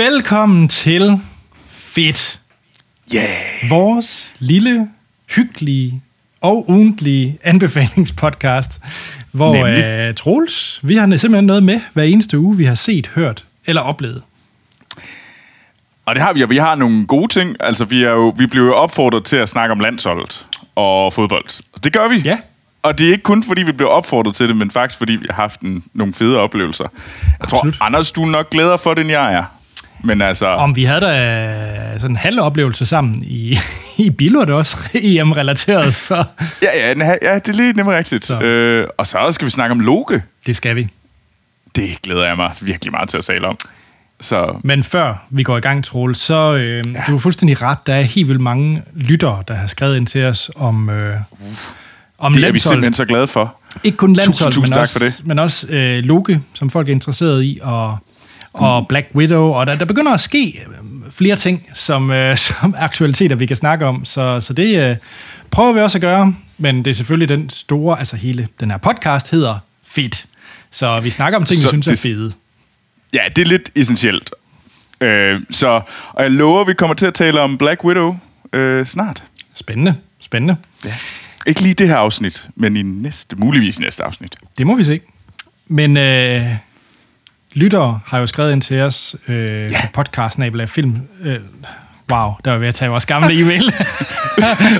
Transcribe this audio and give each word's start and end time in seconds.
Velkommen 0.00 0.68
til 0.68 1.20
Fedt. 1.68 2.40
Yeah. 3.14 3.70
Vores 3.70 4.34
lille, 4.38 4.88
hyggelige 5.36 6.02
og 6.40 6.70
ugentlige 6.70 7.38
anbefalingspodcast, 7.42 8.80
hvor 9.32 9.54
Nemlig. 9.54 10.08
uh, 10.08 10.14
Troels, 10.14 10.80
vi 10.82 10.96
har 10.96 11.16
simpelthen 11.16 11.44
noget 11.44 11.62
med 11.62 11.80
hver 11.92 12.02
eneste 12.02 12.38
uge, 12.38 12.56
vi 12.56 12.64
har 12.64 12.74
set, 12.74 13.06
hørt 13.06 13.44
eller 13.66 13.82
oplevet. 13.82 14.22
Og 16.06 16.14
det 16.14 16.22
har 16.22 16.32
vi, 16.32 16.42
og 16.42 16.50
vi 16.50 16.56
har 16.56 16.74
nogle 16.74 17.06
gode 17.06 17.32
ting. 17.32 17.56
Altså, 17.60 17.84
vi, 17.84 18.02
er 18.02 18.10
jo, 18.10 18.34
vi 18.38 18.46
blev 18.46 18.62
jo 18.62 18.74
opfordret 18.74 19.24
til 19.24 19.36
at 19.36 19.48
snakke 19.48 19.72
om 19.72 19.80
landsholdet 19.80 20.46
og 20.74 21.12
fodbold. 21.12 21.62
Det 21.84 21.92
gør 21.92 22.08
vi. 22.08 22.18
Ja. 22.18 22.38
Og 22.82 22.98
det 22.98 23.06
er 23.06 23.10
ikke 23.10 23.22
kun, 23.22 23.44
fordi 23.44 23.62
vi 23.62 23.72
blev 23.72 23.88
opfordret 23.88 24.34
til 24.34 24.48
det, 24.48 24.56
men 24.56 24.70
faktisk, 24.70 24.98
fordi 24.98 25.12
vi 25.12 25.26
har 25.30 25.42
haft 25.42 25.60
en, 25.60 25.84
nogle 25.94 26.14
fede 26.14 26.38
oplevelser. 26.38 26.84
Jeg 27.24 27.32
Absolut. 27.40 27.74
tror, 27.74 27.84
Anders, 27.84 28.10
du 28.10 28.22
er 28.22 28.30
nok 28.30 28.50
glæder 28.50 28.76
for 28.76 28.94
det, 28.94 29.00
end 29.00 29.10
jeg 29.10 29.34
er. 29.34 29.59
Men 30.04 30.22
altså... 30.22 30.46
Om 30.46 30.76
vi 30.76 30.84
havde 30.84 31.00
da 31.00 31.98
sådan 31.98 32.10
en 32.10 32.16
halv 32.16 32.40
oplevelse 32.40 32.86
sammen 32.86 33.22
i, 33.22 33.58
i 33.96 34.10
Billund 34.10 34.50
også, 34.50 34.76
EM-relateret, 34.94 35.94
så 35.94 36.24
Ja, 36.62 36.86
ja, 36.86 36.94
den 36.94 37.02
ja, 37.22 37.34
det 37.34 37.48
er 37.48 37.52
lige 37.52 37.72
nemlig 37.72 37.96
rigtigt. 37.96 38.24
Så. 38.24 38.40
Øh, 38.40 38.86
og 38.98 39.06
så 39.06 39.18
skal 39.30 39.44
vi 39.44 39.50
snakke 39.50 39.72
om 39.72 39.80
Loke. 39.80 40.22
det 40.46 40.56
skal 40.56 40.76
vi. 40.76 40.88
Det 41.76 42.02
glæder 42.02 42.26
jeg 42.26 42.36
mig 42.36 42.50
virkelig 42.60 42.92
meget 42.92 43.08
til 43.08 43.16
at 43.18 43.24
tale 43.24 43.46
om. 43.48 43.58
Så 44.20 44.60
Men 44.64 44.82
før 44.82 45.26
vi 45.30 45.42
går 45.42 45.56
i 45.56 45.60
gang, 45.60 45.84
Troels, 45.84 46.18
så 46.18 46.54
øh, 46.54 46.84
ja. 46.94 47.02
du 47.08 47.14
er 47.14 47.18
fuldstændig 47.18 47.62
ret. 47.62 47.78
Der 47.86 47.94
er 47.94 48.02
helt 48.02 48.28
vildt 48.28 48.40
mange 48.40 48.82
lyttere, 48.94 49.42
der 49.48 49.54
har 49.54 49.66
skrevet 49.66 49.96
ind 49.96 50.06
til 50.06 50.24
os 50.24 50.50
om, 50.56 50.90
øh, 50.90 51.16
om 52.18 52.34
det 52.34 52.44
er 52.44 52.52
vi 52.52 52.58
simpelthen 52.58 52.94
så 52.94 53.04
glade 53.04 53.26
for. 53.26 53.54
Ikke 53.84 53.96
kun 53.96 54.12
landshold, 54.12 54.52
Tusind, 54.52 54.64
tusind 54.64 54.74
men, 54.74 54.80
også, 54.80 54.92
for 54.92 54.98
det. 55.04 55.20
men 55.24 55.38
også 55.38 55.66
øh, 55.66 56.04
Loke, 56.04 56.40
som 56.54 56.70
folk 56.70 56.88
er 56.88 56.92
interesseret 56.92 57.44
i, 57.44 57.58
og, 57.62 57.98
og 58.52 58.88
Black 58.88 59.06
Widow. 59.14 59.48
Og 59.52 59.66
der, 59.66 59.74
der 59.76 59.84
begynder 59.84 60.12
at 60.14 60.20
ske 60.20 60.60
øh, 60.66 61.10
flere 61.12 61.36
ting, 61.36 61.66
som, 61.74 62.10
øh, 62.10 62.36
som 62.48 62.74
aktualiteter, 62.78 63.36
vi 63.36 63.46
kan 63.46 63.56
snakke 63.56 63.86
om. 63.86 64.04
Så, 64.04 64.40
så 64.40 64.52
det 64.52 64.90
øh, 64.90 64.96
prøver 65.50 65.72
vi 65.72 65.80
også 65.80 65.98
at 65.98 66.02
gøre. 66.02 66.34
Men 66.58 66.78
det 66.84 66.90
er 66.90 66.94
selvfølgelig 66.94 67.28
den 67.28 67.50
store, 67.50 67.98
altså 67.98 68.16
hele 68.16 68.48
den 68.60 68.70
her 68.70 68.78
podcast 68.78 69.30
hedder 69.30 69.58
Fedt. 69.86 70.26
Så 70.70 71.00
vi 71.00 71.10
snakker 71.10 71.38
om 71.38 71.44
ting, 71.44 71.58
vi 71.58 71.62
Så 71.62 71.68
synes 71.68 71.86
er 71.86 71.90
det- 71.90 71.98
fede. 72.00 72.32
Ja, 73.12 73.20
det 73.36 73.42
er 73.42 73.46
lidt 73.48 73.70
essentielt. 73.76 74.30
Øh, 75.00 75.40
så, 75.50 75.80
og 76.12 76.22
jeg 76.22 76.30
lover, 76.30 76.60
at 76.60 76.66
vi 76.68 76.72
kommer 76.74 76.94
til 76.94 77.06
at 77.06 77.14
tale 77.14 77.40
om 77.40 77.58
Black 77.58 77.84
Widow 77.84 78.16
øh, 78.52 78.86
snart. 78.86 79.22
Spændende, 79.54 79.94
spændende. 80.20 80.56
Ja. 80.84 80.94
Ikke 81.46 81.60
lige 81.60 81.74
det 81.74 81.88
her 81.88 81.96
afsnit, 81.96 82.48
men 82.56 82.76
i 82.76 82.82
næste, 82.82 83.36
muligvis 83.36 83.80
næste 83.80 84.04
afsnit. 84.04 84.36
Det 84.58 84.66
må 84.66 84.74
vi 84.76 84.84
se. 84.84 85.00
Men 85.68 85.96
øh, 85.96 86.46
lyttere 87.54 88.00
har 88.06 88.18
jo 88.18 88.26
skrevet 88.26 88.52
ind 88.52 88.62
til 88.62 88.80
os 88.80 89.16
øh, 89.28 89.70
ja. 89.70 89.76
podcasten 89.92 90.60
af 90.60 90.68
film. 90.68 90.96
Øh, 91.24 91.36
wow, 92.12 92.32
der 92.44 92.50
var 92.50 92.58
ved 92.58 92.68
at 92.68 92.74
tage 92.74 92.90
vores 92.90 93.06
gamle 93.06 93.34
e-mail. 93.40 93.64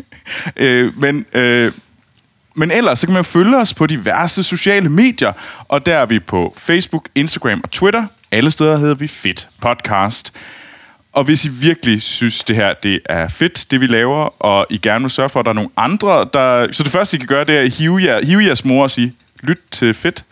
øh, 0.57 0.99
men... 0.99 1.25
Øh, 1.33 1.71
men 2.55 2.71
ellers 2.71 2.99
så 2.99 3.07
kan 3.07 3.13
man 3.13 3.25
følge 3.25 3.57
os 3.57 3.73
på 3.73 3.85
diverse 3.87 4.43
sociale 4.43 4.89
medier, 4.89 5.31
og 5.67 5.85
der 5.85 5.97
er 5.97 6.05
vi 6.05 6.19
på 6.19 6.55
Facebook, 6.57 7.09
Instagram 7.15 7.61
og 7.63 7.71
Twitter. 7.71 8.05
Alle 8.31 8.51
steder 8.51 8.77
hedder 8.77 8.95
vi 8.95 9.07
Fit 9.07 9.49
Podcast. 9.61 10.33
Og 11.13 11.23
hvis 11.23 11.45
I 11.45 11.49
virkelig 11.49 12.01
synes, 12.01 12.43
det 12.43 12.55
her 12.55 12.73
det 12.73 12.99
er 13.05 13.27
fedt, 13.27 13.71
det 13.71 13.81
vi 13.81 13.87
laver, 13.87 14.43
og 14.43 14.65
I 14.69 14.77
gerne 14.77 15.03
vil 15.03 15.11
sørge 15.11 15.29
for, 15.29 15.39
at 15.39 15.45
der 15.45 15.51
er 15.51 15.55
nogle 15.55 15.69
andre, 15.77 16.29
der... 16.33 16.71
Så 16.71 16.83
det 16.83 16.91
første, 16.91 17.17
I 17.17 17.17
kan 17.17 17.27
gøre, 17.27 17.43
det 17.43 17.55
er 17.55 17.61
at 17.61 17.69
hive, 17.69 18.01
jer, 18.03 18.25
hive 18.25 18.43
jeres 18.43 18.65
mor 18.65 18.83
og 18.83 18.91
sige, 18.91 19.13
lyt 19.43 19.59
til 19.71 19.93
fedt. 19.93 20.25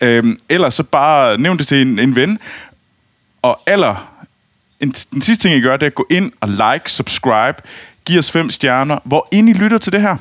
Øhm, 0.00 0.38
ellers 0.48 0.74
så 0.74 0.82
bare 0.82 1.38
nævn 1.38 1.58
det 1.58 1.66
til 1.66 1.82
en, 1.82 1.98
en 1.98 2.16
ven. 2.16 2.38
Og 3.42 3.60
aller... 3.66 4.22
en, 4.80 4.90
den 4.90 5.22
sidste 5.22 5.48
ting, 5.48 5.58
I 5.58 5.60
gør, 5.60 5.76
det 5.76 5.82
er 5.82 5.90
at 5.90 5.94
gå 5.94 6.06
ind 6.10 6.32
og 6.40 6.48
like, 6.48 6.92
subscribe, 6.92 7.62
giv 8.04 8.18
os 8.18 8.30
fem 8.30 8.50
stjerner, 8.50 8.98
hvor 9.04 9.28
ind 9.32 9.48
I 9.48 9.52
lytter 9.52 9.78
til 9.78 9.92
det 9.92 10.00
her. 10.00 10.16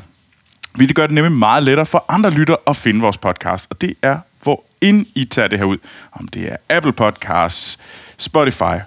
Vi 0.75 0.85
det 0.85 0.95
gør 0.95 1.07
det 1.07 1.16
nemlig 1.16 1.31
meget 1.31 1.63
lettere 1.63 1.85
for 1.85 2.05
andre 2.09 2.29
lytter 2.29 2.55
at 2.67 2.75
finde 2.75 3.01
vores 3.01 3.17
podcast. 3.17 3.67
Og 3.69 3.81
det 3.81 3.93
er, 4.01 4.19
hvor 4.43 4.63
ind 4.81 5.05
I 5.16 5.25
tager 5.25 5.47
det 5.47 5.59
her 5.59 5.66
ud. 5.66 5.77
Om 6.11 6.27
det 6.27 6.51
er 6.51 6.55
Apple 6.69 6.93
Podcasts, 6.93 7.79
Spotify 8.17 8.79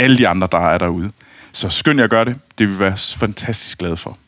alle 0.00 0.16
de 0.16 0.28
andre, 0.28 0.48
der 0.52 0.58
er 0.70 0.78
derude. 0.78 1.10
Så 1.52 1.68
skynd 1.68 1.98
jer 1.98 2.04
at 2.04 2.10
gøre 2.10 2.24
det. 2.24 2.36
Det 2.58 2.66
vil 2.68 2.74
vi 2.74 2.78
være 2.78 2.96
fantastisk 2.96 3.78
glade 3.78 3.96
for. 3.96 4.18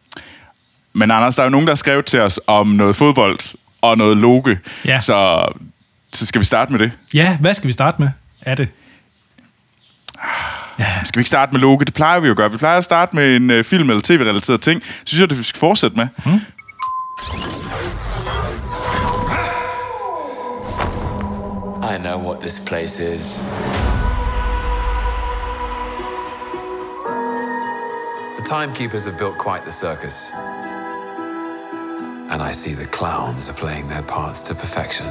Men 0.92 1.10
Anders, 1.10 1.36
der 1.36 1.42
er 1.42 1.46
jo 1.46 1.50
nogen, 1.50 1.66
der 1.66 1.70
har 1.70 1.76
skrevet 1.76 2.04
til 2.04 2.20
os 2.20 2.40
om 2.46 2.66
noget 2.66 2.96
fodbold 2.96 3.38
og 3.82 3.96
noget 3.98 4.16
loge. 4.16 4.58
Ja. 4.84 5.00
Så, 5.00 5.46
så 6.12 6.26
skal 6.26 6.40
vi 6.40 6.44
starte 6.44 6.72
med 6.72 6.80
det. 6.80 6.92
Ja, 7.14 7.36
hvad 7.40 7.54
skal 7.54 7.68
vi 7.68 7.72
starte 7.72 8.02
med? 8.02 8.08
Er 8.40 8.54
det? 8.54 8.68
Skal 11.04 11.18
vi 11.18 11.20
ikke 11.20 11.28
starte 11.28 11.52
med 11.52 11.60
Loke? 11.60 11.84
Det 11.84 11.94
plejer 11.94 12.20
vi 12.20 12.26
jo 12.26 12.30
at 12.30 12.36
gøre. 12.36 12.50
Vi 12.50 12.56
plejer 12.56 12.78
at 12.78 12.84
starte 12.84 13.16
med 13.16 13.36
en 13.36 13.50
øh, 13.50 13.64
film- 13.64 13.90
eller 13.90 14.02
tv-relateret 14.04 14.60
ting. 14.60 14.82
Synes 15.04 15.20
jeg, 15.20 15.30
det 15.30 15.38
vi 15.38 15.42
skal 15.42 15.58
fortsætte 15.58 15.96
med. 15.96 16.06
Mhm. 16.26 16.40
I 21.94 21.98
know 21.98 22.18
what 22.28 22.40
this 22.40 22.62
place 22.66 23.14
is. 23.16 23.42
The 28.42 28.48
timekeepers 28.48 29.04
have 29.04 29.18
built 29.18 29.38
quite 29.38 29.64
the 29.64 29.70
circus. 29.70 30.32
And 32.30 32.42
I 32.42 32.52
see 32.52 32.74
the 32.74 32.86
clowns 32.86 33.48
are 33.48 33.54
playing 33.54 33.88
their 33.88 34.02
parts 34.02 34.42
to 34.42 34.54
perfection. 34.54 35.06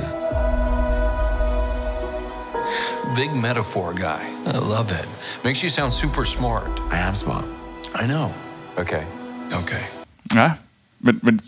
Big 3.16 3.34
metaphor 3.36 3.94
guy. 3.94 4.22
I 4.46 4.58
love 4.58 4.91
it. 4.91 5.08
Makes 5.44 5.64
you 5.64 5.70
sound 5.70 5.94
super 5.94 6.25
smart. 6.25 6.81
I 6.91 6.97
am 6.97 7.16
smart. 7.16 7.46
I 7.96 8.06
know. 8.06 8.34
Okay. 8.78 9.03
Okay. 9.53 9.84
Ja, 10.36 10.52
men, 11.00 11.20
men 11.24 11.41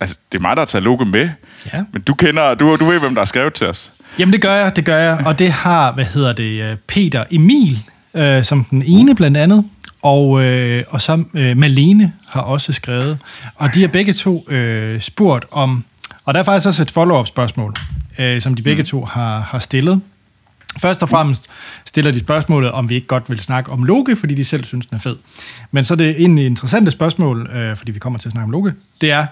altså, 0.00 0.16
det 0.32 0.38
er 0.38 0.42
mig, 0.42 0.56
der 0.56 0.60
har 0.60 0.66
taget 0.66 0.84
Loke 0.84 1.04
med. 1.04 1.30
Ja. 1.72 1.84
Men 1.92 2.02
du 2.02 2.14
kender, 2.14 2.54
du, 2.54 2.76
du 2.76 2.84
ved, 2.84 2.98
hvem 2.98 3.14
der 3.14 3.20
har 3.20 3.26
skrevet 3.26 3.54
til 3.54 3.66
os. 3.66 3.92
Jamen, 4.18 4.32
det 4.32 4.42
gør 4.42 4.54
jeg, 4.54 4.76
det 4.76 4.84
gør 4.84 4.98
jeg. 4.98 5.22
Og 5.26 5.38
det 5.38 5.52
har, 5.52 5.92
hvad 5.92 6.04
hedder 6.04 6.32
det, 6.32 6.62
øh, 6.62 6.76
Peter 6.86 7.24
Emil, 7.30 7.82
øh, 8.14 8.44
som 8.44 8.64
den 8.64 8.82
ene 8.82 9.14
blandt 9.14 9.36
andet. 9.36 9.64
Og, 10.02 10.42
øh, 10.44 10.84
og 10.88 11.00
så 11.00 11.24
øh, 11.34 11.56
Malene 11.56 12.12
har 12.28 12.40
også 12.40 12.72
skrevet. 12.72 13.18
Og 13.54 13.74
de 13.74 13.80
har 13.80 13.88
begge 13.88 14.12
to 14.12 14.50
øh, 14.50 15.00
spurgt 15.00 15.44
om... 15.50 15.84
Og 16.24 16.34
der 16.34 16.40
er 16.40 16.44
faktisk 16.44 16.66
også 16.66 16.82
et 16.82 16.90
follow-up 16.90 17.26
spørgsmål, 17.26 17.74
øh, 18.18 18.40
som 18.40 18.54
de 18.54 18.62
begge 18.62 18.82
to 18.84 19.04
har, 19.04 19.40
har 19.40 19.58
stillet. 19.58 20.00
Først 20.78 21.02
og 21.02 21.08
fremmest 21.08 21.46
stiller 21.84 22.10
de 22.10 22.20
spørgsmålet, 22.20 22.70
om 22.70 22.88
vi 22.88 22.94
ikke 22.94 23.06
godt 23.06 23.30
vil 23.30 23.40
snakke 23.40 23.70
om 23.72 23.82
Loke, 23.84 24.16
fordi 24.16 24.34
de 24.34 24.44
selv 24.44 24.64
synes, 24.64 24.86
den 24.86 24.96
er 24.96 25.00
fed. 25.00 25.16
Men 25.70 25.84
så 25.84 25.94
er 25.94 25.96
det 25.96 26.10
egentlig 26.10 26.46
interessante 26.46 26.90
spørgsmål, 26.90 27.50
øh, 27.52 27.76
fordi 27.76 27.92
vi 27.92 27.98
kommer 27.98 28.18
til 28.18 28.28
at 28.28 28.32
snakke 28.32 28.44
om 28.44 28.50
Loke, 28.50 28.72
det 29.00 29.10
er, 29.10 29.26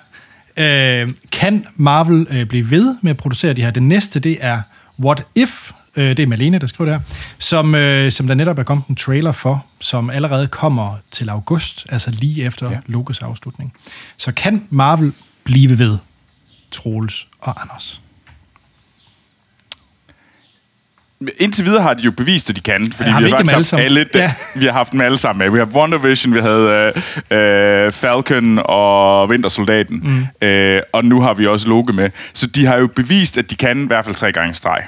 øh, 0.56 1.11
kan 1.32 1.67
Marvel 1.76 2.26
øh, 2.31 2.47
blive 2.47 2.71
ved 2.71 2.97
med 3.03 3.11
at 3.11 3.17
producere 3.17 3.53
de 3.53 3.62
her? 3.62 3.71
Det 3.71 3.82
næste, 3.82 4.21
det 4.21 4.38
er 4.41 4.61
What 5.00 5.26
If, 5.35 5.73
øh, 5.99 6.17
det 6.17 6.21
er 6.21 6.27
Malene, 6.27 6.59
der 6.59 6.67
skriver 6.67 6.91
det 6.91 7.00
her, 7.00 7.17
som, 7.39 7.75
øh, 7.75 8.12
som 8.12 8.27
der 8.27 8.35
netop 8.35 8.59
er 8.59 8.62
kommet 8.62 8.87
en 8.87 8.97
trailer 8.97 9.33
for, 9.33 9.67
som 9.81 10.11
allerede 10.11 10.47
kommer 10.47 10.95
til 11.11 11.29
august, 11.29 11.87
altså 11.89 12.11
lige 12.11 12.45
efter 12.45 12.71
ja. 12.71 12.79
Lokes 12.87 13.19
afslutning. 13.23 13.73
Så 14.17 14.33
kan 14.33 14.65
Marvel 14.71 15.12
blive 15.45 15.79
ved, 15.79 15.99
Troels 16.71 17.27
og 17.41 17.62
Anders? 17.62 18.00
Indtil 21.41 21.65
videre 21.65 21.83
har 21.83 21.95
de 21.95 22.03
jo 22.03 22.11
bevist, 22.11 22.50
at 22.50 22.56
de 22.56 22.61
kan, 22.61 22.93
fordi 22.93 23.09
Ja, 23.09 23.12
har 23.12 23.21
vi 23.21 23.25
vi 23.25 23.31
har 23.31 23.39
faktisk 23.39 23.71
haft 23.71 23.73
alle 23.73 24.00
alle, 24.00 24.11
sammen? 24.12 24.31
ja. 24.55 24.61
vi 24.61 24.65
har 24.67 24.73
haft 24.73 24.93
dem 24.93 25.00
alle 25.00 25.19
sammen 25.19 25.45
med. 25.45 25.53
Vi 25.53 25.59
har 25.59 25.65
WandaVision, 25.81 26.35
vi 26.35 26.41
havde 26.41 26.93
øh, 27.31 27.85
øh, 27.87 27.93
Falcon 27.93 28.59
og 28.65 29.31
Vintersoldaten, 29.31 30.27
mm. 30.41 30.47
øh, 30.49 30.83
og 30.93 31.05
nu 31.05 31.21
har 31.21 31.35
vi 31.35 31.47
også 31.47 31.69
Loke 31.69 31.93
med. 31.93 32.11
Så 32.35 32.47
de 32.47 32.67
har 32.67 32.77
jo 32.77 32.87
bevist, 32.87 33.39
at 33.39 33.50
de 33.50 33.56
kan 33.56 33.83
i 33.83 33.87
hvert 33.87 34.05
fald 34.05 34.15
tre 34.15 34.33
gange 34.33 34.55
streg. 34.55 34.83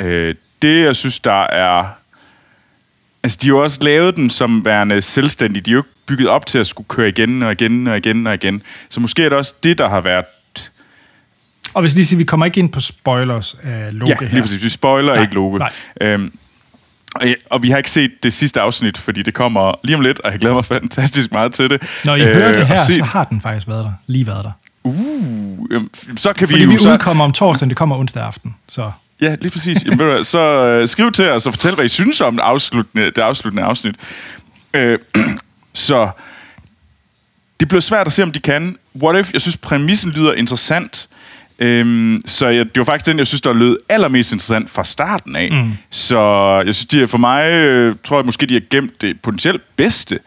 Øh, 0.00 0.34
det, 0.62 0.84
jeg 0.84 0.96
synes, 0.96 1.20
der 1.20 1.42
er... 1.42 1.84
Altså, 3.22 3.38
de 3.42 3.46
har 3.46 3.54
jo 3.54 3.62
også 3.62 3.84
lavet 3.84 4.16
dem 4.16 4.30
som 4.30 4.64
værende 4.64 5.02
selvstændige. 5.02 5.62
De 5.62 5.70
er 5.70 5.72
jo 5.74 5.78
ikke 5.80 5.90
bygget 6.06 6.28
op 6.28 6.46
til 6.46 6.58
at 6.58 6.66
skulle 6.66 6.88
køre 6.88 7.08
igen 7.08 7.42
og 7.42 7.52
igen 7.52 7.86
og 7.86 7.96
igen 7.96 8.26
og 8.26 8.34
igen. 8.34 8.62
Så 8.90 9.00
måske 9.00 9.24
er 9.24 9.28
det 9.28 9.38
også 9.38 9.54
det, 9.62 9.78
der 9.78 9.88
har 9.88 10.00
været 10.00 10.24
Og 11.74 11.80
hvis 11.80 11.94
lige 11.94 12.06
siger, 12.06 12.18
vi 12.18 12.24
kommer 12.24 12.46
ikke 12.46 12.58
ind 12.60 12.72
på 12.72 12.80
spoilers 12.80 13.56
af 13.62 13.88
Loke 13.98 14.10
Ja, 14.10 14.16
her. 14.20 14.28
lige 14.32 14.42
præcis. 14.42 14.62
Vi 14.64 14.68
spoiler 14.68 15.14
Nej, 15.14 15.22
ikke 15.22 15.34
Loke. 15.34 15.58
nej. 15.58 15.70
Øhm, 16.00 16.32
og, 17.14 17.22
og 17.50 17.62
vi 17.62 17.70
har 17.70 17.76
ikke 17.76 17.90
set 17.90 18.22
det 18.22 18.32
sidste 18.32 18.60
afsnit, 18.60 18.98
fordi 18.98 19.22
det 19.22 19.34
kommer 19.34 19.74
lige 19.84 19.96
om 19.96 20.02
lidt, 20.02 20.20
og 20.20 20.32
jeg 20.32 20.40
glæder 20.40 20.54
mig 20.54 20.64
fantastisk 20.64 21.32
meget 21.32 21.52
til 21.52 21.70
det. 21.70 21.82
Når 22.04 22.16
I 22.16 22.20
øh, 22.20 22.34
hører 22.36 22.52
det 22.58 22.66
her, 22.66 22.76
se- 22.76 22.98
så 22.98 23.04
har 23.04 23.24
den 23.24 23.40
faktisk 23.40 23.68
været 23.68 23.84
der. 23.84 23.92
Lige 24.06 24.26
været 24.26 24.44
der. 24.44 24.52
Uh, 24.84 24.94
så 26.16 26.32
kan 26.32 26.48
vi 26.48 26.52
Fordi 26.52 26.64
jo 26.64 26.70
vi 26.70 26.76
så... 26.78 26.92
udkommer 26.92 27.24
om 27.24 27.32
torsdagen, 27.32 27.68
det 27.70 27.76
kommer 27.76 27.96
onsdag 27.96 28.22
aften. 28.22 28.56
Så 28.68 28.90
Ja, 29.20 29.36
lige 29.40 29.50
præcis. 29.50 29.84
Jamen, 29.84 29.98
ved 29.98 30.18
du 30.18 30.24
så 30.24 30.38
øh, 30.66 30.88
skriv 30.88 31.12
til 31.12 31.30
os 31.30 31.46
og 31.46 31.52
fortæl, 31.52 31.74
hvad 31.74 31.84
I 31.84 31.88
synes 31.88 32.20
om 32.20 32.36
det 32.36 32.42
afsluttende, 32.42 33.06
det 33.06 33.18
afsluttende 33.18 33.62
afsnit. 33.62 33.94
Øh, 34.74 34.98
så 35.74 36.10
det 37.60 37.68
bliver 37.68 37.80
svært 37.80 38.06
at 38.06 38.12
se, 38.12 38.22
om 38.22 38.32
de 38.32 38.40
kan. 38.40 38.76
What 39.02 39.20
if? 39.20 39.32
Jeg 39.32 39.40
synes, 39.40 39.56
præmissen 39.56 40.10
lyder 40.10 40.32
interessant. 40.32 41.08
Øhm, 41.58 42.20
så 42.26 42.48
jeg, 42.48 42.64
det 42.64 42.76
var 42.76 42.84
faktisk 42.84 43.06
den, 43.06 43.18
jeg 43.18 43.26
synes, 43.26 43.40
der 43.40 43.52
lød 43.52 43.76
allermest 43.88 44.32
interessant 44.32 44.70
fra 44.70 44.84
starten 44.84 45.36
af. 45.36 45.52
Mm. 45.52 45.72
Så 45.90 46.20
jeg 46.66 46.74
synes, 46.74 46.86
de 46.86 47.02
er 47.02 47.06
for 47.06 47.18
mig, 47.18 47.52
øh, 47.52 47.96
tror 48.04 48.18
jeg 48.18 48.26
måske, 48.26 48.46
de 48.46 48.54
har 48.54 48.62
gemt 48.70 49.00
det 49.00 49.20
potentielt 49.22 49.62
bedste. 49.76 50.18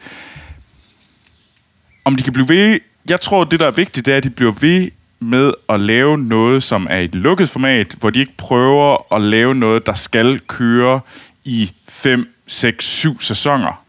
Om 2.05 2.15
de 2.15 2.23
kan 2.23 2.33
blive 2.33 2.49
ved... 2.49 2.79
Jeg 3.09 3.21
tror, 3.21 3.43
det, 3.43 3.59
der 3.59 3.67
er 3.67 3.71
vigtigt, 3.71 4.05
det 4.05 4.13
er, 4.13 4.17
at 4.17 4.23
de 4.23 4.29
bliver 4.29 4.51
ved 4.51 4.89
med 5.23 5.53
at 5.69 5.79
lave 5.79 6.17
noget, 6.17 6.63
som 6.63 6.87
er 6.89 6.99
et 6.99 7.15
lukket 7.15 7.49
format, 7.49 7.95
hvor 7.99 8.09
de 8.09 8.19
ikke 8.19 8.37
prøver 8.37 9.13
at 9.15 9.21
lave 9.21 9.55
noget, 9.55 9.85
der 9.85 9.93
skal 9.93 10.39
køre 10.39 10.99
i 11.43 11.71
5, 11.89 12.33
6, 12.47 12.85
7 12.85 13.21
sæsoner. 13.21 13.83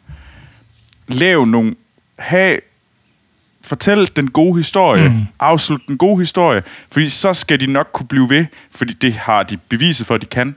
Lav 1.09 1.45
nogle... 1.45 1.75
Have, 2.19 2.59
fortæl 3.65 4.11
den 4.17 4.31
gode 4.31 4.59
historie. 4.59 5.09
Mm. 5.09 5.27
Afslut 5.41 5.81
den 5.89 5.99
gode 5.99 6.19
historie. 6.19 6.63
Fordi 6.93 7.09
så 7.09 7.35
skal 7.35 7.61
de 7.61 7.73
nok 7.73 7.89
kunne 7.93 8.07
blive 8.07 8.31
ved, 8.31 8.47
fordi 8.71 8.93
det 8.93 9.15
har 9.15 9.43
de 9.43 9.57
beviset 9.57 10.07
for, 10.07 10.15
at 10.15 10.21
de 10.21 10.27
kan 10.27 10.57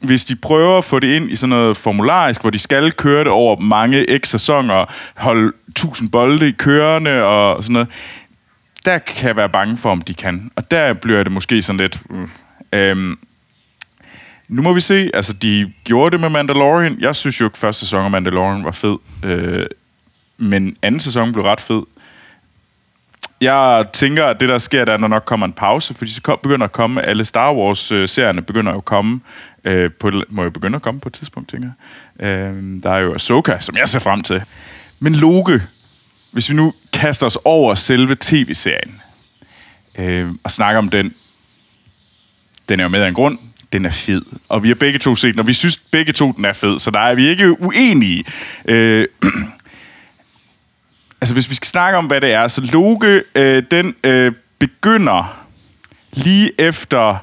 hvis 0.00 0.24
de 0.24 0.36
prøver 0.36 0.78
at 0.78 0.84
få 0.84 0.98
det 0.98 1.16
ind 1.16 1.30
i 1.30 1.36
sådan 1.36 1.50
noget 1.50 1.76
formularisk, 1.76 2.40
hvor 2.40 2.50
de 2.50 2.58
skal 2.58 2.92
køre 2.92 3.24
det 3.24 3.32
over 3.32 3.56
mange 3.60 4.18
x 4.18 4.28
sæsoner, 4.28 4.84
holde 5.16 5.52
tusind 5.76 6.10
bolde 6.10 6.48
i 6.48 6.52
kørende 6.52 7.24
og 7.24 7.64
sådan 7.64 7.72
noget, 7.72 7.88
der 8.88 8.98
kan 8.98 9.28
jeg 9.28 9.36
være 9.36 9.48
bange 9.48 9.76
for, 9.76 9.90
om 9.90 10.02
de 10.02 10.14
kan. 10.14 10.50
Og 10.56 10.70
der 10.70 10.92
bliver 10.92 11.22
det 11.22 11.32
måske 11.32 11.62
sådan 11.62 11.80
lidt... 11.80 12.00
Uh, 12.10 12.28
øhm, 12.72 13.18
nu 14.48 14.62
må 14.62 14.72
vi 14.72 14.80
se. 14.80 15.10
Altså, 15.14 15.32
de 15.32 15.72
gjorde 15.84 16.10
det 16.10 16.20
med 16.20 16.30
Mandalorian. 16.30 16.96
Jeg 17.00 17.16
synes 17.16 17.40
jo 17.40 17.44
ikke, 17.44 17.58
første 17.58 17.80
sæson 17.80 18.04
af 18.04 18.10
Mandalorian 18.10 18.64
var 18.64 18.70
fed. 18.70 18.96
Øh, 19.24 19.66
men 20.38 20.76
anden 20.82 21.00
sæson 21.00 21.32
blev 21.32 21.44
ret 21.44 21.60
fed. 21.60 21.82
Jeg 23.40 23.86
tænker, 23.92 24.26
at 24.26 24.40
det 24.40 24.48
der 24.48 24.58
sker, 24.58 24.84
der 24.84 24.92
er, 24.92 24.96
når 24.96 25.08
nok 25.08 25.24
kommer 25.24 25.46
en 25.46 25.52
pause, 25.52 25.94
fordi 25.94 26.10
så 26.10 26.38
begynder 26.42 26.64
at 26.64 26.72
komme, 26.72 27.02
alle 27.02 27.24
Star 27.24 27.54
Wars-serierne 27.54 28.42
begynder 28.42 28.72
jo 28.72 28.78
at 28.78 28.84
komme, 28.84 29.20
øh, 29.64 29.90
på, 30.00 30.10
må 30.28 30.42
jo 30.42 30.50
begynde 30.50 30.76
at 30.76 30.82
komme 30.82 31.00
på 31.00 31.08
et 31.08 31.12
tidspunkt, 31.12 31.50
tænker 31.50 31.68
jeg. 32.18 32.26
Øh, 32.26 32.82
der 32.82 32.90
er 32.90 32.98
jo 32.98 33.14
Ahsoka, 33.14 33.56
som 33.60 33.76
jeg 33.76 33.88
ser 33.88 33.98
frem 33.98 34.22
til. 34.22 34.42
Men 34.98 35.14
Loke, 35.14 35.62
hvis 36.30 36.48
vi 36.48 36.54
nu 36.54 36.74
kaster 36.92 37.26
os 37.26 37.38
over 37.44 37.74
selve 37.74 38.16
tv-serien, 38.20 39.00
øh, 39.98 40.28
og 40.44 40.50
snakker 40.50 40.78
om 40.78 40.88
den, 40.88 41.14
den 42.68 42.80
er 42.80 42.84
jo 42.84 42.88
med 42.88 43.02
af 43.02 43.08
en 43.08 43.14
grund, 43.14 43.38
den 43.72 43.86
er 43.86 43.90
fed. 43.90 44.22
Og 44.48 44.62
vi 44.62 44.68
har 44.68 44.74
begge 44.74 44.98
to 44.98 45.16
set 45.16 45.34
den, 45.34 45.40
og 45.40 45.46
vi 45.46 45.52
synes 45.52 45.76
begge 45.76 46.12
to, 46.12 46.32
den 46.32 46.44
er 46.44 46.52
fed, 46.52 46.78
så 46.78 46.90
der 46.90 47.00
er 47.00 47.14
vi 47.14 47.28
ikke 47.28 47.60
uenige. 47.60 48.24
Øh, 48.64 49.06
altså 51.20 51.34
hvis 51.34 51.50
vi 51.50 51.54
skal 51.54 51.68
snakke 51.68 51.98
om, 51.98 52.06
hvad 52.06 52.20
det 52.20 52.32
er, 52.32 52.48
så 52.48 52.70
Loke, 52.72 53.22
øh, 53.34 53.62
den 53.70 53.94
øh, 54.04 54.32
begynder 54.58 55.46
lige 56.12 56.60
efter 56.60 57.16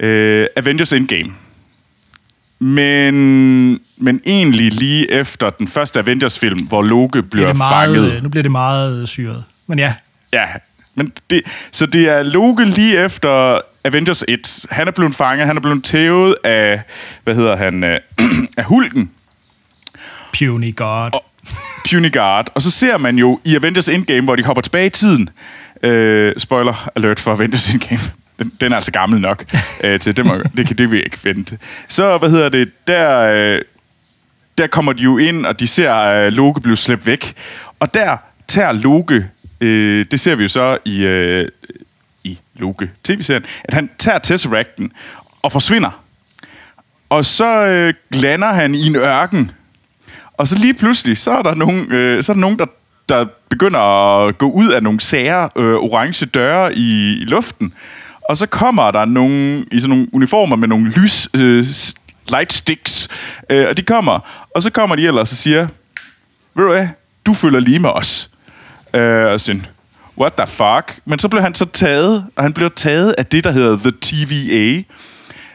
øh, 0.00 0.46
Avengers 0.56 0.92
Endgame. 0.92 1.32
Men, 2.58 3.80
men 4.00 4.20
egentlig 4.26 4.72
lige 4.72 5.10
efter 5.12 5.50
den 5.50 5.68
første 5.68 5.98
Avengers-film, 6.00 6.66
hvor 6.66 6.82
Loke 6.82 7.22
bliver 7.22 7.46
det 7.46 7.56
meget, 7.56 7.94
fanget. 7.94 8.12
øh, 8.12 8.22
nu 8.22 8.28
bliver 8.28 8.42
det 8.42 8.52
meget 8.52 9.00
øh, 9.00 9.06
syret. 9.06 9.44
Men 9.66 9.78
ja, 9.78 9.94
Ja, 10.32 10.44
men 10.94 11.12
det, 11.30 11.42
så 11.72 11.86
det 11.86 12.08
er 12.08 12.22
Loke 12.22 12.64
lige 12.64 13.04
efter 13.04 13.60
Avengers 13.84 14.24
1. 14.28 14.60
Han 14.70 14.88
er 14.88 14.92
blevet 14.92 15.14
fanget, 15.14 15.46
han 15.46 15.56
er 15.56 15.60
blevet 15.60 15.84
tævet 15.84 16.34
af, 16.44 16.82
hvad 17.24 17.34
hedder 17.34 17.56
han, 17.56 17.84
øh, 17.84 17.98
af 18.58 18.64
Hulken, 18.64 19.10
Puny 20.38 20.76
God. 20.76 21.10
Puny 21.90 22.12
Guard. 22.12 22.48
Og 22.54 22.62
så 22.62 22.70
ser 22.70 22.98
man 22.98 23.16
jo 23.18 23.40
i 23.44 23.56
Avengers 23.56 23.88
Endgame, 23.88 24.24
hvor 24.24 24.36
de 24.36 24.44
hopper 24.44 24.62
tilbage 24.62 24.86
i 24.86 24.90
tiden. 24.90 25.28
Øh, 25.82 26.34
spoiler 26.38 26.88
alert 26.96 27.20
for 27.20 27.32
Avengers 27.32 27.68
Endgame. 27.68 28.00
Den, 28.38 28.52
den 28.60 28.72
er 28.72 28.76
altså 28.76 28.92
gammel 28.92 29.20
nok 29.20 29.44
øh, 29.84 30.00
til 30.00 30.16
det, 30.16 30.26
må, 30.26 30.34
det 30.56 30.66
kan 30.66 30.78
det 30.78 30.90
vi 30.90 31.02
ikke 31.02 31.18
vente. 31.24 31.58
Så, 31.88 32.18
hvad 32.18 32.30
hedder 32.30 32.48
det, 32.48 32.70
der, 32.86 33.18
øh, 33.34 33.60
der 34.58 34.66
kommer 34.66 34.92
de 34.92 35.02
jo 35.02 35.18
ind, 35.18 35.46
og 35.46 35.60
de 35.60 35.66
ser 35.66 35.94
øh, 35.94 36.32
Loke 36.32 36.60
blive 36.60 36.76
slæbt 36.76 37.06
væk. 37.06 37.34
Og 37.80 37.94
der 37.94 38.16
tager 38.48 38.72
Loke, 38.72 39.26
øh, 39.60 40.06
det 40.10 40.20
ser 40.20 40.34
vi 40.34 40.42
jo 40.42 40.48
så 40.48 40.78
i, 40.84 41.04
øh, 41.04 41.48
i 42.24 42.38
Loke 42.56 42.90
tv-serien, 43.04 43.44
at 43.64 43.74
han 43.74 43.90
tager 43.98 44.18
Tesseracten 44.18 44.92
og 45.42 45.52
forsvinder. 45.52 46.02
Og 47.08 47.24
så 47.24 47.66
øh, 47.66 47.94
lander 48.10 48.52
han 48.52 48.74
i 48.74 48.86
en 48.86 48.96
ørken. 48.96 49.50
Og 50.32 50.48
så 50.48 50.58
lige 50.58 50.74
pludselig, 50.74 51.18
så 51.18 51.30
er 51.30 51.42
der 51.42 51.54
nogen, 51.54 51.92
øh, 51.92 52.22
så 52.22 52.32
er 52.32 52.34
der, 52.34 52.40
nogen 52.40 52.58
der, 52.58 52.66
der 53.08 53.26
begynder 53.48 53.80
at 53.80 54.38
gå 54.38 54.50
ud 54.50 54.68
af 54.68 54.82
nogle 54.82 55.00
sære 55.00 55.50
øh, 55.56 55.74
orange 55.74 56.26
døre 56.26 56.74
i, 56.74 57.18
i 57.20 57.24
luften. 57.24 57.74
Og 58.28 58.36
så 58.36 58.46
kommer 58.46 58.90
der 58.90 59.04
nogen 59.04 59.64
i 59.72 59.80
sådan 59.80 59.90
nogle 59.90 60.06
uniformer 60.12 60.56
med 60.56 60.68
nogle 60.68 60.90
lys 60.90 61.28
øh, 61.34 61.64
lightsticks. 62.30 63.08
Øh, 63.50 63.66
og 63.68 63.76
de 63.76 63.82
kommer, 63.82 64.46
og 64.54 64.62
så 64.62 64.70
kommer 64.70 64.96
de 64.96 65.06
ellers 65.06 65.32
og 65.32 65.36
siger, 65.38 65.68
ved 66.54 66.64
du 66.64 66.70
hvad, 66.72 66.88
du 67.26 67.34
følger 67.34 67.60
lige 67.60 67.78
med 67.78 67.90
os. 67.90 68.30
Øh, 68.94 69.26
og 69.26 69.40
sådan, 69.40 69.66
what 70.18 70.32
the 70.32 70.46
fuck? 70.46 71.00
Men 71.04 71.18
så 71.18 71.28
blev 71.28 71.42
han 71.42 71.54
så 71.54 71.64
taget, 71.64 72.26
og 72.36 72.42
han 72.42 72.52
blev 72.52 72.70
taget 72.70 73.14
af 73.18 73.26
det, 73.26 73.44
der 73.44 73.50
hedder 73.50 73.76
The 73.76 73.92
TVA, 74.00 74.82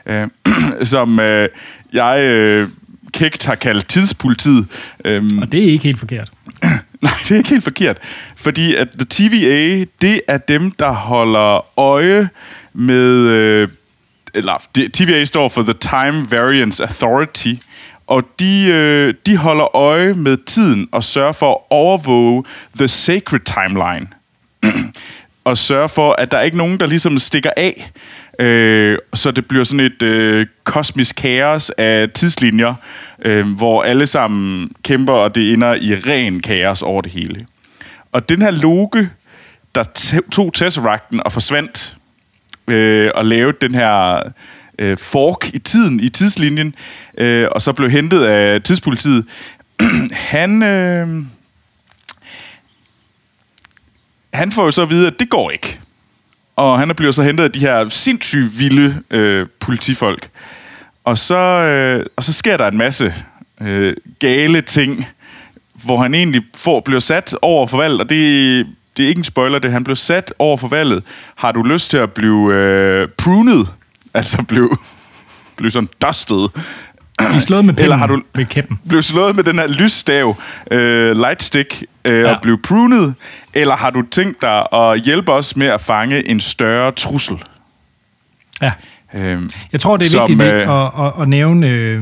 øh, 0.06 0.28
som 0.94 1.20
øh, 1.20 1.50
jeg 1.94 2.22
øh, 2.22 2.70
kægt 3.14 3.46
har 3.46 3.56
kaldt 3.56 3.88
tidspolitiet. 3.88 4.68
Øhm, 5.06 5.38
Og 5.40 5.52
det 5.52 5.60
er 5.60 5.72
ikke 5.72 5.84
helt 5.84 6.00
forkert. 6.00 6.32
Nej, 7.02 7.12
det 7.24 7.32
er 7.32 7.36
ikke 7.38 7.50
helt 7.50 7.64
forkert. 7.64 7.98
Fordi 8.36 8.76
at 8.76 8.88
the 9.00 9.06
TVA, 9.10 9.86
det 10.02 10.22
er 10.28 10.38
dem, 10.38 10.72
der 10.72 10.92
holder 10.92 11.80
øje 11.80 12.30
med... 12.74 13.12
Øh, 13.28 13.68
eller, 14.34 14.64
TVA 14.94 15.26
står 15.26 15.50
for 15.50 15.64
The 15.64 15.74
Time 15.74 16.32
Variance 16.32 16.84
Authority. 16.84 17.54
Og 18.08 18.24
de, 18.40 18.68
øh, 18.72 19.14
de 19.26 19.38
holder 19.38 19.76
øje 19.76 20.14
med 20.14 20.38
tiden 20.46 20.88
og 20.92 21.04
sørger 21.04 21.32
for 21.32 21.52
at 21.52 21.58
overvåge 21.70 22.44
The 22.78 22.88
Sacred 22.88 23.40
Timeline. 23.40 24.08
og 25.46 25.58
sørge 25.58 25.90
for, 25.90 26.12
at 26.12 26.32
der 26.32 26.38
er 26.38 26.42
ikke 26.42 26.58
nogen, 26.58 26.80
der 26.80 26.88
ligesom 26.88 27.20
stikker 27.20 27.50
af. 27.58 27.92
Øh, 28.40 28.98
så 29.14 29.32
det 29.32 29.46
bliver 29.46 29.64
sådan 29.64 29.86
et 29.86 30.04
øh, 30.04 30.48
kosmisk 30.64 31.16
kaos 31.16 31.70
af 31.70 32.10
tidslinjer, 32.10 32.74
øh, 33.26 33.56
hvor 33.56 33.84
alle 33.84 34.08
sammen 34.08 34.72
kæmper, 34.84 35.14
og 35.14 35.36
det 35.36 35.54
ender 35.54 35.74
i 35.74 35.96
ren 35.96 36.42
kaos 36.42 36.82
over 36.82 37.02
det 37.02 37.12
hele. 37.12 37.46
Og 38.12 38.30
den 38.30 38.42
her 38.42 38.52
Loke, 38.52 39.10
der 39.76 39.84
tog 40.32 40.54
Tesseracten 40.54 41.22
og 41.26 41.32
forsvandt, 41.32 41.98
øh, 42.68 43.12
og 43.16 43.26
lavede 43.26 43.58
den 43.62 43.76
her 43.76 44.22
øh, 44.80 44.98
fork 44.98 45.50
i 45.54 45.60
tiden, 45.60 46.00
i 46.00 46.10
tidslinjen, 46.10 46.76
øh, 47.18 47.48
og 47.52 47.62
så 47.62 47.74
blev 47.74 47.90
hentet 47.90 48.24
af 48.24 48.62
tidspolitiet, 48.62 49.26
han... 50.34 50.64
Øh, 50.64 51.08
han 54.34 54.52
får 54.52 54.66
jo 54.66 54.72
så 54.72 54.82
at 54.82 54.90
vide, 54.90 55.08
at 55.08 55.20
det 55.20 55.30
går 55.30 55.52
ikke. 55.52 55.80
Og 56.56 56.80
han 56.80 56.92
bliver 56.96 57.12
så 57.12 57.24
hentet 57.24 57.44
af 57.44 57.52
de 57.52 57.60
her 57.60 57.88
sindssygt 57.90 58.60
vilde 58.60 59.02
øh, 59.12 59.48
politifolk. 59.60 60.30
Og 61.04 61.18
så, 61.18 61.36
øh, 61.38 62.06
og 62.16 62.24
så 62.24 62.34
sker 62.34 62.58
der 62.58 62.68
en 62.68 62.78
masse 62.78 63.14
øh, 63.62 63.96
gale 64.20 64.62
ting, 64.62 65.08
hvor 65.74 65.98
han 65.98 66.14
egentlig 66.14 66.44
får, 66.56 66.80
bliver 66.80 67.00
sat 67.00 67.36
over 67.42 67.68
for 67.68 67.84
og 67.84 68.10
det, 68.10 68.68
det 68.98 69.06
er 69.06 69.10
ikke 69.10 69.20
en 69.20 69.24
spoiler, 69.24 69.60
det 69.60 69.72
han 69.72 69.84
blev 69.84 69.96
sat 69.96 70.34
over 70.40 70.58
for 70.58 70.68
valget. 70.68 71.04
Har 71.36 71.52
du 71.52 71.64
lyst 71.64 71.90
til 71.90 71.98
at 71.98 72.12
blive 72.12 72.54
øh, 72.54 73.08
prunet? 73.18 73.68
Altså 74.16 74.44
blive, 74.44 74.70
blive 75.58 75.72
sådan 75.72 75.90
dusted? 76.08 76.48
Er 77.20 77.40
slået 77.40 77.66
med 77.66 77.74
pinden 77.74 77.84
Eller 77.84 77.98
har 77.98 78.08
du- 78.08 78.22
ved 78.36 78.46
kæppen. 78.46 78.80
blive 78.90 79.04
slået 79.04 79.36
med 79.36 79.44
den 79.44 79.56
her 79.60 79.68
lysstav, 79.68 80.38
øh, 80.72 81.18
lightstick, 81.18 81.84
øh, 82.10 82.20
ja. 82.22 82.36
Og 82.36 82.42
blive 82.42 82.58
prunet? 82.64 83.16
Eller 83.54 83.76
har 83.76 83.90
du 83.90 84.02
tænkt 84.12 84.42
dig 84.42 84.66
at 84.74 85.02
hjælpe 85.02 85.32
os 85.32 85.56
med 85.56 85.68
at 85.68 85.82
fange 85.82 86.28
en 86.28 86.40
større 86.40 86.92
trussel? 86.92 87.36
Ja. 88.62 88.70
Øhm, 89.14 89.52
Jeg 89.72 89.80
tror, 89.80 89.98
det 89.98 90.06
er 90.06 90.10
Som, 90.10 90.30
vigtigt 90.30 90.42
øh, 90.54 90.70
at, 90.86 91.06
at, 91.06 91.12
at 91.22 91.28
nævne... 91.30 91.68
Øh, 91.70 92.02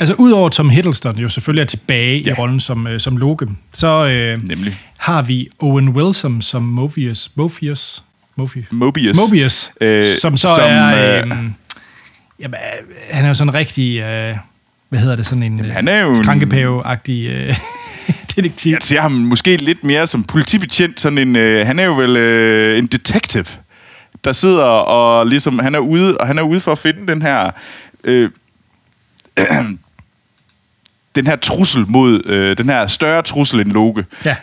altså, 0.00 0.14
udover 0.14 0.48
Tom 0.48 0.70
Hiddleston 0.70 1.16
jo 1.18 1.28
selvfølgelig 1.28 1.62
er 1.62 1.66
tilbage. 1.66 2.18
Ja. 2.20 2.30
i 2.30 2.34
rollen 2.34 2.60
som, 2.60 2.86
øh, 2.86 3.00
som 3.00 3.16
Loke, 3.16 3.48
så 3.72 3.86
øh, 4.06 4.38
Nemlig. 4.48 4.78
Har 5.02 5.22
vi 5.22 5.48
Owen 5.58 5.88
Wilson 5.88 6.42
som 6.42 6.62
Mobius. 6.62 7.30
Mobius. 7.34 8.02
Mobius. 8.36 8.64
Mobius. 8.70 9.16
Mobius, 9.16 9.70
Øh, 9.80 9.98
øh, 9.98 10.04
som 10.20 10.36
så 10.36 10.48
som, 10.54 10.64
er... 10.68 11.16
øh, 11.16 11.30
Øh, 11.30 11.36
jamen, 12.40 12.54
øh, 12.54 12.94
han 13.10 13.24
er 13.24 13.28
jo 13.28 13.34
sådan 13.34 13.48
en 13.48 13.54
rigtig... 13.54 13.98
Øh, 14.00 14.36
hvad 14.88 15.00
hedder 15.00 15.16
det? 15.16 15.26
Sådan 15.26 15.42
en 15.42 15.56
jamen, 15.56 15.70
han 15.72 15.88
er 15.88 16.00
jo 16.00 16.14
skrankepave-agtig 16.14 17.26
øh, 17.26 17.58
detektiv. 18.36 18.72
Jeg 18.72 18.78
ser 18.82 19.00
ham 19.00 19.12
måske 19.12 19.56
lidt 19.56 19.84
mere 19.84 20.06
som 20.06 20.24
politibetjent. 20.24 21.00
Sådan 21.00 21.18
en, 21.18 21.36
øh, 21.36 21.66
han 21.66 21.78
er 21.78 21.84
jo 21.84 21.94
vel 21.96 22.16
øh, 22.16 22.78
en 22.78 22.86
detective, 22.86 23.46
der 24.24 24.32
sidder 24.32 24.64
og 24.64 25.26
ligesom, 25.26 25.58
han 25.58 25.74
er 25.74 25.78
ude, 25.78 26.18
og 26.18 26.26
han 26.26 26.38
er 26.38 26.42
ude 26.42 26.60
for 26.60 26.72
at 26.72 26.78
finde 26.78 27.06
den 27.06 27.22
her, 27.22 27.50
øh, 28.04 28.30
den 31.14 31.26
her 31.26 31.36
trussel 31.36 31.84
mod, 31.88 32.26
øh, 32.26 32.58
den 32.58 32.68
her 32.68 32.86
større 32.86 33.22
trussel 33.22 33.60
end 33.60 33.72
Loke. 33.72 34.04
Ja. 34.24 34.36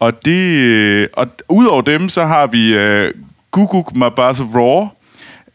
Og 0.00 0.24
det, 0.24 0.56
øh, 0.66 1.06
og 1.12 1.26
udover 1.48 1.82
dem, 1.82 2.08
så 2.08 2.26
har 2.26 2.46
vi 2.46 2.74
øh, 2.74 3.12
Guguk 3.50 3.96
Mabasa 3.96 4.42
Raw, 4.42 4.88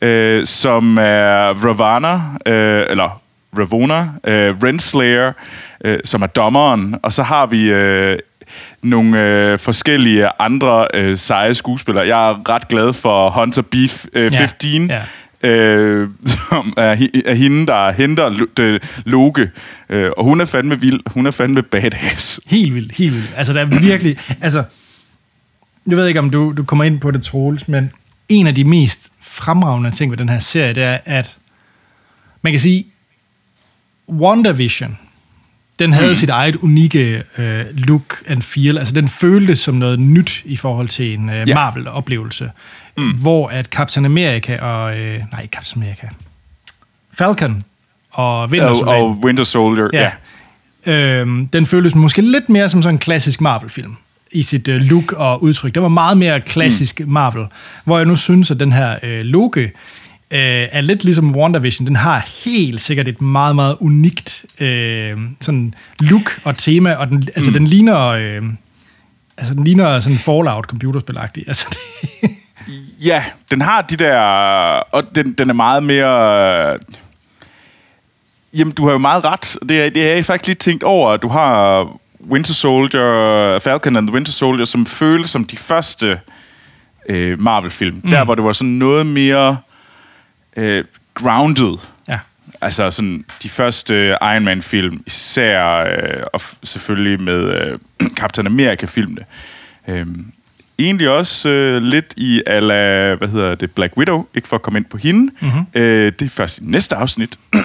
øh, 0.01 0.45
som 0.45 0.97
er 0.97 1.65
Ravana, 1.65 2.13
øh, 2.45 2.85
eller 2.89 3.21
Ravona, 3.59 3.99
øh, 4.23 4.55
Renslayer, 4.63 5.31
øh, 5.85 5.99
som 6.05 6.21
er 6.21 6.27
dommeren. 6.27 6.95
Og 7.03 7.13
så 7.13 7.23
har 7.23 7.45
vi 7.45 7.71
øh, 7.71 8.19
nogle 8.83 9.21
øh, 9.21 9.59
forskellige 9.59 10.29
andre 10.39 10.87
øh, 10.93 11.17
seje 11.17 11.53
skuespillere. 11.53 12.07
Jeg 12.07 12.29
er 12.29 12.49
ret 12.49 12.67
glad 12.67 12.93
for 12.93 13.29
Hunter 13.29 13.61
Beef 13.61 14.05
øh, 14.13 14.33
Ja, 14.33 14.39
15, 14.39 14.89
ja 14.89 15.01
øh, 15.43 16.09
som 16.49 16.73
er, 16.77 17.07
er 17.25 17.33
hende, 17.33 17.65
der 17.65 17.91
henter 17.91 18.79
Loke. 19.05 19.51
Øh, 19.89 20.11
og 20.17 20.23
hun 20.23 20.41
er 20.41 20.45
fandme 20.45 20.79
vild. 20.79 20.99
Hun 21.13 21.25
er 21.25 21.31
fandme 21.31 21.63
badass. 21.63 22.39
Helt 22.45 22.73
vildt, 22.73 22.91
helt 22.91 23.13
vildt. 23.13 23.33
Altså, 23.35 23.53
der 23.53 23.61
er 23.61 23.79
virkelig... 23.79 24.17
Altså, 24.41 24.63
jeg 25.87 25.97
ved 25.97 26.07
ikke, 26.07 26.19
om 26.19 26.29
du, 26.29 26.53
du 26.57 26.63
kommer 26.63 26.83
ind 26.83 26.99
på 26.99 27.11
det, 27.11 27.23
Troels, 27.23 27.67
men 27.67 27.91
en 28.29 28.47
af 28.47 28.55
de 28.55 28.63
mest 28.63 29.11
fremragende 29.21 29.91
ting 29.91 30.11
ved 30.11 30.17
den 30.17 30.29
her 30.29 30.39
serie, 30.39 30.73
det 30.73 30.83
er, 30.83 30.97
at 31.05 31.37
man 32.41 32.53
kan 32.53 32.59
sige, 32.59 32.85
WandaVision, 34.09 34.97
den 35.79 35.93
havde 35.93 36.09
mm. 36.09 36.15
sit 36.15 36.29
eget 36.29 36.55
unikke 36.55 37.23
øh, 37.37 37.65
look 37.73 38.23
and 38.27 38.41
feel. 38.41 38.77
Altså, 38.77 38.93
den 38.93 39.09
føltes 39.09 39.59
som 39.59 39.75
noget 39.75 39.99
nyt 39.99 40.41
i 40.45 40.55
forhold 40.57 40.87
til 40.87 41.13
en 41.13 41.29
øh, 41.29 41.35
Ja. 41.47 41.53
Marvel-oplevelse. 41.53 42.51
Mm. 42.97 43.11
Hvor 43.11 43.47
at 43.47 43.65
Captain 43.65 44.05
America 44.05 44.57
og... 44.61 44.99
Øh, 44.99 45.19
nej, 45.31 45.47
Captain 45.47 45.83
America. 45.83 46.07
Falcon 47.17 47.63
og 48.11 48.49
Winter 48.49 48.75
Soldier. 48.75 48.93
og 48.93 49.19
Winter 49.23 49.43
Soldier, 49.43 49.87
ja. 49.93 50.11
ja. 50.85 51.19
Øhm, 51.19 51.47
den 51.47 51.65
føltes 51.65 51.95
måske 51.95 52.21
lidt 52.21 52.49
mere 52.49 52.69
som 52.69 52.81
sådan 52.81 52.95
en 52.95 52.99
klassisk 52.99 53.41
Marvel-film 53.41 53.95
i 54.31 54.43
sit 54.43 54.67
øh, 54.67 54.81
look 54.81 55.11
og 55.11 55.43
udtryk. 55.43 55.75
Den 55.75 55.83
var 55.83 55.89
meget 55.89 56.17
mere 56.17 56.41
klassisk 56.41 56.99
mm. 56.99 57.11
Marvel, 57.11 57.45
hvor 57.83 57.97
jeg 57.97 58.05
nu 58.05 58.15
synes, 58.15 58.51
at 58.51 58.59
den 58.59 58.71
her 58.71 58.97
øh, 59.03 59.19
Loke 59.19 59.71
øh, 60.31 60.67
er 60.71 60.81
lidt 60.81 61.03
ligesom 61.03 61.35
WandaVision. 61.35 61.87
Den 61.87 61.95
har 61.95 62.27
helt 62.45 62.81
sikkert 62.81 63.07
et 63.07 63.21
meget, 63.21 63.55
meget 63.55 63.77
unikt 63.79 64.45
øh, 64.59 65.17
sådan 65.41 65.73
look 65.99 66.39
og 66.43 66.57
tema, 66.57 66.93
og 66.93 67.07
den, 67.07 67.23
altså, 67.35 67.51
den 67.51 67.67
ligner... 67.67 67.99
Øh, 68.07 68.43
Altså, 69.37 69.53
den 69.53 69.63
ligner 69.63 69.99
sådan 69.99 70.17
Fallout 70.17 70.65
computerspilagtig. 70.65 71.43
Altså, 71.47 71.65
det, 71.69 72.29
Ja, 73.01 73.23
den 73.51 73.61
har 73.61 73.81
de 73.81 73.95
der... 73.95 74.17
Og 74.91 75.03
den, 75.15 75.33
den 75.33 75.49
er 75.49 75.53
meget 75.53 75.83
mere... 75.83 76.77
Jamen, 78.53 78.73
du 78.73 78.85
har 78.85 78.91
jo 78.91 78.97
meget 78.97 79.25
ret. 79.25 79.57
Det 79.69 79.85
er, 79.85 79.89
det 79.89 80.09
er 80.11 80.15
jeg 80.15 80.25
faktisk 80.25 80.47
lige 80.47 80.55
tænkt 80.55 80.83
over. 80.83 81.17
Du 81.17 81.27
har 81.27 81.87
Winter 82.29 82.53
Soldier, 82.53 83.59
Falcon 83.59 83.95
and 83.95 84.07
the 84.07 84.13
Winter 84.13 84.31
Soldier, 84.31 84.65
som 84.65 84.85
føles 84.85 85.29
som 85.29 85.45
de 85.45 85.57
første 85.57 86.19
øh, 87.09 87.41
Marvel-film. 87.41 88.01
Mm. 88.03 88.09
Der, 88.11 88.25
hvor 88.25 88.35
det 88.35 88.43
var 88.43 88.53
sådan 88.53 88.73
noget 88.73 89.05
mere 89.05 89.49
øh, 89.49 89.55
grounded. 91.13 91.77
ja. 92.07 92.19
Altså 92.61 92.91
sådan 92.91 93.25
de 93.43 93.49
første 93.49 93.93
øh, 93.93 94.09
Iron 94.21 94.43
Man-film, 94.43 95.03
især 95.05 95.67
øh, 95.67 96.23
og 96.33 96.41
selvfølgelig 96.63 97.21
med 97.21 97.43
øh, 97.43 97.79
Captain 98.19 98.47
America-filmene. 98.47 99.21
Øhm, 99.87 100.31
egentlig 100.79 101.09
også 101.09 101.49
øh, 101.49 101.81
lidt 101.81 102.13
i 102.17 102.41
ala, 102.47 103.15
hvad 103.15 103.27
hedder 103.27 103.55
det, 103.55 103.71
Black 103.71 103.97
Widow, 103.97 104.25
ikke 104.35 104.47
for 104.47 104.55
at 104.55 104.61
komme 104.61 104.79
ind 104.79 104.85
på 104.85 104.97
hende. 104.97 105.31
Mm-hmm. 105.39 105.65
Øh, 105.73 106.11
det 106.19 106.25
er 106.25 106.29
først 106.29 106.57
i 106.57 106.61
næste 106.63 106.95
afsnit. 106.95 107.39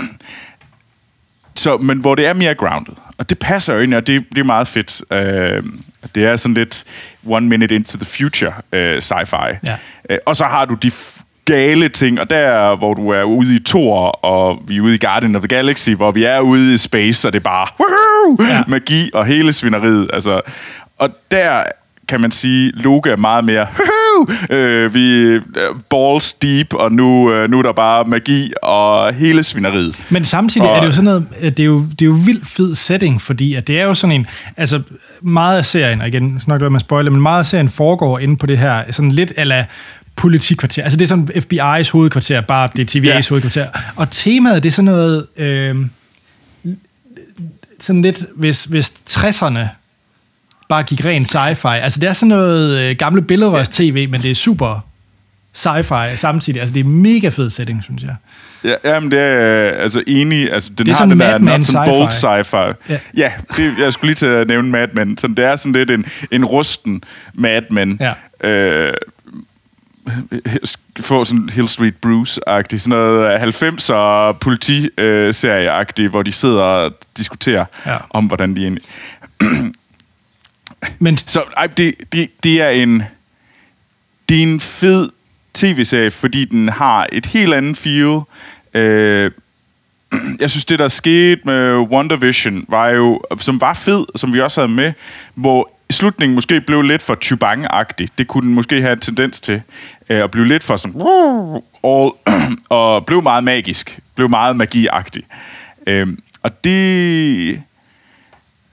Så, 1.57 1.77
men 1.77 1.99
hvor 1.99 2.15
det 2.15 2.27
er 2.27 2.33
mere 2.33 2.55
grounded. 2.55 2.95
Og 3.19 3.29
det 3.29 3.39
passer 3.39 3.75
jo 3.75 3.81
ind, 3.81 3.95
og 3.95 4.07
det, 4.07 4.25
det 4.31 4.39
er 4.39 4.45
meget 4.45 4.69
fedt. 4.69 5.03
Øh, 5.13 5.63
det 6.15 6.25
er 6.25 6.37
sådan 6.37 6.55
lidt 6.55 6.85
one 7.27 7.47
minute 7.49 7.75
into 7.75 7.99
the 7.99 8.07
future 8.07 8.53
øh, 8.73 8.99
sci-fi. 8.99 9.59
Ja. 9.65 9.77
Øh, 10.11 10.19
og 10.27 10.37
så 10.37 10.45
har 10.45 10.65
du 10.65 10.75
de 10.75 10.93
gale 11.53 11.89
ting, 11.89 12.21
og 12.21 12.31
der, 12.31 12.77
hvor 12.77 12.95
du 12.95 13.09
er 13.11 13.23
ude 13.23 13.57
i 13.57 13.59
Thor, 13.67 14.09
og 14.11 14.59
vi 14.69 14.77
er 14.77 14.81
ude 14.81 14.95
i 14.95 14.99
Guardian 14.99 15.37
of 15.37 15.43
the 15.43 15.49
Galaxy, 15.57 15.91
hvor 15.91 16.11
vi 16.11 16.25
er 16.25 16.41
ude 16.41 16.75
i 16.75 16.77
space, 16.77 17.29
og 17.29 17.33
det 17.33 17.39
er 17.39 17.43
bare 17.45 17.67
woohoo, 17.81 18.47
Ja. 18.55 18.63
magi 18.67 19.11
og 19.15 19.27
hele 19.27 19.53
svineriet. 19.53 20.11
Altså, 20.13 20.41
og 20.99 21.11
der 21.31 21.63
kan 22.09 22.21
man 22.21 22.31
sige, 22.31 22.73
Loke 22.75 23.11
er 23.11 23.17
meget 23.17 23.45
mere 23.45 23.67
øh, 24.51 24.95
vi 24.95 25.23
er 25.35 25.41
balls 25.91 26.33
deep, 26.33 26.75
og 26.75 26.93
nu, 26.93 27.33
øh, 27.33 27.51
nu 27.51 27.59
er 27.59 27.63
der 27.63 27.73
bare 27.73 28.05
magi 28.05 28.53
og 28.63 29.15
hele 29.15 29.45
svineriet. 29.45 29.99
Men 30.11 30.25
samtidig 30.25 30.69
Og- 30.69 30.77
er 30.77 30.81
det 30.81 30.87
jo 30.87 30.93
sådan 30.93 31.05
noget, 31.05 31.27
det 31.43 31.61
er 31.61 31.65
jo, 31.65 31.79
det 31.91 32.03
er 32.03 32.07
jo 32.07 32.13
vildt 32.25 32.47
fed 32.47 32.75
setting, 32.75 33.23
fordi 33.23 33.55
at 33.55 33.67
det 33.69 33.81
er 33.81 33.85
jo 33.85 33.95
sådan 33.95 34.13
en, 34.17 34.27
altså 34.57 34.83
meget 35.23 35.59
af 35.59 35.65
serien, 35.67 36.01
og 36.01 36.09
igen, 36.09 36.41
snakker 36.41 36.67
jeg 36.67 36.73
med 36.73 36.81
spoiler, 36.81 37.11
men 37.11 37.23
meget 37.23 37.39
af 37.39 37.47
serien 37.47 37.69
foregår 37.69 38.19
inde 38.19 38.37
på 38.37 38.47
det 38.47 38.59
her, 38.59 38.83
sådan 38.91 39.11
lidt 39.11 39.33
ala 39.37 39.65
politikvarter. 40.19 40.83
Altså 40.83 40.97
det 40.99 41.05
er 41.05 41.09
sådan 41.09 41.29
FBI's 41.35 41.91
hovedkvarter, 41.93 42.41
bare 42.41 42.69
det 42.77 42.95
er 42.97 43.01
TVA's 43.01 43.07
Ja. 43.07 43.23
hovedkvarter. 43.29 43.67
Og 43.97 44.11
temaet, 44.11 44.63
det 44.63 44.69
er 44.69 44.73
sådan 44.73 44.85
noget, 44.85 45.27
øh, 45.37 45.77
sådan 47.81 48.03
lidt, 48.03 48.25
hvis, 48.37 48.65
hvis 48.65 48.93
60'erne 49.11 49.59
bare 50.69 50.83
gik 50.83 51.05
rent 51.05 51.35
sci-fi. 51.37 51.69
Altså 51.69 52.01
det 52.01 52.09
er 52.09 52.13
sådan 52.13 52.29
noget 52.29 52.79
øh, 52.91 52.97
gamle 52.97 53.23
billedrørs 53.23 53.69
tv, 53.69 54.09
men 54.11 54.23
det 54.23 54.31
er 54.31 54.35
super 54.35 54.85
sci-fi 55.59 56.17
samtidig. 56.17 56.61
Altså 56.61 56.75
det 56.75 56.81
er 56.81 56.85
mega 56.85 57.29
fed 57.29 57.51
setting, 57.51 57.83
synes 57.85 58.03
jeg. 58.03 58.15
Ja, 58.65 58.75
jamen 58.95 59.11
det 59.11 59.19
er 59.21 59.25
jeg, 59.25 59.77
altså 59.77 60.03
enig. 60.07 60.53
Altså, 60.53 60.71
den 60.79 60.87
Det 60.87 60.95
har 60.95 60.99
sådan 60.99 61.11
den 61.11 61.21
der 61.21 61.39
nuts 61.39 61.75
and 61.75 61.87
bolts 61.87 62.25
sci-fi. 62.25 62.29
sci-fi. 62.55 62.75
Ja. 62.89 62.99
Ja, 63.17 63.33
det, 63.57 63.73
jeg 63.81 63.93
skulle 63.93 64.09
lige 64.09 64.15
til 64.15 64.27
at 64.27 64.49
nævne 64.49 64.69
Mad 64.71 64.89
Men. 64.93 65.19
Så 65.19 65.27
det 65.27 65.39
er 65.45 65.57
sådan 65.57 65.73
lidt 65.73 65.91
en, 65.91 66.05
en 66.31 66.45
rusten 66.45 67.03
Mad 67.35 67.63
Men. 67.71 68.01
Ja. 68.43 68.49
Øh, 68.49 68.93
få 71.01 71.25
sådan 71.25 71.49
Hill 71.49 71.69
Street 71.69 71.95
Bruce-agtigt, 72.07 72.77
sådan 72.79 72.99
noget 72.99 73.39
90'er 73.41 74.33
politi-serie-agtigt, 74.41 76.11
hvor 76.11 76.23
de 76.23 76.33
sidder 76.33 76.63
og 76.63 76.93
diskuterer 77.17 77.65
Ja. 77.87 77.97
om, 78.11 78.25
hvordan 78.27 78.57
de 78.57 78.63
egentlig... 78.63 78.85
Men 80.99 81.19
Så 81.27 81.43
ej, 81.57 81.67
det, 81.67 81.95
det, 82.13 82.29
det 82.43 82.63
er 82.63 82.69
en 82.69 83.03
det 84.29 84.39
er 84.39 84.43
en 84.53 84.61
fed 84.61 85.11
tv-serie, 85.55 86.11
fordi 86.11 86.45
den 86.45 86.69
har 86.69 87.07
et 87.13 87.27
helt 87.27 87.55
andet 87.55 87.77
feel. 87.77 88.21
Øh, 88.75 89.31
jeg 90.41 90.51
synes, 90.51 90.65
det 90.65 90.79
der 90.79 90.89
skete 90.89 91.41
med 91.45 91.75
WandaVision, 91.75 92.65
var 92.69 92.89
jo, 92.89 93.23
som 93.39 93.61
var 93.61 93.75
fed, 93.75 94.07
som 94.17 94.33
vi 94.33 94.41
også 94.41 94.61
havde 94.61 94.73
med, 94.73 94.93
hvor 95.35 95.71
slutningen 95.91 96.35
måske 96.35 96.61
blev 96.61 96.83
lidt 96.83 97.03
for 97.03 97.17
Chubang-agtig. 97.25 98.09
Det 98.19 98.27
kunne 98.27 98.47
den 98.47 98.55
måske 98.55 98.81
have 98.81 98.93
en 98.93 99.01
tendens 99.01 99.41
til. 99.41 99.63
Øh, 100.09 100.23
at 100.25 100.31
blive 100.31 100.47
lidt 100.47 100.65
for 100.65 100.77
sådan... 100.77 101.01
All, 101.85 102.11
og 102.79 103.07
blev 103.07 103.23
meget 103.23 103.45
magisk. 103.45 104.01
Blev 104.15 104.31
meget 104.31 104.57
magi-agtig. 104.57 105.23
Øh, 105.87 106.09
og 106.43 106.65
det... 106.65 107.63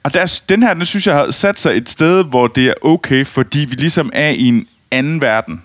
Og 0.04 0.14
der, 0.14 0.42
den 0.50 0.64
her, 0.64 0.74
den 0.74 0.86
synes 0.86 1.08
jeg 1.08 1.16
har 1.16 1.32
sat 1.32 1.60
sig 1.60 1.78
et 1.78 1.90
sted, 1.90 2.24
hvor 2.24 2.48
det 2.48 2.68
er 2.68 2.74
okay, 2.82 3.26
fordi 3.26 3.66
vi 3.70 3.76
ligesom 3.76 4.10
er 4.14 4.30
i 4.30 4.44
en 4.48 4.68
anden 4.92 5.22
verden. 5.22 5.62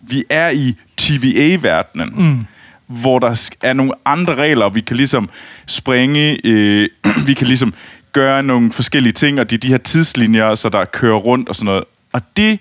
Vi 0.00 0.24
er 0.30 0.50
i 0.50 0.74
TVA-verdenen, 0.96 2.12
mm. 2.16 2.46
hvor 2.86 3.18
der 3.18 3.50
er 3.62 3.72
nogle 3.72 3.92
andre 4.04 4.34
regler, 4.34 4.68
vi 4.68 4.80
kan 4.80 4.96
ligesom 4.96 5.30
springe, 5.66 6.46
øh, 6.46 6.88
vi 7.26 7.34
kan 7.34 7.46
ligesom 7.46 7.74
gøre 8.16 8.42
nogle 8.42 8.72
forskellige 8.72 9.12
ting, 9.12 9.40
og 9.40 9.50
det 9.50 9.56
er 9.56 9.60
de 9.60 9.68
her 9.68 9.76
tidslinjer, 9.78 10.54
så 10.54 10.68
der 10.68 10.84
kører 10.84 11.16
rundt 11.16 11.48
og 11.48 11.54
sådan 11.54 11.64
noget. 11.64 11.84
Og 12.12 12.20
det, 12.36 12.58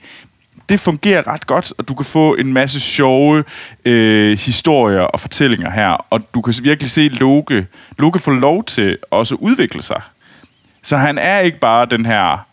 det 0.70 0.80
fungerer 0.80 1.28
ret 1.28 1.48
godt, 1.48 1.74
og 1.78 1.88
du 1.88 1.96
kan 1.96 2.06
få 2.06 2.36
en 2.36 2.54
masse 2.54 2.80
sjove 2.80 3.44
øh, 3.86 4.38
historier 4.38 5.02
og 5.02 5.20
fortællinger 5.20 5.72
her, 5.72 5.90
og 6.10 6.22
du 6.34 6.42
kan 6.42 6.54
virkelig 6.64 6.92
se 6.92 7.08
Loke. 7.08 7.68
Loke 8.00 8.20
får 8.20 8.32
lov 8.32 8.64
til 8.64 8.98
også 9.12 9.36
at 9.36 9.40
udvikle 9.42 9.84
sig. 9.84 10.02
Så 10.84 10.98
han 10.98 11.18
er 11.18 11.40
ikke 11.40 11.60
bare 11.60 11.86
den 11.86 12.06
her 12.06 12.46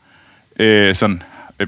øh, 0.60 0.94
sådan... 0.94 1.22
Øh, 1.60 1.66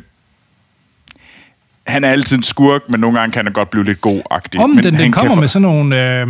han 1.87 2.05
er 2.05 2.11
altid 2.11 2.37
en 2.37 2.43
skurk, 2.43 2.91
men 2.91 3.01
nogle 3.01 3.19
gange 3.19 3.33
kan 3.33 3.45
han 3.45 3.53
godt 3.53 3.71
blive 3.71 3.85
lidt 3.85 4.01
god-agtig. 4.01 4.61
om 4.61 4.71
men 4.71 4.85
den, 4.85 4.95
han 4.95 5.05
den 5.05 5.13
kommer 5.13 5.35
få- 5.35 5.41
med 5.41 5.49
sådan 5.49 5.63
nogle... 5.63 6.21
Øh, 6.21 6.29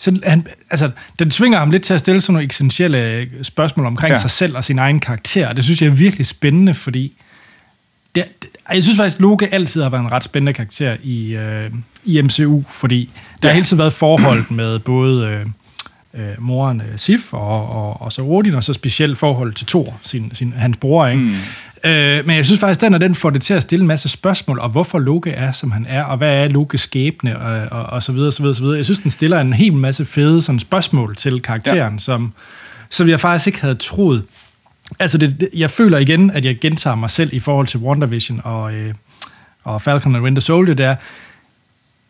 sådan, 0.00 0.20
han, 0.26 0.46
altså, 0.70 0.90
den 1.18 1.30
tvinger 1.30 1.58
ham 1.58 1.70
lidt 1.70 1.82
til 1.82 1.94
at 1.94 2.00
stille 2.00 2.20
sådan 2.20 2.32
nogle 2.32 2.46
essentielle 2.48 3.28
spørgsmål 3.42 3.86
omkring 3.86 4.12
Ja. 4.14 4.20
sig 4.20 4.30
selv 4.30 4.56
og 4.56 4.64
sin 4.64 4.78
egen 4.78 5.00
karakter, 5.00 5.48
og 5.48 5.56
det 5.56 5.64
synes 5.64 5.82
jeg 5.82 5.88
er 5.88 5.92
virkelig 5.94 6.26
spændende, 6.26 6.74
fordi 6.74 7.12
det, 8.14 8.24
det, 8.42 8.48
Jeg 8.72 8.82
synes 8.82 8.96
faktisk, 8.98 9.20
Loke 9.20 9.54
altid 9.54 9.82
har 9.82 9.88
været 9.90 10.02
en 10.02 10.12
ret 10.12 10.24
spændende 10.24 10.52
karakter 10.52 10.96
i, 11.02 11.36
øh, 11.36 11.70
i 12.04 12.22
MCU, 12.22 12.62
fordi 12.68 13.10
der 13.42 13.48
Ja. 13.48 13.48
har 13.48 13.54
hele 13.54 13.64
tiden 13.66 13.78
været 13.78 13.92
forhold 13.92 14.44
med 14.50 14.78
både 14.78 15.26
øh, 15.26 15.46
øh, 16.22 16.34
moren 16.38 16.80
øh, 16.80 16.98
Sif 16.98 17.32
og, 17.32 17.68
og, 17.68 18.00
og 18.02 18.12
så 18.12 18.22
Odin, 18.22 18.54
og 18.54 18.64
så 18.64 18.72
specielt 18.72 19.18
forhold 19.18 19.52
til 19.54 19.66
Thor, 19.66 20.00
sin, 20.04 20.30
sin, 20.34 20.52
hans 20.56 20.76
bror. 20.76 21.06
Ikke? 21.06 21.22
Mm. 21.22 21.34
Øh, 21.84 22.26
men 22.26 22.36
jeg 22.36 22.44
synes 22.44 22.60
faktisk, 22.60 22.80
den 22.80 22.94
og 22.94 23.00
den 23.00 23.14
får 23.14 23.30
det 23.30 23.42
til 23.42 23.54
at 23.54 23.62
stille 23.62 23.82
en 23.82 23.86
masse 23.86 24.08
spørgsmål, 24.08 24.58
og 24.58 24.68
hvorfor 24.68 24.98
Loke 24.98 25.30
er, 25.30 25.52
som 25.52 25.70
han 25.70 25.86
er, 25.88 26.02
og 26.02 26.16
hvad 26.16 26.44
er 26.44 26.48
Lokes 26.48 26.80
skæbne, 26.80 27.38
og, 27.38 27.78
og, 27.78 27.86
og 27.86 28.02
så 28.02 28.12
videre, 28.12 28.32
så 28.32 28.42
videre, 28.42 28.54
så 28.54 28.62
videre. 28.62 28.76
Jeg 28.76 28.84
synes, 28.84 29.00
den 29.00 29.10
stiller 29.10 29.40
en 29.40 29.52
hel 29.52 29.72
masse 29.72 30.04
fede 30.04 30.42
sådan, 30.42 30.58
spørgsmål 30.58 31.16
til 31.16 31.42
karakteren, 31.42 31.92
ja. 31.94 31.98
som, 31.98 32.32
som 32.90 33.08
jeg 33.08 33.20
faktisk 33.20 33.46
ikke 33.46 33.60
havde 33.60 33.74
troet. 33.74 34.24
Altså, 34.98 35.18
det, 35.18 35.40
det, 35.40 35.48
jeg 35.54 35.70
føler 35.70 35.98
igen, 35.98 36.30
at 36.30 36.44
jeg 36.44 36.58
gentager 36.60 36.96
mig 36.96 37.10
selv 37.10 37.34
i 37.34 37.38
forhold 37.40 37.66
til 37.66 37.80
WandaVision 37.80 38.40
og, 38.44 38.74
øh, 38.74 38.94
og 39.64 39.82
Falcon 39.82 40.14
and 40.14 40.24
Winter 40.24 40.42
Soldier, 40.42 40.74
der. 40.74 40.96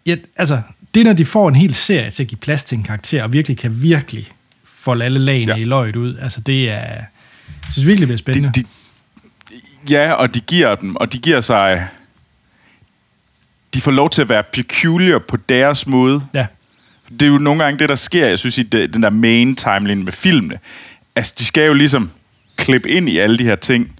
Ja, 0.06 0.16
altså, 0.36 0.60
det 0.94 1.00
er, 1.00 1.04
når 1.04 1.12
de 1.12 1.24
får 1.24 1.48
en 1.48 1.54
hel 1.56 1.74
serie 1.74 2.10
til 2.10 2.22
at 2.22 2.28
give 2.28 2.38
plads 2.38 2.64
til 2.64 2.78
en 2.78 2.84
karakter, 2.84 3.22
og 3.22 3.32
virkelig 3.32 3.58
kan 3.58 3.82
virkelig 3.82 4.28
folde 4.64 5.04
alle 5.04 5.18
lagene 5.18 5.52
Ja. 5.52 5.58
i 5.58 5.64
løjet 5.64 5.96
ud. 5.96 6.16
Altså, 6.16 6.40
det 6.40 6.70
er... 6.70 6.74
Jeg 6.76 7.72
synes 7.72 7.86
virkelig, 7.86 8.08
det 8.08 8.14
er 8.14 8.18
spændende. 8.18 8.48
De, 8.54 8.60
de, 8.60 8.66
ja, 9.88 10.12
og 10.12 10.34
de 10.34 10.40
giver 10.40 10.74
dem, 10.74 10.96
og 10.96 11.12
de 11.12 11.18
giver 11.18 11.40
sig... 11.40 11.88
De 13.74 13.80
får 13.80 13.90
lov 13.90 14.10
til 14.10 14.22
at 14.22 14.28
være 14.28 14.42
peculiar 14.42 15.18
på 15.18 15.36
deres 15.36 15.86
måde. 15.86 16.22
ja. 16.34 16.46
Det 17.10 17.22
er 17.22 17.26
jo 17.26 17.38
nogle 17.38 17.64
gange 17.64 17.78
det, 17.78 17.88
der 17.88 17.94
sker, 17.94 18.26
jeg 18.26 18.38
synes, 18.38 18.58
i 18.58 18.62
den 18.62 19.02
der 19.02 19.10
main 19.10 19.56
timeline 19.56 20.04
med 20.04 20.12
filmene. 20.12 20.58
Altså, 21.16 21.34
de 21.38 21.44
skal 21.44 21.66
jo 21.66 21.72
ligesom 21.72 22.10
klippe 22.56 22.88
ind 22.88 23.08
i 23.08 23.18
alle 23.18 23.38
de 23.38 23.44
her 23.44 23.56
ting. 23.56 23.92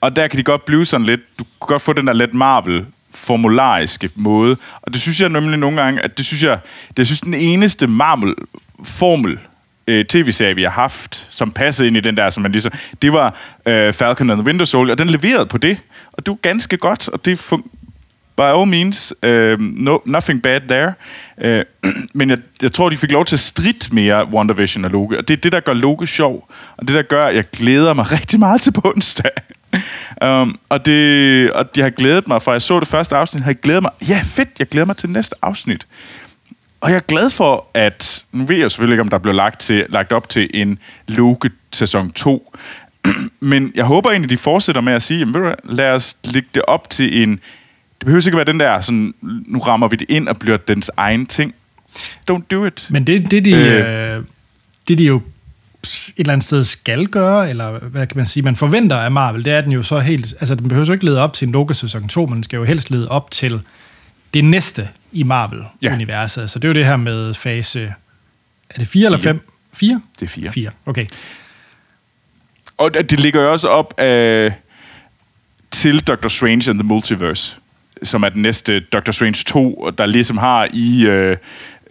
Og 0.00 0.16
der 0.16 0.28
kan 0.28 0.38
de 0.38 0.44
godt 0.44 0.64
blive 0.64 0.86
sådan 0.86 1.06
lidt... 1.06 1.20
Du 1.38 1.44
kan 1.44 1.66
godt 1.66 1.82
få 1.82 1.92
den 1.92 2.06
der 2.06 2.12
lidt 2.12 2.34
Marvel-formulariske 2.34 4.10
måde. 4.14 4.56
Og 4.82 4.92
det 4.92 5.00
synes 5.00 5.20
jeg 5.20 5.28
nemlig 5.28 5.58
nogle 5.58 5.82
gange, 5.82 6.00
at 6.02 6.18
det 6.18 6.26
synes 6.26 6.42
jeg... 6.42 6.58
Det 6.96 7.06
synes, 7.06 7.20
den 7.20 7.34
eneste 7.34 7.86
Marvel-formel 7.86 9.38
øh, 9.86 10.04
tv-serie, 10.04 10.54
vi 10.54 10.62
har 10.62 10.70
haft, 10.70 11.26
som 11.30 11.50
passede 11.50 11.88
ind 11.88 11.96
i 11.96 12.00
den 12.00 12.16
der, 12.16 12.30
som 12.30 12.42
man 12.42 12.52
ligesom... 12.52 12.72
Det 13.02 13.12
var 13.12 13.38
øh, 13.66 13.92
Falcon 13.92 14.30
and 14.30 14.38
the 14.38 14.46
Winter 14.46 14.64
Soldier, 14.64 14.94
og 14.94 14.98
den 14.98 15.06
leverede 15.06 15.46
på 15.46 15.58
det. 15.58 15.78
Og 16.12 16.26
det 16.26 16.30
var 16.30 16.38
ganske 16.42 16.76
godt, 16.76 17.08
og 17.08 17.24
det 17.24 17.52
fun- 17.52 17.76
by 18.36 18.42
all 18.42 18.66
means, 18.66 19.14
uh, 19.22 19.60
no, 19.60 19.98
nothing 20.04 20.42
bad 20.42 20.60
there. 20.68 20.94
Uh, 21.44 21.90
men 22.18 22.30
jeg, 22.30 22.38
jeg 22.62 22.72
tror, 22.72 22.88
de 22.88 22.96
fik 22.96 23.12
lov 23.12 23.24
til 23.24 23.36
at 23.36 23.40
stridt 23.40 23.92
mere 23.92 24.28
WandaVision 24.32 24.84
og 24.84 24.90
Loki, 24.90 25.16
og 25.16 25.28
det 25.28 25.36
er 25.36 25.40
det, 25.40 25.52
der 25.52 25.60
gør 25.60 25.72
Loki 25.72 26.06
sjov, 26.06 26.48
og 26.76 26.88
det, 26.88 26.94
der 26.94 27.02
gør, 27.02 27.24
at 27.24 27.36
jeg 27.36 27.44
glæder 27.50 27.94
mig 27.94 28.12
rigtig 28.18 28.38
meget 28.38 28.60
til 28.60 28.72
på 28.72 28.80
onsdag. 28.84 29.30
um, 30.22 30.58
og, 30.68 30.86
det, 30.86 31.50
og 31.50 31.66
jeg 31.76 31.84
har 31.84 31.90
glædet 31.90 32.28
mig, 32.28 32.42
fra 32.42 32.52
jeg 32.52 32.62
så 32.62 32.80
det 32.80 32.88
første 32.88 33.16
afsnit, 33.16 33.42
har 33.42 33.50
jeg 33.50 33.60
glædet 33.60 33.82
mig, 33.82 33.90
ja 34.08 34.20
fedt, 34.24 34.48
jeg 34.58 34.68
glæder 34.68 34.86
mig 34.86 34.96
til 34.96 35.10
næste 35.10 35.34
afsnit. 35.42 35.86
Og 36.86 36.92
jeg 36.92 36.96
er 36.96 37.06
glad 37.08 37.30
for, 37.30 37.66
at, 37.74 38.24
nu 38.32 38.44
ved 38.44 38.56
jeg 38.56 38.70
selvfølgelig 38.70 38.94
ikke, 38.94 39.02
om 39.02 39.08
der 39.08 39.18
bliver 39.18 39.34
lagt, 39.34 39.60
til, 39.60 39.86
lagt 39.88 40.12
op 40.12 40.28
til 40.28 40.50
en 40.54 40.78
Loke 41.08 41.50
sæson 41.72 42.10
2, 42.12 42.56
men 43.40 43.72
jeg 43.74 43.84
håber 43.84 44.10
egentlig, 44.10 44.30
de 44.30 44.36
fortsætter 44.36 44.80
med 44.80 44.92
at 44.92 45.02
sige, 45.02 45.18
jamen, 45.18 45.34
ved 45.34 45.40
du 45.40 45.54
lad 45.64 45.90
os 45.90 46.16
lægge 46.24 46.48
det 46.54 46.62
op 46.62 46.90
til 46.90 47.22
en, 47.22 47.30
det 47.98 48.04
behøver 48.04 48.26
ikke 48.26 48.36
være 48.36 48.44
den 48.46 48.60
der, 48.60 48.80
sådan, 48.80 49.14
nu 49.46 49.58
rammer 49.58 49.88
vi 49.88 49.96
det 49.96 50.06
ind 50.10 50.28
og 50.28 50.38
bliver 50.38 50.56
dens 50.56 50.90
egen 50.96 51.26
ting. 51.26 51.54
Don't 52.30 52.42
do 52.50 52.64
it. 52.64 52.86
Men 52.90 53.06
det, 53.06 53.30
det, 53.30 53.44
de, 53.44 53.52
Øh. 53.54 54.16
øh, 54.16 54.24
det, 54.88 54.98
de 54.98 55.04
jo 55.04 55.20
et 55.84 56.12
eller 56.16 56.32
andet 56.32 56.46
sted 56.46 56.64
skal 56.64 57.06
gøre, 57.06 57.50
eller 57.50 57.78
hvad 57.78 58.06
kan 58.06 58.16
man 58.16 58.26
sige, 58.26 58.42
man 58.42 58.56
forventer 58.56 58.96
af 58.96 59.10
Marvel, 59.10 59.44
det 59.44 59.52
er 59.52 59.60
den 59.60 59.72
jo 59.72 59.82
så 59.82 59.98
helt, 59.98 60.34
altså 60.40 60.54
den 60.54 60.68
behøver 60.68 60.86
jo 60.86 60.92
ikke 60.92 61.04
lede 61.04 61.20
op 61.20 61.32
til 61.32 61.46
en 61.46 61.52
Loki 61.52 61.74
sæson 61.74 62.08
2, 62.08 62.26
men 62.26 62.34
den 62.34 62.42
skal 62.42 62.56
jo 62.56 62.64
helst 62.64 62.90
lede 62.90 63.08
op 63.08 63.30
til 63.30 63.60
det 64.34 64.44
næste 64.44 64.88
i 65.12 65.22
Marvel-universet. 65.22 66.40
Altså 66.40 66.58
det 66.58 66.64
er 66.64 66.68
jo 66.68 66.74
det 66.74 66.84
her 66.84 66.96
med 66.96 67.34
fase, 67.34 67.94
er 68.70 68.78
det 68.78 68.88
4 68.88 69.06
eller 69.06 69.18
Fire. 69.18 69.24
5? 69.32 69.40
4? 69.72 70.00
Det 70.20 70.26
er 70.26 70.30
fire. 70.30 70.52
4, 70.52 70.70
okay. 70.86 71.06
Og 72.78 72.94
det 72.94 73.20
ligger 73.20 73.42
jo 73.42 73.52
også 73.52 73.68
op 73.68 73.94
af, 73.98 74.52
til 75.70 76.00
Doctor 76.00 76.28
Strange 76.28 76.70
and 76.70 76.78
the 76.78 76.86
Multiverse, 76.86 77.56
som 78.02 78.22
er 78.22 78.28
den 78.28 78.42
næste 78.42 78.80
Doctor 78.80 79.12
Strange 79.12 79.44
2, 79.46 79.74
og 79.74 79.98
der 79.98 80.06
ligesom 80.06 80.38
har 80.38 80.68
i... 80.72 81.06
Øh, 81.06 81.36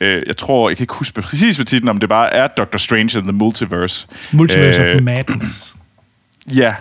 øh, 0.02 0.24
jeg 0.28 0.38
tror, 0.38 0.70
jeg 0.70 0.78
kan 0.78 0.84
ikke 0.84 0.94
huske 0.94 1.22
præcis 1.22 1.56
hvad 1.56 1.66
titlen, 1.66 1.90
om 1.90 2.00
det 2.00 2.10
bare 2.10 2.34
er 2.34 2.48
Doctor 2.48 2.78
Strange 2.78 3.18
and 3.18 3.24
the 3.26 3.32
Multiverse. 3.32 4.08
Multiverse 4.32 4.82
Øh, 4.82 4.96
of 4.96 5.02
Madness. 5.02 5.76
Ja. 6.56 6.76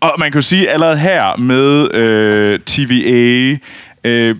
Og 0.00 0.14
man 0.18 0.32
kan 0.32 0.38
jo 0.38 0.42
sige 0.42 0.70
allerede 0.70 0.98
her 0.98 1.36
med 1.36 1.94
øh, 1.94 2.60
TVA 2.60 3.56
øh, 4.04 4.36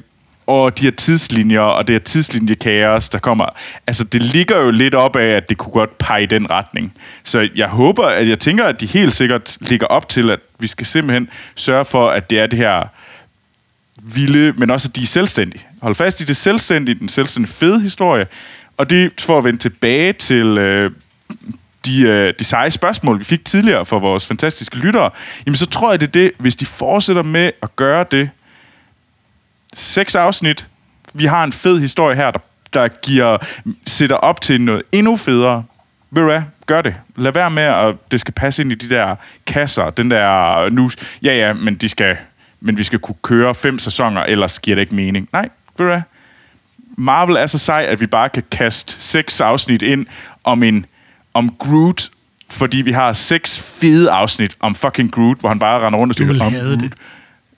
og 0.48 0.78
de 0.78 0.84
her 0.84 0.90
tidslinjer 0.90 1.60
og 1.60 1.86
det 1.86 1.94
her 1.94 2.00
tidslinjekaos, 2.00 3.08
der 3.08 3.18
kommer, 3.18 3.46
altså 3.86 4.04
det 4.04 4.22
ligger 4.22 4.60
jo 4.60 4.70
lidt 4.70 4.94
op 4.94 5.16
af, 5.16 5.26
at 5.26 5.48
det 5.48 5.58
kunne 5.58 5.72
godt 5.72 5.98
pege 5.98 6.22
i 6.22 6.26
den 6.26 6.50
retning. 6.50 6.94
Så 7.24 7.48
jeg 7.54 7.68
håber, 7.68 8.06
at 8.06 8.28
jeg 8.28 8.38
tænker, 8.38 8.64
at 8.64 8.80
de 8.80 8.86
helt 8.86 9.14
sikkert 9.14 9.58
ligger 9.60 9.86
op 9.86 10.08
til, 10.08 10.30
at 10.30 10.40
vi 10.58 10.66
skal 10.66 10.86
simpelthen 10.86 11.28
sørge 11.54 11.84
for, 11.84 12.10
at 12.10 12.30
det 12.30 12.38
er 12.40 12.46
det 12.46 12.58
her 12.58 12.84
vilde, 14.02 14.52
men 14.52 14.70
også 14.70 14.88
at 14.88 14.96
de 14.96 15.02
er 15.02 15.06
selvstændige. 15.06 15.66
Hold 15.82 15.94
fast 15.94 16.20
i 16.20 16.24
det 16.24 16.36
selvstændige, 16.36 16.98
den 16.98 17.08
selvstændige 17.08 17.52
fede 17.52 17.80
historie, 17.80 18.26
og 18.76 18.90
det 18.90 19.20
for 19.20 19.38
at 19.38 19.44
vende 19.44 19.58
tilbage 19.58 20.12
til 20.12 20.58
øh, 20.58 20.90
de, 21.84 22.00
øh, 22.02 22.34
de 22.38 22.44
seje 22.44 22.70
spørgsmål, 22.70 23.18
vi 23.18 23.24
fik 23.24 23.44
tidligere 23.44 23.86
fra 23.86 23.98
vores 23.98 24.26
fantastiske 24.26 24.76
lyttere, 24.76 25.10
jamen 25.46 25.56
så 25.56 25.66
tror 25.66 25.90
jeg, 25.90 26.00
det 26.00 26.06
er 26.06 26.10
det, 26.10 26.30
hvis 26.38 26.56
de 26.56 26.66
fortsætter 26.66 27.22
med 27.22 27.50
at 27.62 27.76
gøre 27.76 28.04
det. 28.10 28.30
Seks 29.74 30.14
afsnit. 30.14 30.68
Vi 31.14 31.24
har 31.24 31.44
en 31.44 31.52
fed 31.52 31.80
historie 31.80 32.16
her, 32.16 32.30
der, 32.30 32.40
der 32.72 32.88
giver, 32.88 33.38
sætter 33.86 34.16
op 34.16 34.40
til 34.40 34.60
noget 34.60 34.82
endnu 34.92 35.16
federe. 35.16 35.64
Ved 36.10 36.22
du 36.22 36.28
hvad? 36.28 36.42
Gør 36.66 36.82
det. 36.82 36.94
Lad 37.16 37.32
være 37.32 37.50
med, 37.50 37.62
at 37.62 37.94
det 38.10 38.20
skal 38.20 38.34
passe 38.34 38.62
ind 38.62 38.72
i 38.72 38.74
de 38.74 38.88
der 38.88 39.16
kasser. 39.46 39.90
Den 39.90 40.10
der 40.10 40.70
nu... 40.70 40.90
Ja, 41.22 41.36
ja, 41.36 41.52
men 41.52 41.74
de 41.74 41.88
skal... 41.88 42.16
Men 42.60 42.78
vi 42.78 42.82
skal 42.82 42.98
kunne 42.98 43.16
køre 43.22 43.54
fem 43.54 43.78
sæsoner, 43.78 44.22
ellers 44.22 44.58
giver 44.58 44.74
det 44.74 44.82
ikke 44.82 44.94
mening. 44.94 45.28
Nej, 45.32 45.48
ved 45.78 45.86
du 45.86 45.92
hvad? 45.92 46.02
Marvel 46.96 47.36
er 47.36 47.46
så 47.46 47.58
sej, 47.58 47.86
at 47.88 48.00
vi 48.00 48.06
bare 48.06 48.28
kan 48.28 48.42
kaste 48.50 49.02
seks 49.02 49.40
afsnit 49.40 49.82
ind 49.82 50.06
om 50.44 50.62
en 50.62 50.86
om 51.34 51.54
Groot, 51.58 52.08
fordi 52.50 52.76
vi 52.76 52.92
har 52.92 53.12
seks 53.12 53.78
fede 53.80 54.10
afsnit 54.10 54.56
om 54.60 54.74
fucking 54.74 55.12
Groot, 55.12 55.38
hvor 55.40 55.48
han 55.48 55.58
bare 55.58 55.86
render 55.86 55.98
rundt 55.98 56.12
og 56.12 56.14
siger, 56.14 56.44
om 56.44 56.52
have 56.52 56.76
det. 56.76 56.92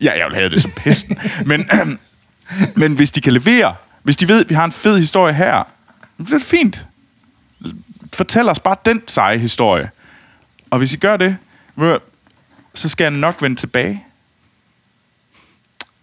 Ja, 0.01 0.19
jeg 0.19 0.27
vil 0.27 0.35
have 0.35 0.49
det 0.49 0.63
som 0.63 0.71
pesten. 0.71 1.19
men, 1.47 1.69
men 2.81 2.97
hvis 2.97 3.11
de 3.11 3.21
kan 3.21 3.33
levere, 3.33 3.75
hvis 4.03 4.17
de 4.17 4.29
ved, 4.29 4.41
at 4.41 4.49
vi 4.51 4.55
har 4.55 4.65
en 4.65 4.73
fed 4.73 4.99
historie 4.99 5.35
her, 5.35 5.63
så 6.19 6.25
bliver 6.25 6.39
det 6.39 6.47
fint. 6.49 6.87
Fortæl 8.13 8.49
os 8.49 8.59
bare 8.59 8.77
den 8.85 9.03
seje 9.09 9.39
historie. 9.39 9.91
Og 10.71 10.79
hvis 10.79 10.93
I 10.93 10.97
gør 10.97 11.17
det, 11.17 11.37
så 12.75 12.89
skal 12.89 13.05
jeg 13.05 13.11
nok 13.11 13.43
vende 13.43 13.57
tilbage. 13.57 14.05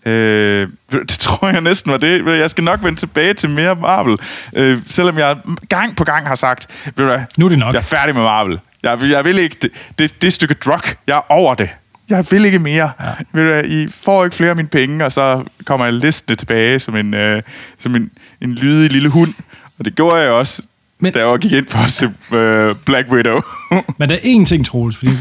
Øh, 0.05 0.69
det 0.91 1.09
tror 1.09 1.47
jeg 1.49 1.61
næsten 1.61 1.91
var 1.91 1.97
det. 1.97 2.25
Jeg 2.39 2.49
skal 2.49 2.63
nok 2.63 2.83
vende 2.83 2.99
tilbage 2.99 3.33
til 3.33 3.49
mere 3.49 3.75
Marvel. 3.75 4.17
Øh, 4.53 4.81
selvom 4.89 5.17
jeg 5.17 5.37
gang 5.69 5.95
på 5.95 6.03
gang 6.03 6.27
har 6.27 6.35
sagt, 6.35 6.67
ved 6.85 6.93
du 6.93 7.03
hvad, 7.03 7.19
Nu 7.37 7.45
er 7.45 7.49
det 7.49 7.59
nok. 7.59 7.73
jeg 7.73 7.79
er 7.79 7.83
færdig 7.83 8.15
med 8.15 8.23
Marvel. 8.23 8.59
Jeg, 8.83 8.99
jeg 9.03 9.25
vil 9.25 9.37
ikke, 9.37 9.57
det, 9.61 9.71
det, 9.99 10.21
det 10.21 10.33
stykke 10.33 10.53
drug, 10.53 10.81
jeg 11.07 11.17
er 11.17 11.31
over 11.31 11.53
det. 11.53 11.69
Jeg 12.09 12.25
vil 12.31 12.45
ikke 12.45 12.59
mere. 12.59 12.91
Ja. 13.35 13.61
I 13.61 13.87
får 14.01 14.23
ikke 14.23 14.35
flere 14.35 14.49
af 14.49 14.55
mine 14.55 14.67
penge, 14.67 15.05
og 15.05 15.11
så 15.11 15.43
kommer 15.65 15.85
jeg 15.85 15.93
listende 15.93 16.35
tilbage 16.35 16.79
som 16.79 16.95
en, 16.95 17.13
øh, 17.13 17.41
som 17.79 17.95
en, 17.95 18.11
en 18.41 18.53
lydig 18.55 18.91
lille 18.91 19.09
hund. 19.09 19.33
Og 19.79 19.85
det 19.85 19.95
gjorde 19.95 20.21
jeg 20.21 20.29
også, 20.31 20.61
Men- 20.99 21.13
da 21.13 21.29
jeg 21.29 21.39
gik 21.39 21.51
ind 21.51 21.67
for 21.67 21.79
at 21.79 21.91
se 21.91 22.09
øh, 22.33 22.75
Black 22.85 23.11
Widow. 23.11 23.39
Men 23.99 24.09
der 24.09 24.15
er 24.15 24.19
én 24.19 24.45
ting, 24.45 24.65
Troels, 24.65 24.97
fordi 24.97 25.11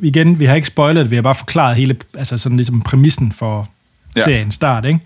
vi, 0.00 0.08
igen, 0.08 0.38
vi 0.38 0.44
har 0.44 0.54
ikke 0.54 0.66
spoilet 0.66 1.10
vi 1.10 1.14
har 1.14 1.22
bare 1.22 1.34
forklaret 1.34 1.76
hele, 1.76 1.96
altså 2.18 2.38
sådan 2.38 2.56
ligesom 2.56 2.80
præmissen 2.82 3.32
for 3.32 3.68
Ja. 4.16 4.22
seriens 4.24 4.54
start, 4.54 4.84
ikke? 4.84 5.00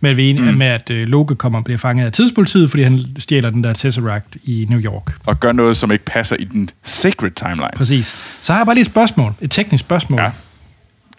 Men 0.00 0.16
vi 0.16 0.30
er 0.30 0.40
mm. 0.52 0.58
med, 0.58 0.66
at 0.66 0.90
øh, 0.90 1.08
Loke 1.08 1.34
kommer 1.34 1.58
og 1.58 1.64
bliver 1.64 1.78
fanget 1.78 2.06
af 2.06 2.12
tidspolitiet, 2.12 2.70
fordi 2.70 2.82
han 2.82 3.04
stjæler 3.18 3.50
den 3.50 3.64
der 3.64 3.72
Tesseract 3.72 4.36
i 4.44 4.66
New 4.70 4.80
York. 4.80 5.12
og 5.26 5.40
gør 5.40 5.52
noget, 5.52 5.76
som 5.76 5.92
ikke 5.92 6.04
passer 6.04 6.36
i 6.36 6.44
den 6.44 6.70
sacred 6.82 7.30
timeline. 7.30 7.68
Præcis. 7.76 8.06
Så 8.42 8.52
har 8.52 8.60
jeg 8.60 8.66
bare 8.66 8.74
lige 8.74 8.82
et 8.82 8.86
spørgsmål, 8.90 9.34
et 9.40 9.50
teknisk 9.50 9.80
spørgsmål. 9.84 10.20
Ja. 10.20 10.30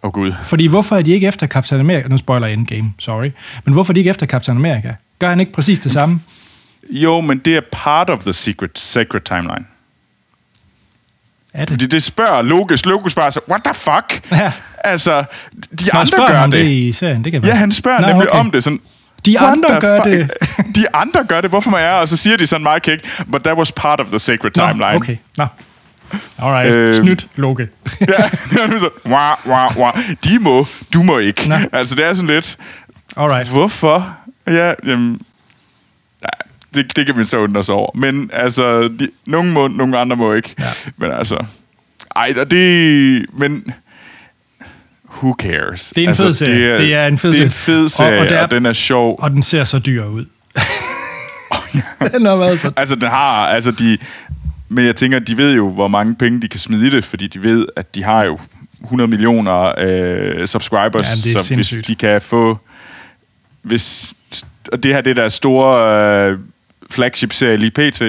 Ja. 0.04 0.08
Oh, 0.08 0.12
gud. 0.14 0.34
Fordi 0.46 0.68
hvorfor 0.68 0.96
er 0.98 1.02
de 1.02 1.12
ikke 1.12 1.28
efter 1.28 1.48
Captain 1.48 1.80
America? 1.82 2.08
Nu 2.08 2.18
spoiler 2.18 2.48
jeg 2.48 2.54
Endgame, 2.54 2.94
sorry. 3.00 3.32
Men 3.66 3.74
hvorfor 3.74 3.92
er 3.92 3.94
de 3.94 4.00
ikke 4.00 4.10
efter 4.10 4.26
Captain 4.26 4.58
America? 4.58 4.96
Gør 5.20 5.30
han 5.30 5.40
ikke 5.40 5.52
præcis 5.52 5.80
det 5.80 5.92
samme? 5.92 6.22
Jo, 6.90 7.22
men 7.22 7.38
det 7.38 7.56
er 7.56 7.62
part 7.72 8.10
of 8.10 8.20
the 8.24 8.34
secret, 8.34 8.80
sacred 8.80 9.22
timeline. 9.22 9.66
Er 11.54 11.60
det? 11.60 11.70
Fordi 11.70 11.86
det 11.88 12.04
spørger 12.04 12.42
Lokus. 12.42 12.86
Lokus 12.86 13.12
spørger 13.12 13.30
sig, 13.30 13.42
what 13.50 13.62
the 13.64 13.74
fuck? 13.74 14.32
Ja. 14.32 14.52
Altså, 14.84 15.24
de 15.80 15.86
Nå, 15.94 16.00
andre 16.00 16.28
gør 16.28 16.44
det. 16.44 16.52
det 16.52 16.66
i 16.72 16.92
serien, 16.92 17.24
det 17.24 17.32
kan 17.32 17.42
Ja, 17.44 17.48
være. 17.48 17.58
han 17.58 17.72
spørger 17.72 18.00
Nå, 18.02 18.08
Nå, 18.08 18.14
nemlig 18.14 18.30
okay. 18.30 18.40
om 18.40 18.52
det. 18.52 18.64
Sådan, 18.64 18.80
De 19.26 19.36
"What 19.40 19.52
andre 19.52 19.80
gør 19.82 20.02
fuck?" 20.04 20.46
De 20.76 20.86
andre 20.96 21.24
gør 21.24 21.42
det. 21.42 21.50
Hvorfor 21.50 21.70
må 21.70 21.78
jeg? 21.78 21.94
Og 21.94 22.08
så 22.08 22.18
siger 22.18 22.38
de 22.38 22.48
sådan 22.48 22.64
meget 22.64 22.82
kæk, 22.82 23.00
but 23.32 23.44
that 23.44 23.58
was 23.58 23.72
part 23.72 24.00
of 24.00 24.08
the 24.08 24.20
sacred 24.20 24.52
Nå, 24.58 24.68
timeline. 24.68 24.96
okay. 24.96 25.18
Nå. 25.38 25.46
Alright, 26.38 26.72
øh, 26.74 26.96
snydt, 26.96 27.28
Loke. 27.36 27.70
ja, 28.02 28.06
det 28.52 28.62
er 28.62 28.68
nu 28.68 28.80
så, 28.80 28.90
wah, 29.06 29.38
wah, 29.48 29.78
wah. 29.78 29.94
De 30.24 30.40
må, 30.40 30.66
du 30.94 31.04
må 31.04 31.18
ikke. 31.18 31.50
Nå. 31.50 31.56
Altså, 31.74 31.96
det 31.96 32.06
er 32.06 32.14
sådan 32.14 32.30
lidt, 32.36 32.58
Alright. 33.18 33.50
hvorfor? 33.50 34.18
Ja, 34.48 34.74
jamen, 34.86 35.22
ja, 36.22 36.28
det, 36.74 36.96
det 36.96 37.06
kan 37.06 37.18
man 37.18 37.26
så 37.28 37.38
undre 37.38 37.64
sig 37.64 37.76
over. 37.76 37.92
Men 37.96 38.30
altså, 38.34 38.88
de, 39.00 39.10
nogle 39.28 39.52
må, 39.52 39.68
nogle 39.68 39.98
andre 39.98 40.16
må 40.16 40.34
ikke. 40.34 40.56
Ja. 40.60 40.66
Men 40.98 41.12
altså, 41.12 41.46
ej, 42.16 42.34
og 42.38 42.52
det, 42.52 43.26
men 43.34 43.74
who 45.18 45.36
cares? 45.40 45.94
Det 45.96 45.98
er 45.98 46.04
en 46.04 46.10
altså, 46.10 46.24
fed 46.26 46.34
serie. 46.34 46.78
Det 46.78 46.94
er 46.94 47.08
en 47.08 47.18
fed 47.18 47.32
det 47.32 47.40
er 47.42 47.46
en 47.46 47.52
fed 47.52 47.90
serie, 47.90 48.18
og 48.18 48.20
og, 48.24 48.30
det 48.30 48.38
er- 48.38 48.44
og 48.44 48.52
den 48.52 48.66
er 48.66 48.74
sjov. 48.74 49.16
Og 49.20 49.32
den 49.32 49.44
ser 49.44 49.64
så 49.64 49.80
dyr 49.80 50.06
ud. 50.06 50.26
den 52.14 52.26
har 52.26 52.36
været 52.36 52.60
så... 52.60 52.72
Altså, 52.76 52.96
den 52.96 53.10
har, 53.10 53.48
altså 53.48 53.72
de... 53.72 53.98
Men 54.70 54.86
jeg 54.86 54.96
tænker, 54.96 55.20
de 55.20 55.38
ved 55.38 55.54
jo, 55.54 55.70
hvor 55.70 55.88
mange 55.88 56.16
penge 56.16 56.42
de 56.42 56.48
kan 56.48 56.60
smide 56.60 56.88
i 56.88 56.90
det, 56.90 57.06
fordi 57.06 57.28
de 57.28 57.44
ved, 57.44 57.66
at 57.76 57.96
de 57.96 58.04
har 58.04 58.24
jo 58.24 58.40
100 58.84 59.10
millioner 59.10 59.74
øh, 59.78 60.48
subscribers, 60.48 61.26
er 61.26 61.42
så 61.42 61.56
hvis 61.56 61.78
de 61.88 61.96
kan 61.96 62.22
få... 62.22 62.58
Hvis, 63.62 64.14
og 64.72 64.84
det 64.84 64.94
her 64.94 65.02
det 65.02 65.12
er 65.12 65.16
deres 65.16 65.34
store 65.34 66.30
øh, 66.30 66.40
flagship-serie 66.90 67.58
lige 67.58 67.72
pt. 67.72 68.02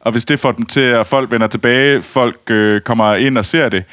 Og 0.00 0.12
hvis 0.12 0.24
det 0.24 0.40
får 0.40 0.52
dem 0.52 0.66
til, 0.66 0.80
at 0.80 1.06
folk 1.06 1.30
vender 1.30 1.46
tilbage, 1.46 2.02
folk 2.02 2.50
øh, 2.50 2.80
kommer 2.80 3.14
ind 3.14 3.38
og 3.38 3.44
ser 3.44 3.68
det, 3.68 3.84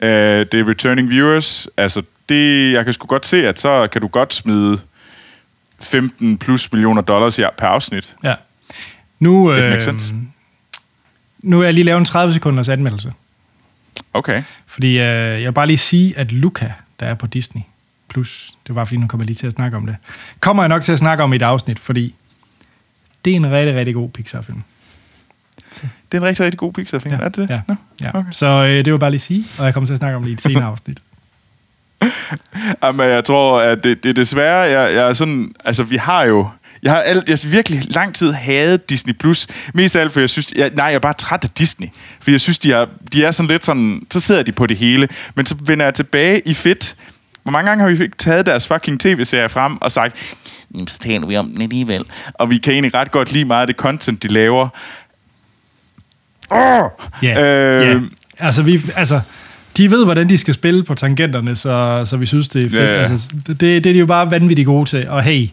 øh, 0.00 0.10
det 0.52 0.54
er 0.54 0.68
returning 0.68 1.10
viewers, 1.10 1.68
altså 1.76 2.02
det, 2.28 2.72
jeg 2.72 2.84
kan 2.84 2.94
sgu 2.94 3.06
godt 3.06 3.26
se, 3.26 3.48
at 3.48 3.60
så 3.60 3.88
kan 3.92 4.00
du 4.00 4.06
godt 4.08 4.34
smide 4.34 4.78
15 5.80 6.38
plus 6.38 6.72
millioner 6.72 7.02
dollars 7.02 7.36
her 7.36 7.48
per 7.58 7.66
afsnit. 7.66 8.16
Ja. 8.24 8.34
Nu, 9.18 9.52
øh. 9.52 9.58
Nu 11.42 11.60
er 11.60 11.64
jeg 11.64 11.74
lige 11.74 11.84
lavet 11.84 11.98
en 11.98 12.04
30 12.04 12.34
sekunders 12.34 12.68
anmeldelse. 12.68 13.12
Okay. 14.12 14.42
Fordi 14.66 14.88
øh, 14.88 15.04
jeg 15.04 15.44
vil 15.44 15.52
bare 15.52 15.66
lige 15.66 15.76
sige, 15.76 16.18
at 16.18 16.32
Luca, 16.32 16.72
der 17.00 17.06
er 17.06 17.14
på 17.14 17.26
Disney+, 17.26 17.62
Plus, 18.08 18.54
det 18.66 18.74
var 18.74 18.84
fordi, 18.84 18.96
nu 18.96 19.06
kommer 19.06 19.24
jeg 19.24 19.26
lige 19.26 19.36
til 19.36 19.46
at 19.46 19.52
snakke 19.52 19.76
om 19.76 19.86
det, 19.86 19.96
kommer 20.40 20.62
jeg 20.62 20.68
nok 20.68 20.82
til 20.82 20.92
at 20.92 20.98
snakke 20.98 21.24
om 21.24 21.32
i 21.32 21.36
et 21.36 21.42
afsnit, 21.42 21.78
fordi 21.78 22.14
det 23.24 23.30
er 23.30 23.36
en 23.36 23.50
rigtig, 23.50 23.74
rigtig 23.74 23.94
god 23.94 24.08
Pixar-film. 24.08 24.62
Det 25.82 26.18
er 26.18 26.22
en 26.22 26.22
rigtig, 26.22 26.44
rigtig 26.44 26.58
god 26.58 26.72
Pixar-film, 26.72 27.14
er 27.14 27.28
det 27.28 27.36
det? 27.36 27.50
Ja, 27.50 27.60
Nå, 27.68 27.74
ja. 28.00 28.10
okay. 28.14 28.32
så 28.32 28.46
øh, 28.46 28.68
det 28.68 28.86
vil 28.86 28.90
jeg 28.90 29.00
bare 29.00 29.10
lige 29.10 29.20
sige, 29.20 29.44
og 29.58 29.64
jeg 29.64 29.74
kommer 29.74 29.86
til 29.86 29.94
at 29.94 29.98
snakke 29.98 30.16
om 30.16 30.22
det 30.22 30.30
i 30.30 30.32
et 30.32 30.40
senere 30.40 30.64
afsnit. 30.72 31.00
Jamen, 32.82 33.08
jeg 33.10 33.24
tror, 33.24 33.60
at 33.60 33.84
det, 33.84 34.04
det 34.04 34.16
desværre, 34.16 34.58
jeg, 34.58 34.94
jeg 34.94 35.08
er 35.08 35.12
sådan, 35.12 35.52
altså 35.64 35.82
vi 35.82 35.96
har 35.96 36.22
jo, 36.22 36.48
jeg 36.82 36.92
har 36.92 37.00
alt, 37.00 37.28
jeg 37.28 37.38
har 37.42 37.48
virkelig 37.50 37.94
lang 37.94 38.14
tid 38.14 38.32
hadet 38.32 38.90
Disney+. 38.90 39.12
Plus. 39.14 39.46
Mest 39.74 39.96
af 39.96 40.00
alt, 40.00 40.12
for 40.12 40.20
jeg 40.20 40.30
synes, 40.30 40.52
jeg, 40.56 40.70
nej, 40.74 40.86
jeg 40.86 40.94
er 40.94 40.98
bare 40.98 41.12
træt 41.14 41.44
af 41.44 41.50
Disney. 41.50 41.88
For 42.20 42.30
jeg 42.30 42.40
synes, 42.40 42.58
de 42.58 42.72
er, 42.72 42.86
de 43.12 43.24
er 43.24 43.30
sådan 43.30 43.50
lidt 43.50 43.64
sådan, 43.64 44.02
så 44.10 44.20
sidder 44.20 44.42
de 44.42 44.52
på 44.52 44.66
det 44.66 44.76
hele. 44.76 45.08
Men 45.34 45.46
så 45.46 45.54
vender 45.64 45.84
jeg 45.86 45.94
tilbage 45.94 46.42
i 46.48 46.54
fedt. 46.54 46.96
Hvor 47.42 47.52
mange 47.52 47.68
gange 47.68 47.84
har 47.84 47.90
vi 47.90 48.04
ikke 48.04 48.16
taget 48.16 48.46
deres 48.46 48.66
fucking 48.66 49.00
tv-serier 49.00 49.48
frem 49.48 49.76
og 49.82 49.92
sagt, 49.92 50.36
"Jamen, 50.74 50.86
så 50.88 50.98
taler 50.98 51.26
vi 51.26 51.36
om 51.36 51.50
den 51.50 51.62
alligevel. 51.62 52.04
Og 52.34 52.50
vi 52.50 52.58
kan 52.58 52.72
egentlig 52.72 52.94
ret 52.94 53.10
godt 53.10 53.32
lide 53.32 53.44
meget 53.44 53.60
af 53.60 53.66
det 53.66 53.76
content, 53.76 54.22
de 54.22 54.28
laver. 54.28 54.68
Åh! 56.50 56.90
Ja, 57.22 57.44
Øh, 57.44 57.86
ja. 57.88 58.00
Altså, 58.38 58.62
vi, 58.62 58.80
altså, 58.96 59.20
de 59.76 59.90
ved, 59.90 60.04
hvordan 60.04 60.28
de 60.28 60.38
skal 60.38 60.54
spille 60.54 60.84
på 60.84 60.94
tangenterne, 60.94 61.56
så, 61.56 62.02
så 62.06 62.16
vi 62.16 62.26
synes, 62.26 62.48
det 62.48 62.66
er 62.66 62.70
fedt. 62.70 62.82
Ja, 62.82 62.94
ja. 62.94 63.02
Altså, 63.02 63.28
det, 63.46 63.60
det 63.60 63.76
er 63.76 63.80
de 63.80 63.98
jo 63.98 64.06
bare 64.06 64.30
vanvittigt 64.30 64.66
gode 64.66 64.88
til. 64.90 65.08
Og 65.08 65.22
hey, 65.22 65.48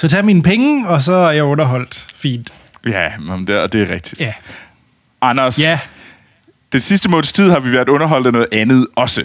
så 0.00 0.08
tag 0.08 0.24
mine 0.24 0.42
penge, 0.42 0.88
og 0.88 1.02
så 1.02 1.12
er 1.12 1.30
jeg 1.30 1.44
underholdt. 1.44 2.06
Fint. 2.16 2.52
Ja, 2.86 3.08
men 3.18 3.46
det, 3.46 3.58
og 3.58 3.72
det 3.72 3.82
er 3.82 3.94
rigtigt. 3.94 4.20
Ja. 4.20 4.32
Anders, 5.20 5.60
Ja, 5.62 5.78
Den 6.72 6.80
sidste 6.80 7.10
måneds 7.10 7.32
tid 7.32 7.50
har 7.50 7.60
vi 7.60 7.72
været 7.72 7.88
underholdt 7.88 8.26
af 8.26 8.32
noget 8.32 8.48
andet 8.52 8.86
også. 8.96 9.24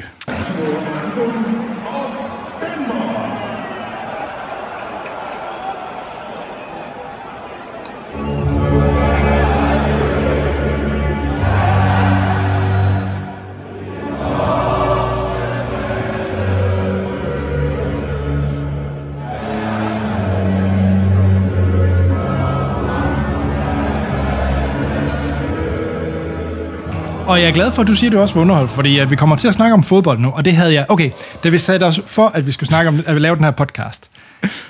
Og 27.33 27.41
jeg 27.41 27.47
er 27.47 27.53
glad 27.53 27.71
for, 27.71 27.81
at 27.81 27.87
du 27.87 27.95
siger, 27.95 28.09
at 28.09 28.13
du 28.13 28.19
også 28.19 28.33
var 28.33 28.41
underholdt, 28.41 28.71
fordi 28.71 28.99
at 28.99 29.11
vi 29.11 29.15
kommer 29.15 29.35
til 29.35 29.47
at 29.47 29.53
snakke 29.53 29.73
om 29.73 29.83
fodbold 29.83 30.19
nu, 30.19 30.29
og 30.29 30.45
det 30.45 30.53
havde 30.53 30.73
jeg... 30.73 30.85
Okay, 30.89 31.11
da 31.43 31.49
vi 31.49 31.57
satte 31.57 31.83
os 31.83 32.01
for, 32.05 32.27
at 32.27 32.47
vi 32.47 32.51
skulle 32.51 32.67
snakke 32.67 32.89
om, 32.89 33.03
at 33.05 33.15
vi 33.15 33.19
lavede 33.19 33.37
den 33.37 33.43
her 33.43 33.51
podcast, 33.51 34.09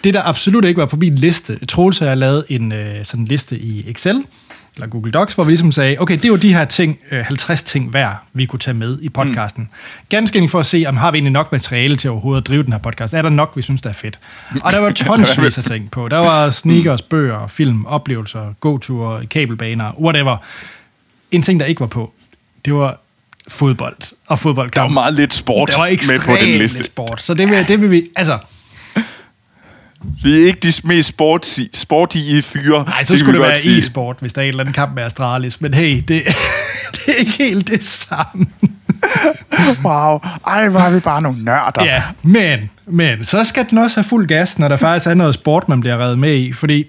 det 0.04 0.14
der 0.14 0.28
absolut 0.28 0.66
ikke 0.66 0.80
var 0.80 0.86
på 0.86 0.96
min 0.96 1.16
liste, 1.16 1.66
Troels 1.66 2.02
og 2.02 2.08
jeg 2.08 2.18
lavede 2.18 2.46
en 2.50 2.72
øh, 2.72 3.06
sådan 3.06 3.22
en 3.22 3.28
liste 3.28 3.60
i 3.60 3.90
Excel, 3.90 4.24
eller 4.76 4.88
Google 4.88 5.12
Docs, 5.12 5.34
hvor 5.34 5.44
vi 5.44 5.52
ligesom 5.52 5.72
sagde, 5.72 5.98
okay, 6.00 6.16
det 6.16 6.26
er 6.26 6.30
jo 6.30 6.36
de 6.36 6.54
her 6.54 6.66
ting, 6.66 7.00
øh, 7.12 7.26
50 7.26 7.64
ting 7.64 7.90
hver, 7.90 8.16
vi 8.34 8.46
kunne 8.46 8.60
tage 8.60 8.76
med 8.76 8.98
i 9.02 9.10
podcasten. 9.10 9.64
Mm. 9.64 10.06
Ganske 10.10 10.38
enkelt 10.38 10.52
for 10.52 10.60
at 10.60 10.66
se, 10.66 10.86
om 10.88 10.98
har 10.98 11.12
vi 11.12 11.18
egentlig 11.18 11.34
nok 11.34 11.52
materiale 11.52 11.96
til 11.96 12.10
overhovedet 12.10 12.42
at 12.42 12.48
drive 12.48 12.64
den 12.64 12.74
her 12.74 12.80
podcast. 12.80 13.14
Er 13.14 13.22
der 13.22 13.30
nok, 13.30 13.52
vi 13.56 13.62
synes, 13.62 13.82
der 13.82 13.90
er 13.90 13.94
fedt? 13.94 14.20
Og 14.64 14.72
der 14.72 14.80
var 14.80 14.92
tonsvis 15.08 15.58
af 15.58 15.64
ting 15.64 15.92
på. 15.92 16.08
Der 16.08 16.18
var 16.18 16.50
sneakers, 16.50 17.02
bøger, 17.02 17.48
film, 17.48 17.86
oplevelser, 17.86 18.54
gåture, 18.60 19.26
kabelbaner, 19.26 19.92
whatever. 20.00 20.38
En 21.32 21.42
ting, 21.42 21.60
der 21.60 21.66
ikke 21.66 21.80
var 21.80 21.88
på, 21.88 22.14
det 22.66 22.74
var 22.74 23.00
fodbold 23.48 23.96
og 24.28 24.40
fodboldkamp. 24.40 24.76
Der 24.90 24.94
var 24.96 25.02
meget 25.02 25.14
lidt 25.14 25.34
sport 25.34 25.70
Der 25.72 25.78
var 25.78 25.86
med 26.12 26.20
på 26.20 26.32
den 26.36 26.46
lidt 26.48 26.62
liste. 26.62 26.84
sport, 26.84 27.22
så 27.22 27.34
det 27.34 27.50
vil, 27.50 27.68
det 27.68 27.82
vil 27.82 27.92
vi... 27.92 28.04
Altså, 28.16 28.38
Vi 30.24 30.42
er 30.42 30.46
ikke 30.48 30.60
de 30.60 30.74
mest 30.88 31.08
sportsige, 31.10 31.70
sportige 31.74 32.42
fyre. 32.42 32.84
nej, 32.84 33.04
så 33.04 33.14
det 33.14 33.20
skulle 33.20 33.38
vi 33.40 33.44
det 33.44 33.50
være 33.50 33.58
sige. 33.60 33.78
e-sport, 33.78 34.18
hvis 34.20 34.34
der 34.34 34.42
er 34.42 34.46
en 34.46 34.50
eller 34.50 34.64
anden 34.64 34.74
kamp 34.74 34.96
med 34.96 35.04
Astralis. 35.04 35.62
Men 35.62 35.74
hey, 35.74 35.96
det, 35.98 36.08
det 36.94 37.02
er 37.08 37.14
ikke 37.20 37.32
helt 37.32 37.68
det 37.68 37.84
samme. 37.84 38.46
Wow. 39.84 40.20
Ej, 40.48 40.66
er 40.66 40.90
vi 40.90 41.00
bare 41.00 41.22
nogle 41.22 41.44
nørder. 41.44 41.84
Ja, 41.86 42.04
men, 42.24 42.70
men 42.86 43.26
så 43.26 43.44
skal 43.44 43.66
den 43.70 43.78
også 43.78 43.96
have 43.98 44.04
fuld 44.04 44.28
gas, 44.28 44.60
når 44.60 44.68
der 44.68 44.78
faktisk 44.78 45.08
er 45.08 45.14
noget 45.14 45.34
sport, 45.34 45.70
man 45.70 45.80
bliver 45.82 45.98
reddet 45.98 46.20
med 46.20 46.36
i, 46.36 46.54
fordi 46.54 46.86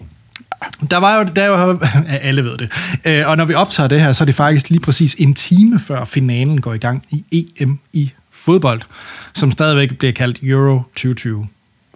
der 0.90 0.96
var 0.96 1.18
jo, 1.18 1.24
der 1.36 1.48
var, 1.48 1.66
jo, 1.66 1.78
ja, 1.82 2.16
alle 2.28 2.44
ved 2.44 2.58
det, 2.58 2.72
øh, 3.04 3.28
og 3.28 3.36
når 3.36 3.44
vi 3.44 3.54
optager 3.54 3.88
det 3.88 4.00
her, 4.00 4.12
så 4.12 4.24
er 4.24 4.26
det 4.26 4.34
faktisk 4.34 4.70
lige 4.70 4.80
præcis 4.80 5.16
en 5.18 5.34
time 5.34 5.80
før 5.80 6.04
finalen 6.04 6.60
går 6.60 6.74
i 6.74 6.78
gang 6.78 7.02
i 7.10 7.46
EM 7.60 7.78
i 7.92 8.12
fodbold, 8.30 8.82
som 9.34 9.52
stadigvæk 9.52 9.98
bliver 9.98 10.12
kaldt 10.12 10.38
Euro 10.42 10.82
2020, 10.82 11.46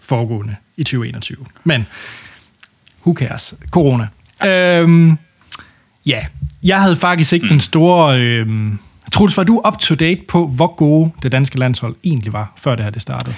foregående 0.03 0.57
i 0.77 0.85
2021. 0.85 1.37
Men, 1.65 1.87
who 3.07 3.15
cares? 3.15 3.55
Corona. 3.71 4.09
Øhm, 4.47 5.19
ja, 6.07 6.27
jeg 6.63 6.81
havde 6.81 6.97
faktisk 6.97 7.33
ikke 7.33 7.45
mm. 7.45 7.49
den 7.49 7.61
store... 7.61 8.21
Øhm, 8.21 8.79
Troels, 9.13 9.37
var 9.37 9.45
du 9.45 9.63
up 9.67 9.79
to 9.79 9.95
date 9.95 10.21
på, 10.29 10.47
hvor 10.47 10.75
gode 10.77 11.11
det 11.23 11.33
danske 11.33 11.59
landshold 11.59 11.97
egentlig 12.05 12.33
var, 12.33 12.53
før 12.57 12.75
det 12.75 12.85
her 12.85 12.91
det 12.91 13.03
startede? 13.03 13.35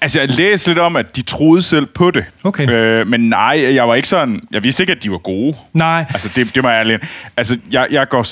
Altså, 0.00 0.20
jeg 0.20 0.30
læste 0.30 0.70
lidt 0.70 0.78
om, 0.78 0.96
at 0.96 1.16
de 1.16 1.22
troede 1.22 1.62
selv 1.62 1.86
på 1.86 2.10
det. 2.10 2.24
Okay. 2.44 2.70
Øh, 2.70 3.06
men 3.06 3.28
nej, 3.28 3.74
jeg 3.74 3.88
var 3.88 3.94
ikke 3.94 4.08
sådan... 4.08 4.40
Jeg 4.50 4.62
vidste 4.62 4.82
ikke, 4.82 4.92
at 4.92 5.02
de 5.02 5.10
var 5.10 5.18
gode. 5.18 5.56
Nej. 5.72 6.04
Altså, 6.08 6.30
det, 6.36 6.54
det 6.54 6.62
må 6.62 6.68
jeg 6.68 6.78
ærligt... 6.80 7.04
Altså, 7.36 7.58
jeg, 7.70 7.86
jeg 7.90 8.08
går... 8.08 8.26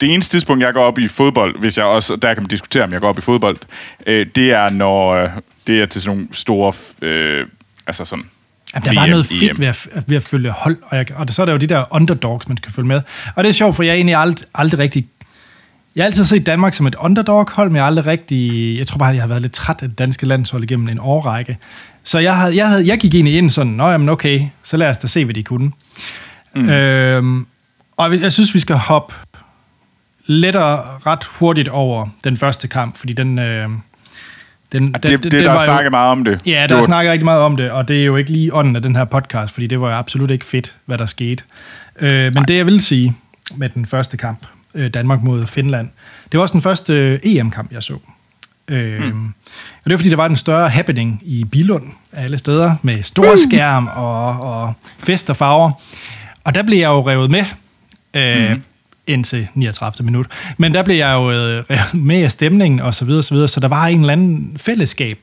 Det 0.00 0.14
eneste 0.14 0.34
tidspunkt, 0.34 0.64
jeg 0.64 0.74
går 0.74 0.82
op 0.82 0.98
i 0.98 1.08
fodbold, 1.08 1.58
hvis 1.58 1.78
jeg 1.78 1.86
også... 1.86 2.16
Der 2.16 2.34
kan 2.34 2.42
man 2.42 2.48
diskutere, 2.48 2.82
om 2.84 2.92
jeg 2.92 3.00
går 3.00 3.08
op 3.08 3.18
i 3.18 3.20
fodbold. 3.20 3.56
Øh, 4.06 4.26
det 4.34 4.50
er, 4.50 4.70
når... 4.70 5.14
Øh, 5.14 5.30
det 5.66 5.82
er 5.82 5.86
til 5.86 6.02
sådan 6.02 6.16
nogle 6.16 6.28
store... 6.32 6.72
Øh, 7.02 7.46
altså 7.86 8.04
sådan... 8.04 8.24
Jamen, 8.74 8.84
der 8.84 8.94
var 8.94 9.06
VM, 9.06 9.10
noget 9.10 9.26
fedt 9.26 9.50
EM. 9.50 9.58
ved 9.58 9.66
at, 9.66 9.88
ved 10.06 10.16
at 10.16 10.22
følge 10.22 10.50
hold, 10.50 10.76
og, 10.82 10.96
jeg, 10.96 11.06
og 11.14 11.28
så 11.28 11.42
er 11.42 11.46
der 11.46 11.52
jo 11.52 11.58
de 11.58 11.66
der 11.66 11.84
underdogs, 11.90 12.48
man 12.48 12.56
skal 12.56 12.72
følge 12.72 12.88
med. 12.88 13.00
Og 13.36 13.44
det 13.44 13.50
er 13.50 13.54
sjovt, 13.54 13.76
for 13.76 13.82
jeg 13.82 13.90
er 13.90 13.94
egentlig 13.94 14.16
aldrig, 14.16 14.48
aldrig 14.54 14.78
rigtig... 14.78 15.06
Jeg 15.96 16.02
har 16.04 16.06
altid 16.06 16.24
set 16.24 16.46
Danmark 16.46 16.74
som 16.74 16.86
et 16.86 16.94
underdog-hold, 16.94 17.68
men 17.68 17.76
jeg 17.76 17.82
har 17.82 17.86
aldrig 17.86 18.06
rigtig... 18.06 18.78
Jeg 18.78 18.86
tror 18.86 18.98
bare, 18.98 19.08
jeg 19.08 19.22
har 19.22 19.28
været 19.28 19.42
lidt 19.42 19.52
træt 19.52 19.76
af 19.82 19.88
det 19.88 19.98
danske 19.98 20.26
landshold 20.26 20.62
igennem 20.62 20.88
en 20.88 20.98
årrække. 20.98 21.58
Så 22.04 22.18
jeg, 22.18 22.36
havde, 22.36 22.56
jeg, 22.56 22.68
havde, 22.68 22.86
jeg 22.86 22.98
gik 22.98 23.14
egentlig 23.14 23.36
ind 23.38 23.50
sådan, 23.50 23.72
nå 23.72 23.90
jamen 23.90 24.08
okay, 24.08 24.42
så 24.62 24.76
lad 24.76 24.88
os 24.88 24.96
da 24.98 25.06
se, 25.06 25.24
hvad 25.24 25.34
de 25.34 25.42
kunne. 25.42 25.70
Mm. 26.56 26.68
Øhm, 26.70 27.46
og 27.96 28.20
jeg 28.20 28.32
synes, 28.32 28.54
vi 28.54 28.58
skal 28.58 28.76
hoppe 28.76 29.14
let 30.26 30.56
og 30.56 31.06
ret 31.06 31.24
hurtigt 31.24 31.68
over 31.68 32.06
den 32.24 32.36
første 32.36 32.68
kamp, 32.68 32.96
fordi 32.98 33.12
den... 33.12 33.38
Øh, 33.38 33.68
den, 34.72 34.92
Det, 34.92 35.02
det, 35.02 35.22
det 35.22 35.32
der 35.32 35.48
er 35.48 35.52
jo- 35.52 35.58
snakket 35.58 35.90
meget 35.90 36.10
om 36.10 36.24
det. 36.24 36.40
Ja, 36.46 36.62
Det 36.62 36.68
der 36.70 36.74
er 36.74 36.78
var- 36.78 36.86
snakket 36.86 37.12
rigtig 37.12 37.24
meget 37.24 37.40
om 37.40 37.56
det, 37.56 37.70
og 37.70 37.88
det 37.88 38.00
er 38.00 38.04
jo 38.04 38.16
ikke 38.16 38.30
lige 38.30 38.54
ånden 38.54 38.76
af 38.76 38.82
den 38.82 38.96
her 38.96 39.04
podcast, 39.04 39.54
fordi 39.54 39.66
det 39.66 39.80
var 39.80 39.88
jo 39.90 39.94
absolut 39.96 40.30
ikke 40.30 40.44
fedt, 40.44 40.74
hvad 40.86 40.98
der 40.98 41.06
skete. 41.06 41.44
Øh, 42.00 42.34
men 42.34 42.44
det, 42.44 42.56
jeg 42.56 42.66
vil 42.66 42.80
sige 42.80 43.14
med 43.56 43.68
den 43.68 43.86
første 43.86 44.16
kamp, 44.16 44.46
øh, 44.74 44.90
Danmark 44.94 45.22
mod 45.22 45.46
Finland, 45.46 45.88
det 46.32 46.38
var 46.38 46.42
også 46.42 46.52
den 46.52 46.62
første 46.62 46.92
øh, 46.92 47.18
EM-kamp, 47.22 47.72
jeg 47.72 47.82
så. 47.82 47.98
Øh, 48.68 49.14
mm. 49.14 49.26
Og 49.84 49.84
det 49.84 49.90
var, 49.90 49.96
fordi 49.96 50.10
der 50.10 50.16
var 50.16 50.26
en 50.26 50.36
større 50.36 50.68
happening 50.68 51.20
i 51.24 51.44
Bilund 51.44 51.84
af 52.12 52.24
alle 52.24 52.38
steder, 52.38 52.74
med 52.82 53.02
store 53.02 53.38
skærm 53.38 53.86
og, 53.86 54.40
og 54.40 54.72
fest 54.98 55.30
og 55.30 55.36
farver. 55.36 55.70
Og 56.44 56.54
der 56.54 56.62
blev 56.62 56.78
jeg 56.78 56.88
jo 56.88 57.08
revet 57.08 57.30
med. 57.30 57.44
Øh, 58.14 58.50
mm. 58.50 58.62
indtil 59.06 59.48
39. 59.54 60.04
minut. 60.04 60.26
Men 60.58 60.74
der 60.74 60.82
blev 60.82 60.96
jeg 60.96 61.14
jo 61.14 61.30
øh, 61.30 61.64
revet 61.70 62.04
med 62.04 62.22
af 62.22 62.30
stemningen 62.30 62.80
og 62.80 62.94
så 62.94 63.04
videre, 63.04 63.22
så 63.22 63.34
videre, 63.34 63.48
så 63.48 63.60
der 63.60 63.68
var 63.68 63.86
en 63.86 64.00
eller 64.00 64.12
anden 64.12 64.58
fællesskab, 64.58 65.18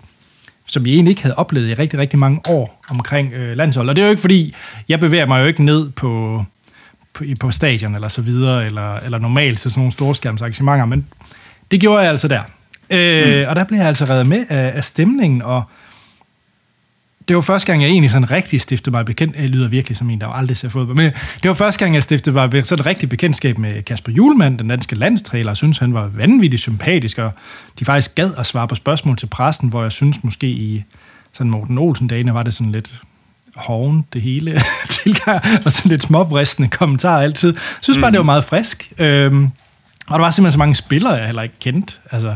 som 0.66 0.86
jeg 0.86 0.94
egentlig 0.94 1.12
ikke 1.12 1.22
havde 1.22 1.36
oplevet 1.36 1.70
i 1.70 1.74
rigtig, 1.74 2.00
rigtig 2.00 2.20
mange 2.20 2.42
år 2.48 2.84
omkring 2.90 3.34
øh, 3.34 3.58
landshold. 3.58 3.90
Og 3.90 3.96
det 3.96 4.02
er 4.02 4.06
jo 4.06 4.10
ikke 4.10 4.22
fordi, 4.22 4.54
jeg 4.90 5.00
bevæger 5.00 5.26
mig 5.26 5.42
jo 5.42 5.46
ikke 5.46 5.64
ned 5.64 5.90
på, 5.90 6.46
på, 7.18 7.24
på 7.40 7.52
stadion 7.52 7.96
eller 7.96 8.08
så 8.08 8.22
videre, 8.22 8.66
eller, 8.66 8.96
eller 8.96 9.18
normalt 9.18 9.60
til 9.60 9.72
sådan 9.72 9.80
nogle 9.80 9.92
storskærmsarrangementer, 9.92 10.86
men 10.86 11.08
det 11.72 11.80
gjorde 11.80 12.02
jeg 12.02 12.12
altså 12.12 12.28
der. 12.28 12.42
Øh, 12.90 13.42
mm. 13.42 13.50
Og 13.50 13.56
der 13.56 13.64
blev 13.64 13.78
jeg 13.78 13.88
altså 13.88 14.06
reddet 14.06 14.28
med 14.28 14.46
af, 14.50 14.72
af 14.76 14.84
stemningen, 14.84 15.42
og 15.42 15.64
det 17.28 17.36
var 17.36 17.42
første 17.42 17.68
gang, 17.68 17.82
jeg 17.82 17.90
egentlig 17.90 18.12
sådan 18.12 18.32
rigtig 18.32 18.62
stiftede 18.62 18.92
mig 18.92 19.06
bekendt. 19.06 19.36
Jeg 19.36 19.50
lyder 19.50 19.68
virkelig 19.68 19.98
som 19.98 20.10
en, 20.10 20.22
der 20.22 20.28
aldrig 20.28 20.58
ser 20.58 20.70
fodbold. 20.70 20.98
Men 20.98 21.12
det 21.44 21.50
var 21.50 21.54
første 21.54 21.80
gang, 21.80 21.94
jeg 21.94 22.04
stiftede 22.04 22.34
mig 22.34 22.66
sådan 22.66 22.86
rigtig 22.86 23.10
bekendtskab 23.10 23.58
med 23.58 23.84
Kasper 23.84 24.12
Julemand, 24.12 24.58
den 24.58 24.68
danske 24.68 24.96
landstræler. 24.96 25.52
Jeg 25.52 25.58
synes, 25.58 25.78
han 25.78 25.94
var 25.94 26.08
vanvittigt 26.08 26.62
sympatisk, 26.62 27.18
og 27.18 27.32
de 27.80 27.86
faktisk 27.86 28.16
gad 28.16 28.32
at 28.38 28.46
svare 28.46 28.68
på 28.68 28.76
spørgsmål 28.76 29.18
til 29.18 29.28
pressen, 29.28 29.70
hvor 29.70 29.82
jeg 29.82 29.92
synes 29.92 30.24
måske 30.24 30.48
i 30.48 30.84
sådan 31.34 31.50
Morten 31.50 31.78
Olsen-dagene 31.78 32.34
var 32.34 32.44
det 32.44 32.54
sådan 32.54 32.72
lidt 32.72 33.02
hoven, 33.58 34.06
det 34.14 34.22
hele 34.22 34.62
tilgang, 35.04 35.44
og 35.66 35.72
sådan 35.72 35.90
lidt 35.90 36.02
småvristende 36.02 36.70
kommentarer 36.70 37.24
altid. 37.24 37.54
Jeg 37.54 37.62
synes 37.82 38.00
bare, 38.00 38.10
mm. 38.10 38.14
det 38.14 38.20
var 38.20 38.26
meget 38.26 38.44
frisk. 38.44 38.92
Øhm, 38.98 39.52
og 40.08 40.20
der 40.20 40.26
var 40.26 40.32
simpelthen 40.32 40.52
så 40.52 40.58
mange 40.58 40.76
spillere, 40.76 41.14
jeg 41.14 41.26
heller 41.26 41.42
ikke 41.42 41.56
kendte. 41.60 41.94
Altså, 42.12 42.36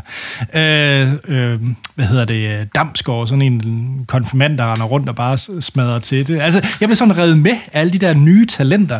øh, 0.53 1.13
øh, 1.27 1.59
hvad 1.95 2.05
hedder 2.05 2.25
det? 2.25 2.75
Damsgaard, 2.75 3.27
sådan 3.27 3.41
en 3.41 4.05
konfirmand, 4.07 4.57
der 4.57 4.73
render 4.73 4.85
rundt 4.85 5.09
og 5.09 5.15
bare 5.15 5.61
smadrer 5.61 5.99
til 5.99 6.27
det. 6.27 6.41
Altså, 6.41 6.67
jeg 6.79 6.89
blev 6.89 6.95
sådan 6.95 7.17
reddet 7.17 7.37
med 7.37 7.57
alle 7.73 7.93
de 7.93 7.97
der 7.97 8.13
nye 8.13 8.45
talenter. 8.45 8.99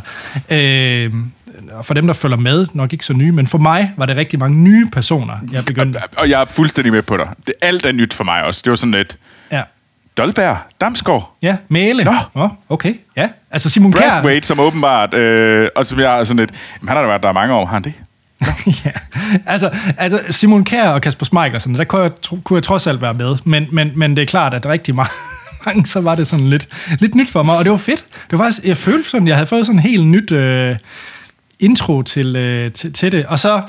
Øh, 0.50 1.14
og 1.72 1.86
for 1.86 1.94
dem, 1.94 2.08
der 2.08 2.14
følger 2.14 2.38
med, 2.38 2.68
nok 2.74 2.94
ikke 2.94 3.06
så 3.06 3.14
nye, 3.14 3.32
men 3.32 3.48
for 3.48 3.58
mig 3.58 3.92
var 3.98 4.06
det 4.06 4.18
rigtig 4.18 4.40
mange 4.40 4.58
nye 4.58 4.90
personer, 4.92 5.34
jeg 5.52 5.64
begyndte. 5.68 5.98
Og, 5.98 6.04
og 6.18 6.30
jeg 6.30 6.42
er 6.42 6.46
fuldstændig 6.46 6.94
med 6.94 7.02
på 7.02 7.18
dig. 7.18 7.30
Det, 7.48 7.54
alt 7.62 7.86
er 7.86 7.92
nyt 7.92 8.14
for 8.14 8.24
mig 8.24 8.44
også. 8.44 8.62
Det 8.64 8.70
var 8.70 8.76
sådan 8.76 8.92
lidt... 8.92 9.18
Ja. 9.52 9.62
Dolberg, 10.18 10.58
Damsgaard. 10.82 11.36
Ja, 11.42 11.58
Mæle. 11.70 12.04
Nå. 12.04 12.12
Oh, 12.34 12.50
okay, 12.70 12.94
ja. 13.18 13.30
Altså 13.52 13.70
Simon 13.70 13.92
Kjær. 13.92 14.10
Brathwaite, 14.10 14.48
som 14.48 14.60
åbenbart... 14.60 15.14
Øh, 15.14 15.70
og 15.76 15.86
som 15.86 16.00
jeg 16.00 16.20
er 16.20 16.24
sådan 16.24 16.40
lidt... 16.40 16.52
Jamen, 16.80 16.88
han 16.88 16.98
har 16.98 17.04
da 17.04 17.08
været 17.08 17.24
der 17.24 17.32
mange 17.32 17.54
år, 17.54 17.66
har 17.66 17.74
han 17.74 17.84
det? 17.84 17.94
ja, 18.86 18.92
altså, 19.46 19.70
altså 19.98 20.22
Simon 20.30 20.64
Kjær 20.64 20.90
og 20.90 21.02
Kasper 21.02 21.26
Schmeichel, 21.26 21.62
sådan, 21.62 21.76
der 21.76 21.84
kunne 21.84 22.02
jeg, 22.02 22.12
kunne 22.44 22.58
jeg 22.58 22.64
trods 22.64 22.88
alt 22.88 23.02
være 23.02 23.14
med, 23.14 23.38
men, 23.44 23.68
men, 23.72 23.92
men 23.96 24.16
det 24.16 24.22
er 24.22 24.26
klart, 24.26 24.54
at 24.54 24.66
rigtig 24.66 24.96
mange, 24.96 25.12
mange, 25.66 25.86
så 25.86 26.02
var 26.02 26.16
det 26.16 26.28
sådan 26.28 26.46
lidt, 26.48 26.68
lidt 27.00 27.16
nyt 27.16 27.30
for 27.30 27.44
mig, 27.44 27.58
og 27.58 27.64
det 27.64 27.72
var 27.72 27.78
fedt. 27.78 28.06
Det 28.32 28.40
var 28.40 28.46
faktisk, 28.46 28.66
jeg 28.66 28.78
følte 28.78 29.10
sådan, 29.10 29.28
jeg 29.28 29.36
havde 29.36 29.48
fået 29.48 29.66
sådan 29.66 29.80
en 29.80 29.84
helt 29.84 30.08
nyt 30.08 30.32
øh, 30.32 30.76
intro 31.60 32.02
til, 32.02 32.36
øh, 32.36 32.72
til, 32.72 32.94
til 32.94 33.12
det, 33.12 33.26
og 33.26 33.40
så 33.40 33.62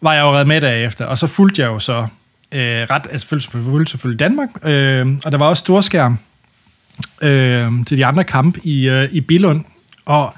var 0.00 0.14
jeg 0.14 0.22
jo 0.22 0.32
reddet 0.32 0.46
med 0.46 0.60
derefter, 0.60 1.04
og 1.04 1.18
så 1.18 1.26
fulgte 1.26 1.62
jeg 1.62 1.68
jo 1.68 1.78
så 1.78 2.06
øh, 2.54 2.86
ret, 2.90 3.02
altså 3.10 3.28
selvfølgelig, 3.28 3.88
selvfølgelig, 3.88 4.20
Danmark, 4.20 4.48
øh, 4.62 5.06
og 5.24 5.32
der 5.32 5.38
var 5.38 5.46
også 5.46 5.60
storskærm 5.60 6.18
øh, 7.22 7.72
til 7.86 7.96
de 7.96 8.06
andre 8.06 8.24
kampe 8.24 8.60
i, 8.64 8.88
øh, 8.88 9.08
i 9.12 9.20
Billund, 9.20 9.64
og 10.04 10.34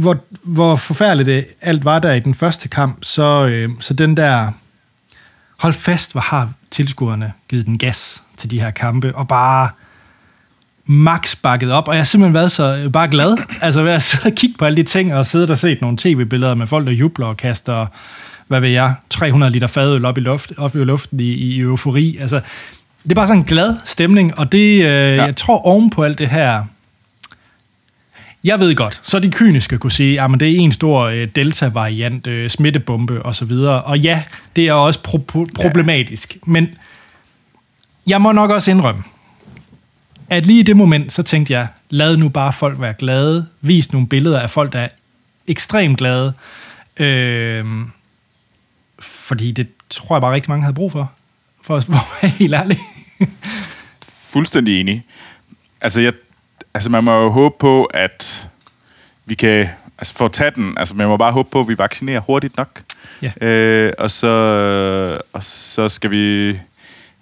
hvor, 0.00 0.24
hvor 0.42 0.76
forfærdeligt 0.76 1.26
det 1.26 1.46
alt 1.60 1.84
var 1.84 1.98
der 1.98 2.12
i 2.12 2.20
den 2.20 2.34
første 2.34 2.68
kamp, 2.68 2.98
så, 3.02 3.46
øh, 3.46 3.70
så 3.80 3.94
den 3.94 4.16
der, 4.16 4.52
hold 5.56 5.72
fast, 5.72 6.12
hvor 6.12 6.20
har 6.20 6.52
tilskuerne 6.70 7.32
givet 7.48 7.66
den 7.66 7.78
gas 7.78 8.22
til 8.36 8.50
de 8.50 8.60
her 8.60 8.70
kampe, 8.70 9.14
og 9.16 9.28
bare 9.28 9.70
max 10.84 11.36
bakket 11.36 11.72
op, 11.72 11.88
og 11.88 11.94
jeg 11.94 12.00
har 12.00 12.04
simpelthen 12.04 12.34
været 12.34 12.52
så 12.52 12.76
øh, 12.76 12.92
bare 12.92 13.08
glad, 13.08 13.36
altså 13.60 13.82
ved 13.82 13.92
at 13.92 14.02
sidde 14.02 14.26
og 14.26 14.32
kigge 14.32 14.58
på 14.58 14.64
alle 14.64 14.76
de 14.76 14.82
ting, 14.82 15.14
og 15.14 15.26
sidde 15.26 15.50
og 15.50 15.58
set 15.58 15.80
nogle 15.80 15.96
tv-billeder 15.96 16.54
med 16.54 16.66
folk, 16.66 16.86
der 16.86 16.92
jubler 16.92 17.26
og 17.26 17.36
kaster, 17.36 17.86
hvad 18.52 18.60
ved 18.60 18.68
jeg, 18.68 18.94
300 19.10 19.52
liter 19.52 19.66
fadøl 19.66 20.04
op 20.04 20.18
i, 20.18 20.20
luft, 20.20 20.52
op 20.56 20.76
i 20.76 20.78
luften 20.78 21.20
i, 21.20 21.24
i 21.24 21.60
eufori, 21.60 22.16
altså 22.20 22.40
det 23.02 23.10
er 23.10 23.14
bare 23.14 23.26
sådan 23.26 23.40
en 23.40 23.46
glad 23.46 23.76
stemning, 23.84 24.38
og 24.38 24.52
det, 24.52 24.72
øh, 24.74 24.80
ja. 24.80 25.24
jeg 25.24 25.36
tror 25.36 25.66
oven 25.66 25.90
på 25.90 26.02
alt 26.02 26.18
det 26.18 26.28
her, 26.28 26.64
jeg 28.44 28.60
ved 28.60 28.74
godt, 28.74 29.00
så 29.02 29.18
de 29.18 29.30
kyniske 29.30 29.78
kunne 29.78 29.92
sige, 29.92 30.20
at 30.20 30.30
det 30.40 30.50
er 30.50 30.56
en 30.56 30.72
stor 30.72 31.00
øh, 31.02 31.28
delta-variant, 31.36 32.26
øh, 32.26 32.50
smittebombe 32.50 33.26
osv. 33.26 33.52
Og, 33.52 33.82
og 33.82 33.98
ja, 33.98 34.22
det 34.56 34.68
er 34.68 34.72
også 34.72 35.00
pro- 35.08 35.46
problematisk. 35.54 36.34
Ja. 36.34 36.38
Men 36.46 36.68
jeg 38.06 38.20
må 38.20 38.32
nok 38.32 38.50
også 38.50 38.70
indrømme, 38.70 39.02
at 40.30 40.46
lige 40.46 40.60
i 40.60 40.62
det 40.62 40.76
moment, 40.76 41.12
så 41.12 41.22
tænkte 41.22 41.52
jeg, 41.52 41.66
lad 41.90 42.16
nu 42.16 42.28
bare 42.28 42.52
folk 42.52 42.80
være 42.80 42.94
glade. 42.98 43.46
Vis 43.60 43.92
nogle 43.92 44.08
billeder 44.08 44.40
af 44.40 44.50
folk, 44.50 44.72
der 44.72 44.78
er 44.78 44.88
ekstremt 45.46 45.98
glade. 45.98 46.32
Øh, 46.96 47.64
fordi 49.32 49.52
det 49.52 49.68
tror 49.90 50.16
jeg 50.16 50.20
bare 50.20 50.32
rigtig 50.34 50.50
mange 50.50 50.62
havde 50.62 50.74
brug 50.74 50.92
for. 50.92 51.12
For 51.62 51.76
at 51.76 51.88
være 51.88 52.30
helt 52.38 52.54
ærlig. 52.54 52.78
Fuldstændig 54.32 54.80
enig. 54.80 55.04
Altså, 55.80 56.00
jeg 56.00 56.12
Altså, 56.74 56.90
man 56.90 57.04
må 57.04 57.22
jo 57.22 57.30
håbe 57.30 57.54
på, 57.58 57.84
at 57.84 58.48
vi 59.24 59.34
kan... 59.34 59.68
Altså, 59.98 60.14
for 60.14 60.24
at 60.24 60.32
tage 60.32 60.50
den, 60.50 60.78
altså, 60.78 60.94
man 60.94 61.08
må 61.08 61.16
bare 61.16 61.32
håbe 61.32 61.50
på, 61.50 61.60
at 61.60 61.68
vi 61.68 61.78
vaccinerer 61.78 62.20
hurtigt 62.20 62.56
nok. 62.56 62.82
Ja. 63.22 63.46
Øh, 63.46 63.92
og, 63.98 64.10
så, 64.10 64.28
og 65.32 65.42
så 65.42 65.88
skal 65.88 66.10
vi... 66.10 66.58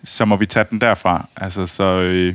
Så 0.04 0.24
må 0.24 0.36
vi 0.36 0.46
tage 0.46 0.66
den 0.70 0.80
derfra. 0.80 1.26
Altså, 1.36 1.66
så... 1.66 1.84
Øh, 1.84 2.34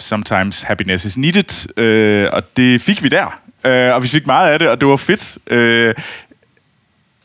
sometimes 0.00 0.62
happiness 0.62 1.04
is 1.04 1.18
needed. 1.18 1.78
Øh, 1.78 2.28
og 2.32 2.56
det 2.56 2.80
fik 2.80 3.02
vi 3.02 3.08
der. 3.08 3.40
Øh, 3.64 3.94
og 3.94 4.02
vi 4.02 4.08
fik 4.08 4.26
meget 4.26 4.50
af 4.50 4.58
det, 4.58 4.68
og 4.68 4.80
det 4.80 4.88
var 4.88 4.96
fedt. 4.96 5.38
Øh, 5.46 5.94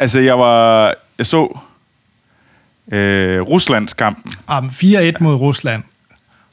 altså, 0.01 0.19
jeg 0.19 0.39
var... 0.39 0.93
Jeg 1.17 1.25
så... 1.25 1.59
Øh, 2.91 3.41
Ruslands 3.41 3.93
kampen. 3.93 4.31
Um, 4.57 4.67
4-1 4.67 5.13
mod 5.19 5.35
Rusland. 5.35 5.83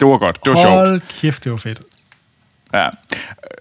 Det 0.01 0.09
var 0.09 0.19
godt. 0.19 0.45
Det 0.45 0.51
var 0.51 0.57
sjovt. 0.57 0.75
Hold 0.75 1.01
kæft, 1.21 1.45
det 1.45 1.53
var 1.53 1.59
fedt. 1.59 1.81
Ja. 2.75 2.89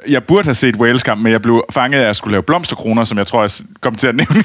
Jeg 0.07 0.23
burde 0.23 0.45
have 0.45 0.53
set 0.53 0.75
Wales 0.75 1.03
kamp, 1.03 1.21
men 1.21 1.31
jeg 1.31 1.41
blev 1.41 1.65
fanget 1.69 1.97
af, 1.97 2.01
at 2.01 2.07
jeg 2.07 2.15
skulle 2.15 2.31
lave 2.31 2.43
blomsterkroner, 2.43 3.03
som 3.03 3.17
jeg 3.17 3.27
tror, 3.27 3.41
jeg 3.41 3.51
kom 3.81 3.95
til 3.95 4.07
at 4.07 4.15
nævne 4.15 4.43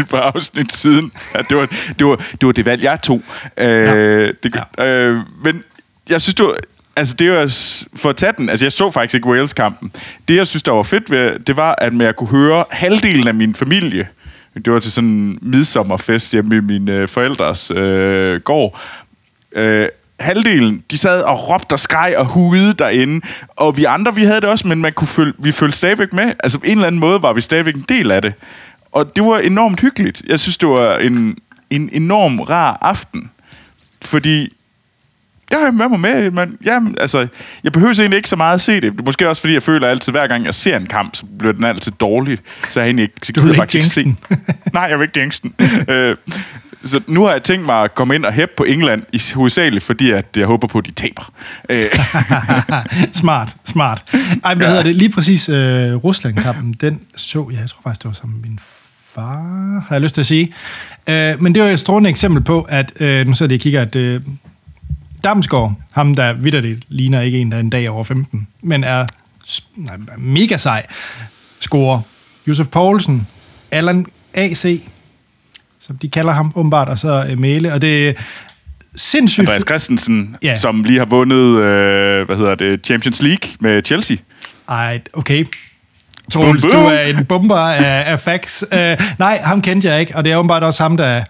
i 0.00 0.02
på 0.10 0.16
afsnit 0.16 0.72
siden. 0.72 1.12
Ja, 1.34 1.38
det, 1.42 1.56
var, 1.56 1.66
det, 1.98 2.06
var, 2.06 2.16
det 2.16 2.46
var 2.46 2.52
det 2.52 2.66
valg, 2.66 2.82
jeg 2.82 3.02
tog. 3.02 3.22
Øh, 3.56 3.66
ja. 3.66 4.26
det, 4.26 4.56
ja. 4.78 4.86
øh, 4.86 5.20
men 5.44 5.64
jeg 6.08 6.20
synes, 6.20 6.34
det 6.34 6.44
var, 6.44 6.56
altså 6.96 7.14
det 7.14 7.32
var 7.32 7.46
for 7.96 8.10
at 8.10 8.16
tage 8.16 8.32
den, 8.38 8.48
altså 8.48 8.64
jeg 8.66 8.72
så 8.72 8.90
faktisk 8.90 9.14
ikke 9.14 9.28
Wales-kampen. 9.28 9.92
Det, 10.28 10.36
jeg 10.36 10.46
synes, 10.46 10.62
der 10.62 10.72
var 10.72 10.82
fedt 10.82 11.10
ved, 11.10 11.38
det 11.38 11.56
var, 11.56 11.74
at 11.78 11.98
jeg 11.98 12.16
kunne 12.16 12.28
høre 12.28 12.64
halvdelen 12.70 13.28
af 13.28 13.34
min 13.34 13.54
familie, 13.54 14.08
det 14.54 14.72
var 14.72 14.80
til 14.80 14.92
sådan 14.92 15.10
en 15.10 15.38
midsommerfest 15.42 16.32
hjemme 16.32 16.56
i 16.56 16.60
mine 16.60 16.92
øh, 16.92 17.08
forældres 17.08 17.70
øh, 17.70 18.40
gård, 18.40 18.80
øh, 19.52 19.88
halvdelen, 20.20 20.84
de 20.90 20.98
sad 20.98 21.22
og 21.22 21.48
råbte 21.48 21.72
og 21.72 21.78
skreg 21.78 22.14
og 22.16 22.26
hudede 22.26 22.74
derinde. 22.74 23.26
Og 23.48 23.76
vi 23.76 23.84
andre, 23.84 24.14
vi 24.14 24.24
havde 24.24 24.40
det 24.40 24.50
også, 24.50 24.68
men 24.68 24.82
man 24.82 24.92
kunne 24.92 25.08
følge, 25.08 25.32
vi 25.38 25.52
følte 25.52 25.78
stadigvæk 25.78 26.12
med. 26.12 26.32
Altså 26.44 26.58
på 26.58 26.66
en 26.66 26.72
eller 26.72 26.86
anden 26.86 27.00
måde 27.00 27.22
var 27.22 27.32
vi 27.32 27.40
stadigvæk 27.40 27.74
en 27.74 27.84
del 27.88 28.10
af 28.10 28.22
det. 28.22 28.34
Og 28.92 29.16
det 29.16 29.24
var 29.24 29.38
enormt 29.38 29.80
hyggeligt. 29.80 30.22
Jeg 30.26 30.40
synes, 30.40 30.58
det 30.58 30.68
var 30.68 30.96
en, 30.96 31.38
en 31.70 31.90
enorm 31.92 32.40
rar 32.40 32.78
aften. 32.80 33.30
Fordi 34.02 34.52
Ja, 35.52 35.70
med 35.70 35.88
mig 35.88 36.00
med. 36.00 36.30
Men, 36.30 36.56
ja, 36.64 36.80
altså, 36.98 37.26
jeg 37.64 37.72
behøver 37.72 37.94
egentlig 38.00 38.16
ikke 38.16 38.28
så 38.28 38.36
meget 38.36 38.54
at 38.54 38.60
se 38.60 38.74
det. 38.74 38.82
Det 38.82 39.00
er 39.00 39.04
måske 39.04 39.28
også, 39.28 39.40
fordi 39.42 39.54
jeg 39.54 39.62
føler 39.62 39.88
altid, 39.88 40.12
hver 40.12 40.26
gang 40.26 40.44
jeg 40.44 40.54
ser 40.54 40.76
en 40.76 40.86
kamp, 40.86 41.16
så 41.16 41.26
bliver 41.38 41.52
den 41.52 41.64
altid 41.64 41.92
dårlig. 41.92 42.38
Så 42.68 42.80
jeg 42.80 42.86
egentlig 42.86 43.02
ikke, 43.02 43.14
så 43.22 43.32
du 43.32 43.40
vil 43.40 43.54
faktisk 43.54 43.74
ikke 43.74 43.88
se. 43.88 44.36
Nej, 44.72 44.82
jeg 44.82 44.98
vil 44.98 45.04
ikke 45.04 45.20
jinx 45.20 45.40
den. 45.40 45.54
øh, 45.94 46.16
så 46.84 47.00
nu 47.06 47.24
har 47.24 47.32
jeg 47.32 47.42
tænkt 47.42 47.66
mig 47.66 47.82
at 47.82 47.94
komme 47.94 48.14
ind 48.14 48.24
og 48.24 48.32
hæppe 48.32 48.54
på 48.56 48.64
England, 48.64 49.02
i 49.12 49.20
hovedsageligt 49.34 49.84
fordi, 49.84 50.10
at 50.10 50.26
jeg 50.36 50.46
håber 50.46 50.66
på, 50.66 50.78
at 50.78 50.86
de 50.86 50.90
taber. 50.90 51.32
Øh. 51.68 51.84
smart, 53.12 53.56
smart. 53.64 54.02
Ej, 54.44 54.54
hvad 54.54 54.66
ja. 54.66 54.70
hedder 54.70 54.82
det? 54.82 54.96
Lige 54.96 55.10
præcis 55.10 55.48
uh, 55.48 55.54
Rusland-kampen, 56.04 56.76
den 56.80 57.00
så 57.16 57.48
jeg, 57.52 57.60
jeg 57.60 57.68
tror 57.68 57.80
faktisk, 57.84 58.02
det 58.02 58.08
var 58.08 58.14
som 58.14 58.34
min 58.42 58.58
far, 59.14 59.84
har 59.88 59.94
jeg 59.94 60.00
lyst 60.00 60.14
til 60.14 60.22
at 60.22 60.26
sige. 60.26 60.52
Uh, 61.08 61.42
men 61.42 61.54
det 61.54 61.62
var 61.62 61.68
et 61.68 61.80
strålende 61.80 62.10
eksempel 62.10 62.42
på, 62.42 62.66
at, 62.68 62.92
uh, 63.00 63.26
nu 63.26 63.34
så 63.34 63.46
det, 63.46 63.52
jeg 63.52 63.60
kigger, 63.60 63.82
at 63.82 63.96
uh, 63.96 64.22
Damsgaard, 65.24 65.72
ham 65.92 66.14
der 66.14 66.32
vidderligt 66.32 66.84
ligner 66.88 67.20
ikke 67.20 67.38
en, 67.38 67.50
der 67.50 67.56
er 67.56 67.60
en 67.60 67.70
dag 67.70 67.90
over 67.90 68.04
15, 68.04 68.48
men 68.62 68.84
er 68.84 69.06
nej, 69.76 69.96
mega 70.18 70.56
sej, 70.56 70.86
scorer. 71.60 72.00
Josef 72.48 72.68
Poulsen, 72.68 73.26
Allan 73.70 74.06
AC, 74.34 74.80
som 75.80 75.98
de 75.98 76.08
kalder 76.08 76.32
ham 76.32 76.52
åbenbart, 76.54 76.88
og 76.88 76.98
så 76.98 77.26
uh, 77.32 77.38
Mæle, 77.38 77.72
og 77.72 77.82
det 77.82 78.08
er 78.08 78.12
sindssygt... 78.96 79.40
Andreas 79.40 79.62
Christensen, 79.68 80.36
Ja. 80.42 80.56
som 80.56 80.84
lige 80.84 80.98
har 80.98 81.06
vundet, 81.06 81.56
øh, 81.58 82.26
hvad 82.26 82.36
hedder 82.36 82.54
det, 82.54 82.86
Champions 82.86 83.22
League 83.22 83.50
med 83.60 83.82
Chelsea. 83.84 84.16
Ej, 84.68 85.00
okay. 85.12 85.44
Troels, 86.32 86.62
du 86.62 86.68
er 86.68 87.00
en 87.00 87.24
bomber 87.24 87.56
af, 87.58 88.12
af 88.12 88.20
facts. 88.20 88.64
Uh, 88.72 88.78
nej, 89.18 89.40
ham 89.44 89.62
kendte 89.62 89.88
jeg 89.88 90.00
ikke, 90.00 90.16
og 90.16 90.24
det 90.24 90.32
er 90.32 90.36
åbenbart 90.36 90.62
også 90.62 90.82
ham, 90.82 90.96
der 90.96 91.24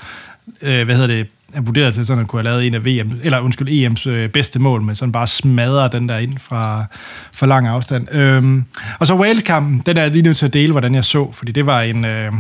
øh, 0.63 0.85
hvad 0.85 0.95
hedder 0.97 1.07
det, 1.07 1.27
er 1.53 1.61
vurderet 1.61 1.87
altså 1.87 1.99
til 1.99 2.07
sådan 2.07 2.23
at 2.23 2.29
kunne 2.29 2.43
have 2.43 2.45
lavet 2.45 2.67
en 2.67 2.75
af 2.75 2.85
VM, 2.85 3.21
eller 3.23 3.41
undskyld, 3.41 3.69
EM's 3.69 4.09
øh, 4.09 4.29
bedste 4.29 4.59
mål, 4.59 4.83
men 4.83 4.95
sådan 4.95 5.13
bare 5.13 5.27
smadrer 5.27 5.89
den 5.89 6.09
der 6.09 6.19
ind 6.19 6.39
fra, 6.39 6.85
fra 7.33 7.47
lang 7.47 7.67
afstand. 7.67 8.15
Øhm, 8.15 8.65
og 8.99 9.07
så 9.07 9.15
Wales-kampen, 9.15 9.83
den 9.87 9.97
er 9.97 10.03
jeg 10.03 10.11
lige 10.11 10.23
nødt 10.23 10.37
til 10.37 10.47
at 10.47 10.53
dele, 10.53 10.73
hvordan 10.73 10.95
jeg 10.95 11.05
så, 11.05 11.33
fordi 11.33 11.53
det 11.53 11.67
var 11.67 11.83
en, 11.83 12.05
øh, 12.05 12.33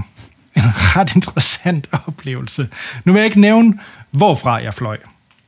en 0.56 0.62
ret 0.96 1.14
interessant 1.14 1.88
oplevelse. 2.06 2.68
Nu 3.04 3.12
vil 3.12 3.20
jeg 3.20 3.26
ikke 3.26 3.40
nævne, 3.40 3.74
hvorfra 4.10 4.54
jeg 4.54 4.74
fløj, 4.74 4.96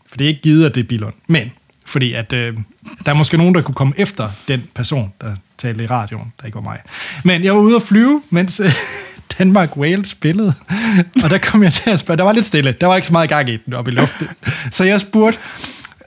for 0.07 0.17
det 0.17 0.25
er 0.25 0.29
ikke 0.29 0.43
givet, 0.43 0.67
at 0.67 0.75
det 0.75 0.83
er 0.83 0.89
Bilund, 0.89 1.15
men 1.27 1.53
fordi 1.87 2.13
at 2.13 2.33
øh, 2.33 2.57
der 3.05 3.13
er 3.13 3.17
måske 3.17 3.37
nogen, 3.37 3.55
der 3.55 3.63
kunne 3.63 3.75
komme 3.75 3.95
efter 3.97 4.29
den 4.49 4.63
person, 4.75 5.13
der 5.21 5.35
talte 5.59 5.85
i 5.85 5.87
radioen, 5.87 6.33
der 6.41 6.47
ikke 6.47 6.57
var 6.57 6.63
mig. 6.63 6.79
Men 7.25 7.45
jeg 7.45 7.55
var 7.55 7.61
ude 7.61 7.77
at 7.77 7.83
flyve, 7.83 8.23
mens 8.31 8.61
øh, 8.61 8.67
Danmark-Wales 9.39 10.09
spillede, 10.09 10.55
og 11.25 11.31
der 11.31 11.39
kom 11.39 11.63
jeg 11.63 11.73
til 11.73 11.91
at 11.91 11.99
spørge, 11.99 12.19
der 12.19 12.25
var 12.25 12.33
lidt 12.33 12.47
stille, 12.47 12.73
der 12.81 12.87
var 12.87 12.97
ikke 12.97 13.07
så 13.07 13.13
meget 13.13 13.29
gang 13.29 13.49
i 13.49 13.57
den 13.57 13.75
oppe 13.75 13.91
i 13.91 13.95
luften, 13.95 14.29
så 14.71 14.85
jeg 14.85 15.01
spurgte, 15.01 15.39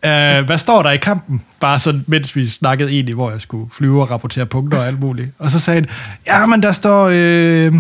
øh, 0.06 0.46
hvad 0.46 0.58
står 0.58 0.84
der 0.84 0.92
i 0.92 0.98
kampen? 0.98 1.42
Bare 1.60 1.80
sådan, 1.80 2.04
mens 2.08 2.36
vi 2.36 2.48
snakkede 2.48 2.92
egentlig, 2.92 3.16
hvor 3.16 3.32
jeg 3.32 3.42
skulle 3.42 3.70
flyve 3.74 4.02
og 4.02 4.12
rapportere 4.12 4.46
punkter 4.46 4.78
og 4.78 4.88
alt 4.88 5.00
muligt. 5.00 5.30
Og 5.40 5.52
så 5.52 5.60
sagde 5.60 5.80
han, 5.80 5.90
ja, 6.28 6.46
men 6.46 6.64
der 6.64 6.72
står... 6.72 7.10
Øh, 7.12 7.74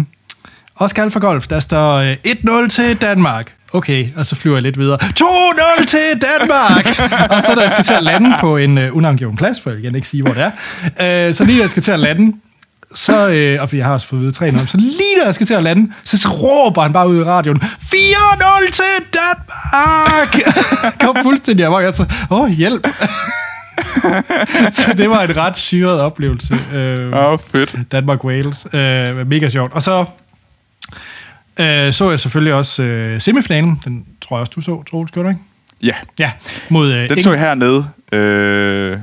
Oscar 0.77 1.03
Alfa 1.03 1.19
Golf, 1.19 1.47
der 1.47 1.59
står 1.59 1.95
øh, 1.95 2.15
1-0 2.27 2.67
til 2.67 3.01
Danmark. 3.01 3.53
Okay, 3.73 4.07
og 4.15 4.25
så 4.25 4.35
flyver 4.35 4.55
jeg 4.55 4.63
lidt 4.63 4.79
videre. 4.79 4.97
2-0 5.01 5.85
til 5.85 6.21
Danmark! 6.21 6.87
og 7.29 7.43
så 7.43 7.53
da 7.55 7.61
jeg 7.61 7.71
skal 7.71 7.83
til 7.83 7.93
at 7.93 8.03
lande 8.03 8.35
på 8.39 8.57
en 8.57 8.77
øh, 8.77 8.95
unangiven 8.95 9.35
plads, 9.35 9.61
for 9.61 9.69
jeg 9.69 9.81
kan 9.81 9.95
ikke 9.95 10.07
sige, 10.07 10.23
hvor 10.23 10.33
det 10.33 10.43
er. 10.43 11.27
Uh, 11.27 11.33
så 11.35 11.43
lige 11.43 11.57
da 11.57 11.61
jeg 11.61 11.69
skal 11.69 11.83
til 11.83 11.91
at 11.91 11.99
lande, 11.99 12.33
så, 12.95 13.29
øh, 13.29 13.61
og 13.61 13.69
fordi 13.69 13.77
jeg 13.77 13.85
har 13.85 13.93
også 13.93 14.07
fået 14.07 14.21
vide 14.21 14.31
3 14.31 14.57
så 14.57 14.77
lige 14.77 15.19
da 15.21 15.25
jeg 15.25 15.35
skal 15.35 15.47
til 15.47 15.53
at 15.53 15.63
lande, 15.63 15.91
så, 16.03 16.17
så 16.17 16.29
råber 16.29 16.81
han 16.81 16.93
bare 16.93 17.09
ud 17.09 17.17
i 17.17 17.23
radioen, 17.23 17.61
4-0 17.61 18.71
til 18.71 19.05
Danmark! 19.13 20.55
Kom 21.01 21.17
fuldstændig 21.21 21.65
amok, 21.65 21.83
altså, 21.83 22.05
åh, 22.31 22.41
oh, 22.41 22.49
hjælp! 22.49 22.87
så 24.79 24.93
det 24.97 25.09
var 25.09 25.21
en 25.21 25.37
ret 25.37 25.57
syret 25.57 25.99
oplevelse. 25.99 26.55
Øh, 26.73 27.11
oh, 27.13 27.39
fedt. 27.39 27.75
Danmark-Wales. 27.91 28.75
Øh, 28.75 29.27
mega 29.27 29.49
sjovt. 29.49 29.73
Og 29.73 29.81
så 29.81 30.05
øh, 31.59 31.93
så 31.93 32.09
jeg 32.09 32.19
selvfølgelig 32.19 32.53
også 32.53 32.83
øh, 32.83 33.21
semifinalen. 33.21 33.81
Den 33.85 34.05
tror 34.21 34.37
jeg 34.37 34.41
også, 34.41 34.51
du 34.55 34.61
så, 34.61 34.83
Troels, 34.83 35.11
gjorde 35.11 35.29
du 35.29 35.29
ikke? 35.29 35.41
Ja. 35.83 35.93
Ja, 36.19 36.31
mod... 36.69 36.91
Øh, 36.93 37.09
Den 37.09 37.21
så 37.21 37.31
jeg 37.31 37.39
hernede. 37.39 37.87
Øh, 38.11 38.97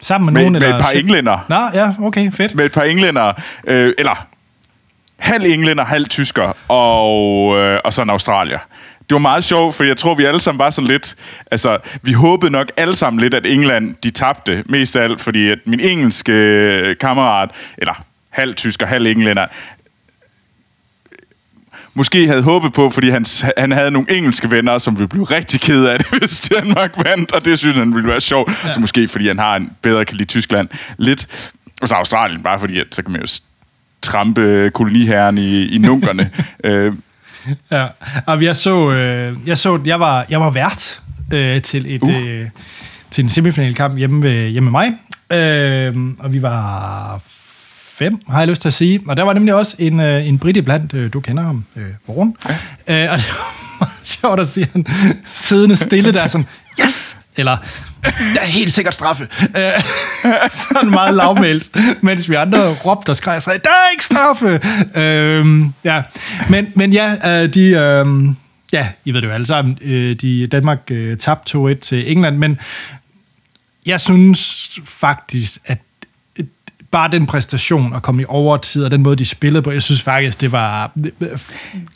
sammen 0.00 0.26
med, 0.26 0.32
med, 0.32 0.40
nogen? 0.40 0.52
med 0.52 0.62
eller 0.62 0.76
et 0.76 0.82
par 0.82 0.90
englænder. 0.90 1.38
Nå, 1.48 1.80
ja, 1.80 1.92
okay, 2.02 2.32
fedt. 2.32 2.54
Med 2.54 2.64
et 2.64 2.72
par 2.72 2.82
englænder. 2.82 3.32
Øh, 3.66 3.94
eller 3.98 4.26
halv 5.18 5.44
englænder, 5.44 5.84
halv 5.84 6.08
tysker, 6.08 6.52
og, 6.68 7.58
øh, 7.58 7.80
og 7.84 7.92
så 7.92 8.02
en 8.02 8.10
australier. 8.10 8.58
Det 9.00 9.14
var 9.14 9.18
meget 9.18 9.44
sjovt, 9.44 9.74
for 9.74 9.84
jeg 9.84 9.96
tror, 9.96 10.14
vi 10.14 10.24
alle 10.24 10.40
sammen 10.40 10.58
var 10.58 10.70
sådan 10.70 10.88
lidt... 10.88 11.16
Altså, 11.50 11.78
vi 12.02 12.12
håbede 12.12 12.52
nok 12.52 12.72
alle 12.76 12.96
sammen 12.96 13.20
lidt, 13.20 13.34
at 13.34 13.46
England, 13.46 13.94
de 14.02 14.10
tabte. 14.10 14.64
Mest 14.66 14.96
af 14.96 15.02
alt, 15.02 15.20
fordi 15.20 15.50
at 15.50 15.58
min 15.66 15.80
engelske 15.80 16.32
øh, 16.32 16.96
kammerat, 16.96 17.50
eller 17.78 17.94
halv 18.30 18.54
tysker, 18.54 18.86
halv 18.86 19.06
englænder, 19.06 19.46
måske 21.94 22.26
havde 22.26 22.42
håbet 22.42 22.72
på, 22.72 22.90
fordi 22.90 23.10
han, 23.10 23.24
han 23.58 23.72
havde 23.72 23.90
nogle 23.90 24.16
engelske 24.16 24.50
venner, 24.50 24.78
som 24.78 24.98
ville 24.98 25.08
blive 25.08 25.24
rigtig 25.24 25.60
ked 25.60 25.84
af 25.84 25.98
det, 25.98 26.08
hvis 26.18 26.40
Danmark 26.40 26.92
vandt, 27.04 27.32
og 27.32 27.44
det 27.44 27.58
synes 27.58 27.78
han 27.78 27.94
ville 27.94 28.08
være 28.08 28.20
sjovt. 28.20 28.64
Ja. 28.64 28.72
Så 28.72 28.80
måske 28.80 29.08
fordi 29.08 29.28
han 29.28 29.38
har 29.38 29.56
en 29.56 29.70
bedre 29.82 30.04
kan 30.04 30.16
lide 30.16 30.28
Tyskland. 30.28 30.68
Lidt. 30.98 31.50
Og 31.82 31.88
så 31.88 31.94
Australien, 31.94 32.42
bare 32.42 32.60
fordi, 32.60 32.80
at 32.80 32.86
så 32.90 33.02
kan 33.02 33.12
man 33.12 33.20
jo 33.20 33.26
trampe 34.02 34.70
koloniherren 34.74 35.38
i, 35.38 35.66
i 35.66 35.78
nunkerne. 35.78 36.30
øh. 36.64 36.92
Ja, 37.70 37.86
og 38.26 38.42
jeg 38.42 38.56
så, 38.56 38.90
øh, 38.90 39.36
jeg 39.46 39.58
så, 39.58 39.80
jeg 39.84 40.00
var, 40.00 40.26
jeg 40.30 40.40
var 40.40 40.50
vært 40.50 41.00
øh, 41.32 41.62
til 41.62 41.94
et, 41.94 42.02
uh. 42.02 42.26
øh, 42.26 42.48
til 43.10 43.22
en 43.24 43.28
semifinalkamp 43.28 43.98
hjemme 43.98 44.22
ved, 44.22 44.48
hjemme 44.48 44.70
med 44.70 44.80
mig, 44.80 44.92
øh, 45.38 46.14
og 46.18 46.32
vi 46.32 46.42
var 46.42 47.20
fem, 48.00 48.20
har 48.28 48.38
jeg 48.38 48.48
lyst 48.48 48.62
til 48.62 48.68
at 48.68 48.74
sige. 48.74 49.00
Og 49.08 49.16
der 49.16 49.22
var 49.22 49.32
nemlig 49.32 49.54
også 49.54 49.76
en, 49.78 50.00
øh, 50.00 50.26
en 50.26 50.38
brit 50.38 50.64
blandt, 50.64 50.94
øh, 50.94 51.12
du 51.12 51.20
kender 51.20 51.42
ham, 51.42 51.64
øh, 51.76 51.82
Morgen. 52.06 52.36
Ja. 52.88 53.04
Øh, 53.04 53.12
og 53.12 53.18
det 53.18 53.26
var 53.28 53.76
meget 53.80 54.06
sjovt 54.20 54.40
at 54.40 54.48
se 54.48 54.66
han 54.72 54.86
siddende 55.34 55.76
stille 55.76 56.12
der, 56.12 56.28
sådan, 56.28 56.46
yes! 56.80 57.16
Eller, 57.36 57.56
der 58.34 58.40
er 58.40 58.46
helt 58.46 58.72
sikkert 58.72 58.94
straffe. 58.94 59.28
Øh, 59.56 59.72
sådan 60.68 60.90
meget 60.90 61.14
lavmældt, 61.14 61.70
mens 62.02 62.30
vi 62.30 62.34
andre 62.34 62.74
råbte 62.74 63.10
og 63.10 63.16
skreg 63.16 63.36
og 63.36 63.42
sagde, 63.42 63.60
der 63.64 63.70
er 63.70 63.90
ikke 63.92 64.04
straffe! 64.04 64.60
Øh, 65.00 65.66
ja, 65.84 66.02
men, 66.50 66.66
men 66.74 66.92
ja, 66.92 67.42
øh, 67.42 67.54
de... 67.54 67.60
Øh, 67.60 68.06
ja, 68.72 68.88
I 69.04 69.12
ved 69.12 69.22
det 69.22 69.28
jo 69.28 69.32
alle 69.32 69.46
sammen, 69.46 69.78
øh, 69.82 70.16
de, 70.16 70.46
Danmark 70.46 70.80
øh, 70.90 71.16
tabte 71.16 71.58
2-1 71.58 71.74
til 71.74 72.12
England, 72.12 72.36
men 72.36 72.58
jeg 73.86 74.00
synes 74.00 74.70
faktisk, 74.84 75.58
at 75.64 75.78
bare 76.90 77.10
den 77.12 77.26
præstation 77.26 77.94
at 77.96 78.02
komme 78.02 78.22
i 78.22 78.24
overtid, 78.28 78.84
og 78.84 78.90
den 78.90 79.02
måde, 79.02 79.16
de 79.16 79.24
spillede 79.24 79.62
på, 79.62 79.70
jeg 79.70 79.82
synes 79.82 80.02
faktisk, 80.02 80.40
det 80.40 80.52
var 80.52 80.90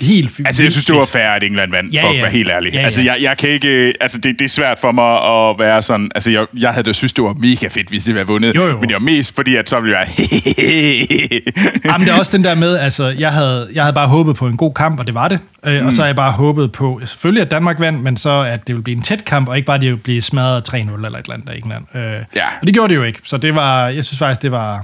helt 0.00 0.30
fint. 0.30 0.48
Altså, 0.48 0.62
jeg 0.62 0.72
synes, 0.72 0.84
det 0.84 0.96
var 0.96 1.04
fair, 1.04 1.28
at 1.28 1.42
England 1.42 1.70
vandt, 1.70 1.94
ja, 1.94 2.04
for 2.04 2.08
at 2.08 2.16
være 2.16 2.30
helt 2.30 2.50
ærlig. 2.50 2.72
Ja, 2.72 2.78
ja. 2.78 2.84
Altså, 2.84 3.02
jeg, 3.02 3.16
jeg 3.20 3.38
kan 3.38 3.48
ikke... 3.48 3.94
Altså, 4.00 4.18
det, 4.18 4.38
det 4.38 4.44
er 4.44 4.48
svært 4.48 4.78
for 4.78 4.92
mig 4.92 5.50
at 5.50 5.58
være 5.58 5.82
sådan... 5.82 6.10
Altså, 6.14 6.30
jeg, 6.30 6.46
jeg 6.58 6.70
havde 6.70 6.86
da 6.86 6.92
synes, 6.92 7.12
det 7.12 7.24
var 7.24 7.34
mega 7.34 7.68
fedt, 7.68 7.88
hvis 7.88 8.04
det 8.04 8.14
var 8.14 8.24
vundet. 8.24 8.54
Jo, 8.54 8.62
jo. 8.62 8.80
Men 8.80 8.88
det 8.88 8.94
var 8.94 9.00
mest 9.00 9.34
fordi, 9.34 9.56
at 9.56 9.68
så 9.68 9.80
ville 9.80 9.98
jeg 9.98 10.08
Jamen, 11.84 12.06
det 12.06 12.14
er 12.14 12.18
også 12.18 12.36
den 12.36 12.44
der 12.44 12.54
med, 12.54 12.76
altså, 12.76 13.08
jeg 13.08 13.32
havde, 13.32 13.68
jeg 13.74 13.82
havde 13.82 13.94
bare 13.94 14.08
håbet 14.08 14.36
på 14.36 14.46
en 14.46 14.56
god 14.56 14.74
kamp, 14.74 15.00
og 15.00 15.06
det 15.06 15.14
var 15.14 15.28
det. 15.28 15.38
Øh, 15.66 15.80
mm. 15.80 15.86
Og 15.86 15.92
så 15.92 16.02
har 16.02 16.06
jeg 16.06 16.16
bare 16.16 16.32
håbet 16.32 16.72
på, 16.72 17.00
selvfølgelig 17.04 17.42
at 17.42 17.50
Danmark 17.50 17.80
vandt, 17.80 18.02
men 18.02 18.16
så 18.16 18.30
at 18.30 18.66
det 18.66 18.74
ville 18.74 18.84
blive 18.84 18.96
en 18.96 19.02
tæt 19.02 19.24
kamp, 19.24 19.48
og 19.48 19.56
ikke 19.56 19.66
bare, 19.66 19.74
at 19.74 19.80
det 19.80 19.90
ville 19.90 20.02
blive 20.02 20.22
smadret 20.22 20.68
3-0 20.68 20.74
eller 20.76 20.90
et 20.90 20.96
eller 20.96 21.34
andet 21.34 21.48
af 21.48 21.56
England. 21.56 21.84
Øh, 21.94 22.02
ja. 22.02 22.44
Og 22.60 22.66
det 22.66 22.74
gjorde 22.74 22.88
det 22.88 22.96
jo 22.96 23.02
ikke. 23.02 23.20
Så 23.24 23.36
det 23.36 23.54
var, 23.54 23.88
jeg 23.88 24.04
synes 24.04 24.18
faktisk, 24.18 24.42
det 24.42 24.50
var, 24.50 24.83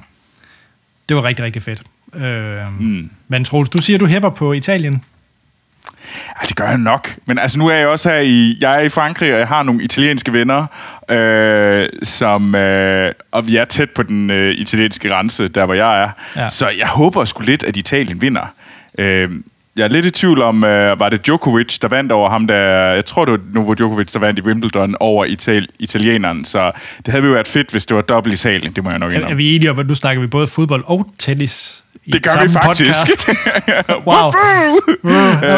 det 1.11 1.17
var 1.17 1.25
rigtig, 1.25 1.45
rigtig 1.45 1.63
fedt. 1.63 1.83
Øh, 2.15 2.81
mm. 2.81 3.11
Men 3.29 3.45
Troels, 3.45 3.69
du 3.69 3.79
siger, 3.79 3.99
du 3.99 4.07
hæpper 4.07 4.31
på 4.31 4.53
Italien. 4.53 5.05
Ja, 6.43 6.47
det 6.49 6.57
gør 6.57 6.69
jeg 6.69 6.79
nok. 6.79 7.17
Men 7.27 7.39
altså, 7.39 7.59
nu 7.59 7.69
er 7.69 7.75
jeg 7.75 7.89
også 7.89 8.11
her 8.11 8.19
i... 8.19 8.59
Jeg 8.61 8.77
er 8.77 8.81
i 8.81 8.89
Frankrig, 8.89 9.33
og 9.33 9.39
jeg 9.39 9.49
har 9.49 9.63
nogle 9.63 9.83
italienske 9.83 10.33
venner, 10.33 10.67
øh, 11.09 11.89
som... 12.03 12.55
Øh, 12.55 13.13
og 13.31 13.47
vi 13.47 13.57
er 13.57 13.65
tæt 13.65 13.91
på 13.91 14.03
den 14.03 14.31
øh, 14.31 14.55
italienske 14.55 15.09
grænse, 15.09 15.49
der 15.49 15.67
hvor 15.67 15.75
jeg 15.75 16.03
er. 16.03 16.11
Ja. 16.37 16.49
Så 16.49 16.69
jeg 16.69 16.89
håber 16.89 17.25
sgu 17.25 17.43
lidt, 17.43 17.63
at 17.63 17.77
Italien 17.77 18.21
vinder. 18.21 18.55
Øh, 18.99 19.31
jeg 19.81 19.87
er 19.87 19.93
lidt 19.93 20.07
i 20.07 20.11
tvivl 20.11 20.43
om, 20.43 20.65
øh, 20.65 21.01
var 21.01 21.09
det 21.09 21.27
Djokovic, 21.27 21.79
der 21.79 21.89
vandt 21.89 22.13
over 22.13 22.31
ham, 22.31 22.47
der... 22.47 22.57
Jeg 22.93 23.05
tror, 23.05 23.25
det 23.25 23.33
var 23.33 23.41
Novo 23.55 23.75
Djokovic, 23.75 24.13
der 24.13 24.19
vandt 24.19 24.39
i 24.39 24.43
Wimbledon 24.43 24.95
over 25.01 25.25
Ital- 25.27 25.67
italieneren. 25.79 26.45
Så 26.45 26.73
det 27.07 27.09
havde 27.13 27.25
jo 27.27 27.33
været 27.33 27.47
fedt, 27.49 27.71
hvis 27.71 27.87
det 27.87 27.97
var 27.97 28.03
dobbelt 28.03 28.33
Italien. 28.35 28.73
Det 28.73 28.85
må 28.85 28.91
jeg 28.91 28.99
nok 28.99 29.13
indrømme. 29.13 29.27
Er, 29.29 29.31
er 29.31 29.37
vi 29.37 29.55
enige 29.55 29.71
om, 29.71 29.79
at 29.79 29.87
nu 29.87 29.95
snakker 29.95 30.21
vi 30.21 30.27
både 30.27 30.47
fodbold 30.47 30.85
og 30.87 31.07
tennis? 31.19 31.83
Det 32.07 32.23
gør 32.23 32.43
vi 32.43 32.49
faktisk. 32.49 32.99
wow. 34.07 34.29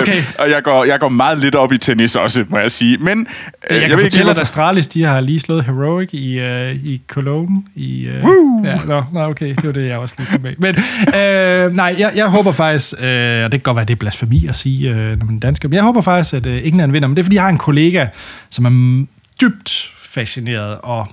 okay. 0.01 0.23
og 0.39 0.51
jeg 0.51 0.63
går, 0.63 0.85
jeg 0.85 1.01
går 1.01 1.09
meget 1.09 1.39
lidt 1.39 1.55
op 1.55 1.73
i 1.73 1.79
tennis 1.79 2.17
også, 2.17 2.45
må 2.49 2.59
jeg 2.59 2.71
sige. 2.71 2.99
Men, 2.99 3.27
jeg, 3.71 3.81
jeg 3.81 3.81
kan 3.81 3.91
jeg 3.91 3.99
fortælle, 3.99 4.31
at 4.31 4.39
Astralis 4.39 4.87
de 4.87 5.03
har 5.03 5.21
lige 5.21 5.41
slået 5.41 5.65
Heroic 5.65 6.09
i, 6.13 6.39
uh, 6.39 6.85
i 6.85 7.03
Cologne. 7.09 7.63
I, 7.75 8.09
uh, 8.09 8.25
Woo! 8.25 8.65
ja, 8.65 8.79
no, 8.87 9.03
no, 9.13 9.29
okay, 9.29 9.49
det 9.49 9.65
var 9.65 9.73
det, 9.73 9.89
jeg 9.89 9.99
også 9.99 10.15
lige 10.19 10.39
med. 10.43 10.55
Men 10.59 10.75
uh, 11.69 11.77
nej, 11.77 11.97
jeg, 11.99 12.13
jeg 12.15 12.27
håber 12.27 12.53
faktisk, 12.53 12.93
uh, 12.93 12.99
og 13.01 13.05
det 13.05 13.51
kan 13.51 13.61
godt 13.61 13.77
være, 13.77 13.85
det 13.85 13.93
er 13.93 13.99
blasfemi 13.99 14.47
at 14.49 14.57
sige, 14.57 14.91
uh, 14.91 14.97
når 14.97 15.27
man 15.27 15.37
er 15.37 15.41
dansker, 15.41 15.69
men 15.69 15.77
jeg 15.77 15.85
håber 15.85 16.01
faktisk, 16.01 16.35
at 16.35 16.47
uh, 16.47 16.67
England 16.67 16.93
vinder. 16.93 17.09
Men 17.09 17.17
det 17.17 17.23
er, 17.23 17.25
fordi 17.25 17.37
jeg 17.37 17.43
har 17.43 17.51
en 17.51 17.59
kollega, 17.59 18.07
som 18.51 18.65
er 18.65 19.07
dybt 19.41 19.93
fascineret 20.11 20.79
og 20.83 21.09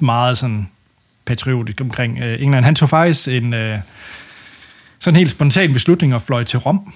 meget 0.00 0.38
sådan 0.38 0.68
patriotisk 1.26 1.80
omkring 1.80 2.18
uh, 2.18 2.42
England. 2.42 2.64
Han 2.64 2.74
tog 2.74 2.90
faktisk 2.90 3.28
en... 3.28 3.54
Uh, 3.54 3.78
sådan 5.00 5.14
en 5.14 5.18
helt 5.18 5.30
spontan 5.30 5.72
beslutning 5.72 6.12
at 6.12 6.22
fløj 6.22 6.44
til 6.44 6.58
Rom, 6.58 6.94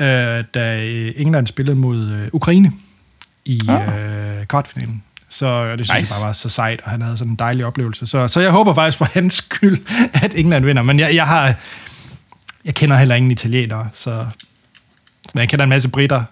øh, 0.00 0.06
da 0.54 0.86
England 1.16 1.46
spillede 1.46 1.76
mod 1.76 2.10
øh, 2.10 2.28
Ukraine 2.32 2.72
i 3.44 3.60
ah. 3.68 4.38
øh, 4.38 4.46
kvartfinalen. 4.46 5.02
Så 5.28 5.76
det 5.76 5.86
synes 5.86 5.98
nice. 5.98 6.14
jeg 6.14 6.20
bare 6.20 6.26
var 6.28 6.32
så 6.32 6.48
sejt, 6.48 6.80
og 6.84 6.90
han 6.90 7.02
havde 7.02 7.16
sådan 7.16 7.32
en 7.32 7.36
dejlig 7.36 7.64
oplevelse. 7.64 8.06
Så, 8.06 8.28
så 8.28 8.40
jeg 8.40 8.50
håber 8.50 8.74
faktisk 8.74 8.98
for 8.98 9.04
hans 9.14 9.34
skyld, 9.34 9.78
at 10.12 10.34
England 10.34 10.64
vinder. 10.64 10.82
Men 10.82 11.00
jeg, 11.00 11.14
jeg 11.14 11.26
har... 11.26 11.54
Jeg 12.64 12.74
kender 12.74 12.96
heller 12.96 13.14
ingen 13.14 13.30
italienere, 13.30 13.88
så... 13.92 14.26
Men 15.34 15.40
jeg 15.40 15.48
kender 15.48 15.62
en 15.62 15.68
masse 15.68 15.88
britter, 15.88 16.24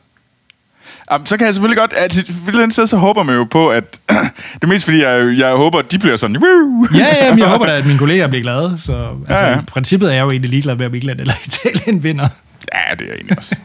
Um, 1.14 1.26
så 1.26 1.36
kan 1.36 1.46
jeg 1.46 1.54
selvfølgelig 1.54 1.78
godt, 1.78 1.92
at 1.92 2.16
et 2.16 2.28
eller 2.46 2.62
andet 2.62 2.72
sted, 2.72 2.86
så 2.86 2.96
håber 2.96 3.22
man 3.22 3.34
jo 3.34 3.44
på, 3.44 3.68
at 3.68 3.98
det 4.54 4.62
er 4.62 4.66
mest 4.66 4.84
fordi, 4.84 5.02
jeg, 5.02 5.38
jeg 5.38 5.50
håber, 5.50 5.78
at 5.78 5.92
de 5.92 5.98
bliver 5.98 6.16
sådan, 6.16 6.36
Woo! 6.36 6.86
Ja, 6.94 7.24
ja, 7.24 7.30
men 7.30 7.38
jeg 7.38 7.48
håber 7.48 7.66
da, 7.66 7.76
at 7.76 7.86
mine 7.86 7.98
kolleger 7.98 8.28
bliver 8.28 8.42
glade. 8.42 8.76
Så 8.80 9.08
altså, 9.20 9.34
ja, 9.34 9.50
ja. 9.50 9.60
princippet 9.68 10.08
er 10.10 10.14
jeg 10.14 10.22
jo 10.22 10.28
egentlig 10.28 10.50
ligeglad 10.50 10.76
med, 10.76 10.86
om 10.86 10.94
England 10.94 11.20
eller 11.20 11.34
Italien 11.46 12.02
vinder. 12.02 12.28
Ja, 12.74 12.94
det 12.94 13.02
er 13.02 13.06
jeg 13.06 13.14
egentlig 13.14 13.38
også. 13.38 13.56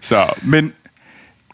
så, 0.00 0.26
men 0.42 0.72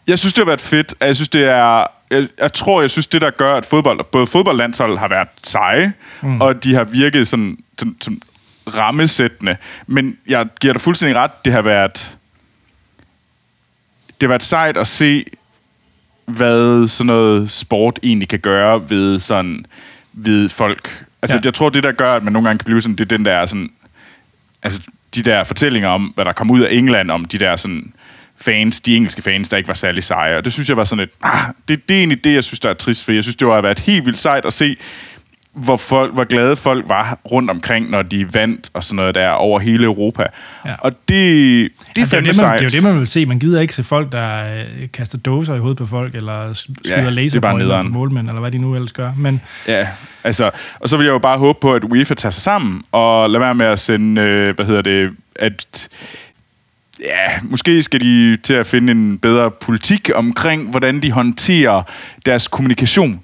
jeg 0.07 0.19
synes, 0.19 0.33
det 0.33 0.41
har 0.41 0.45
været 0.45 0.61
fedt. 0.61 0.93
Jeg 1.01 1.15
synes, 1.15 1.29
det 1.29 1.45
er... 1.45 1.87
Jeg, 2.11 2.27
jeg 2.39 2.53
tror, 2.53 2.81
jeg 2.81 2.89
synes, 2.89 3.07
det 3.07 3.21
der 3.21 3.29
gør, 3.29 3.53
at 3.53 3.65
fodbold, 3.65 4.03
både 4.11 4.27
fodboldlandshold 4.27 4.97
har 4.97 5.07
været 5.07 5.27
seje, 5.43 5.93
mm. 6.21 6.41
og 6.41 6.63
de 6.63 6.73
har 6.73 6.83
virket 6.83 7.27
sådan, 7.27 7.57
sådan, 7.79 7.95
sådan 8.01 8.21
rammesættende. 8.77 9.57
Men 9.87 10.17
jeg 10.27 10.47
giver 10.61 10.73
dig 10.73 10.81
fuldstændig 10.81 11.15
ret, 11.17 11.31
det 11.45 11.53
har 11.53 11.61
været 11.61 12.18
det 14.21 14.29
været 14.29 14.43
sejt 14.43 14.77
at 14.77 14.87
se, 14.87 15.25
hvad 16.25 16.87
sådan 16.87 17.07
noget 17.07 17.51
sport 17.51 17.99
egentlig 18.03 18.27
kan 18.27 18.39
gøre 18.39 18.89
ved 18.89 19.19
sådan 19.19 19.65
ved 20.13 20.49
folk. 20.49 21.05
Altså, 21.21 21.37
ja. 21.37 21.41
jeg 21.45 21.53
tror, 21.53 21.69
det 21.69 21.83
der 21.83 21.91
gør, 21.91 22.13
at 22.13 22.23
man 22.23 22.33
nogle 22.33 22.47
gange 22.47 22.59
kan 22.59 22.65
blive 22.65 22.81
sådan, 22.81 22.95
det 22.95 23.11
er 23.11 23.17
den 23.17 23.25
der 23.25 23.45
sådan, 23.45 23.69
altså 24.63 24.81
de 25.15 25.21
der 25.21 25.43
fortællinger 25.43 25.89
om, 25.89 26.11
hvad 26.15 26.25
der 26.25 26.33
kom 26.33 26.51
ud 26.51 26.61
af 26.61 26.73
England, 26.73 27.11
om 27.11 27.25
de 27.25 27.37
der 27.39 27.55
sådan 27.55 27.93
fans, 28.41 28.81
de 28.81 28.95
engelske 28.95 29.21
fans, 29.21 29.49
der 29.49 29.57
ikke 29.57 29.67
var 29.67 29.73
særlig 29.73 30.03
seje. 30.03 30.37
Og 30.37 30.45
det 30.45 30.53
synes 30.53 30.69
jeg 30.69 30.77
var 30.77 30.83
sådan 30.83 31.03
et, 31.03 31.09
ah, 31.21 31.53
det, 31.67 31.89
det 31.89 31.95
er 31.95 31.99
egentlig 31.99 32.23
det, 32.23 32.33
jeg 32.33 32.43
synes, 32.43 32.59
der 32.59 32.69
er 32.69 32.73
trist, 32.73 33.05
for 33.05 33.11
jeg 33.11 33.23
synes, 33.23 33.35
det 33.35 33.47
var 33.47 33.61
været 33.61 33.79
helt 33.79 34.05
vildt 34.05 34.19
sejt 34.19 34.45
at 34.45 34.53
se, 34.53 34.77
hvor, 35.63 35.77
folk, 35.77 36.13
hvor 36.13 36.23
glade 36.23 36.55
folk 36.55 36.85
var 36.87 37.17
rundt 37.31 37.49
omkring, 37.49 37.89
når 37.89 38.01
de 38.01 38.33
vandt 38.33 38.69
og 38.73 38.83
sådan 38.83 38.95
noget 38.95 39.15
der 39.15 39.29
over 39.29 39.59
hele 39.59 39.83
Europa. 39.83 40.23
Ja. 40.65 40.69
Ja. 40.69 40.75
Og 40.79 40.91
det, 40.91 41.07
det 41.07 41.97
er 41.97 42.01
Altså, 42.01 42.15
det, 42.15 42.27
er 42.27 42.31
det, 42.31 42.41
man, 42.41 42.53
det 42.53 42.59
er 42.59 42.63
jo 42.63 42.69
det, 42.69 42.83
man 42.83 42.99
vil 42.99 43.07
se. 43.07 43.25
Man 43.25 43.39
gider 43.39 43.61
ikke 43.61 43.75
se 43.75 43.83
folk, 43.83 44.11
der 44.11 44.57
øh, 44.59 44.87
kaster 44.93 45.17
dåser 45.17 45.55
i 45.55 45.59
hovedet 45.59 45.77
på 45.77 45.85
folk, 45.85 46.15
eller 46.15 46.47
Ja, 46.47 46.53
skyder 46.53 46.95
er 46.95 47.01
bare 47.03 47.13
laserpointer 47.13 47.83
på 47.83 47.89
målmænd, 47.89 48.27
eller 48.27 48.41
hvad 48.41 48.51
de 48.51 48.57
nu 48.57 48.75
ellers 48.75 48.91
gør. 48.91 49.11
Men 49.17 49.41
Ja, 49.67 49.87
altså, 50.23 50.51
og 50.79 50.89
så 50.89 50.97
vil 50.97 51.03
jeg 51.03 51.13
jo 51.13 51.19
bare 51.19 51.37
håbe 51.37 51.59
på, 51.61 51.73
at 51.73 51.83
UEFA 51.83 52.13
tager 52.13 52.31
sig 52.31 52.43
sammen, 52.43 52.81
og 52.91 53.29
lad 53.29 53.39
være 53.39 53.55
med 53.55 53.65
at 53.65 53.79
sende, 53.79 54.21
øh, 54.21 54.55
hvad 54.55 54.65
hedder 54.65 54.81
det, 54.81 55.11
at 55.35 55.89
ja, 56.99 57.39
måske 57.43 57.81
skal 57.81 57.99
de 57.99 58.35
til 58.35 58.53
at 58.53 58.67
finde 58.67 58.91
en 58.91 59.19
bedre 59.19 59.51
politik 59.51 60.09
omkring, 60.15 60.69
hvordan 60.69 61.01
de 61.01 61.11
håndterer 61.11 61.83
deres 62.25 62.47
kommunikation. 62.47 63.23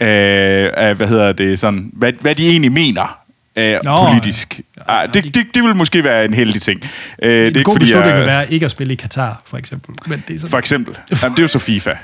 Øh, 0.00 0.70
af, 0.76 0.94
hvad 0.94 1.06
hedder 1.06 1.32
det, 1.32 1.58
sådan, 1.58 1.90
hvad, 1.92 2.12
hvad 2.20 2.34
de 2.34 2.48
egentlig 2.48 2.72
mener 2.72 3.18
øh, 3.56 3.76
Nå, 3.84 4.08
politisk. 4.08 4.60
ja. 4.88 5.00
Ja, 5.00 5.06
det, 5.06 5.24
det, 5.24 5.46
det 5.54 5.62
vil 5.62 5.76
måske 5.76 6.04
være 6.04 6.24
en 6.24 6.34
heldig 6.34 6.62
ting. 6.62 6.80
Øh, 7.22 7.30
det 7.30 7.38
er 7.38 7.40
en 7.40 7.46
ikke 7.46 7.62
god 7.62 7.74
fordi, 7.74 7.82
beslutning 7.82 8.10
jeg, 8.10 8.18
vil 8.18 8.26
være 8.26 8.52
ikke 8.52 8.64
at 8.64 8.70
spille 8.70 8.92
i 8.92 8.96
Katar, 8.96 9.42
for 9.46 9.56
eksempel. 9.56 9.94
Men 10.06 10.24
det 10.28 10.34
er 10.34 10.38
sådan. 10.38 10.50
For 10.50 10.58
eksempel. 10.58 10.98
Jamen, 11.22 11.32
det 11.32 11.38
er 11.38 11.44
jo 11.44 11.48
så 11.48 11.58
FIFA, 11.58 11.94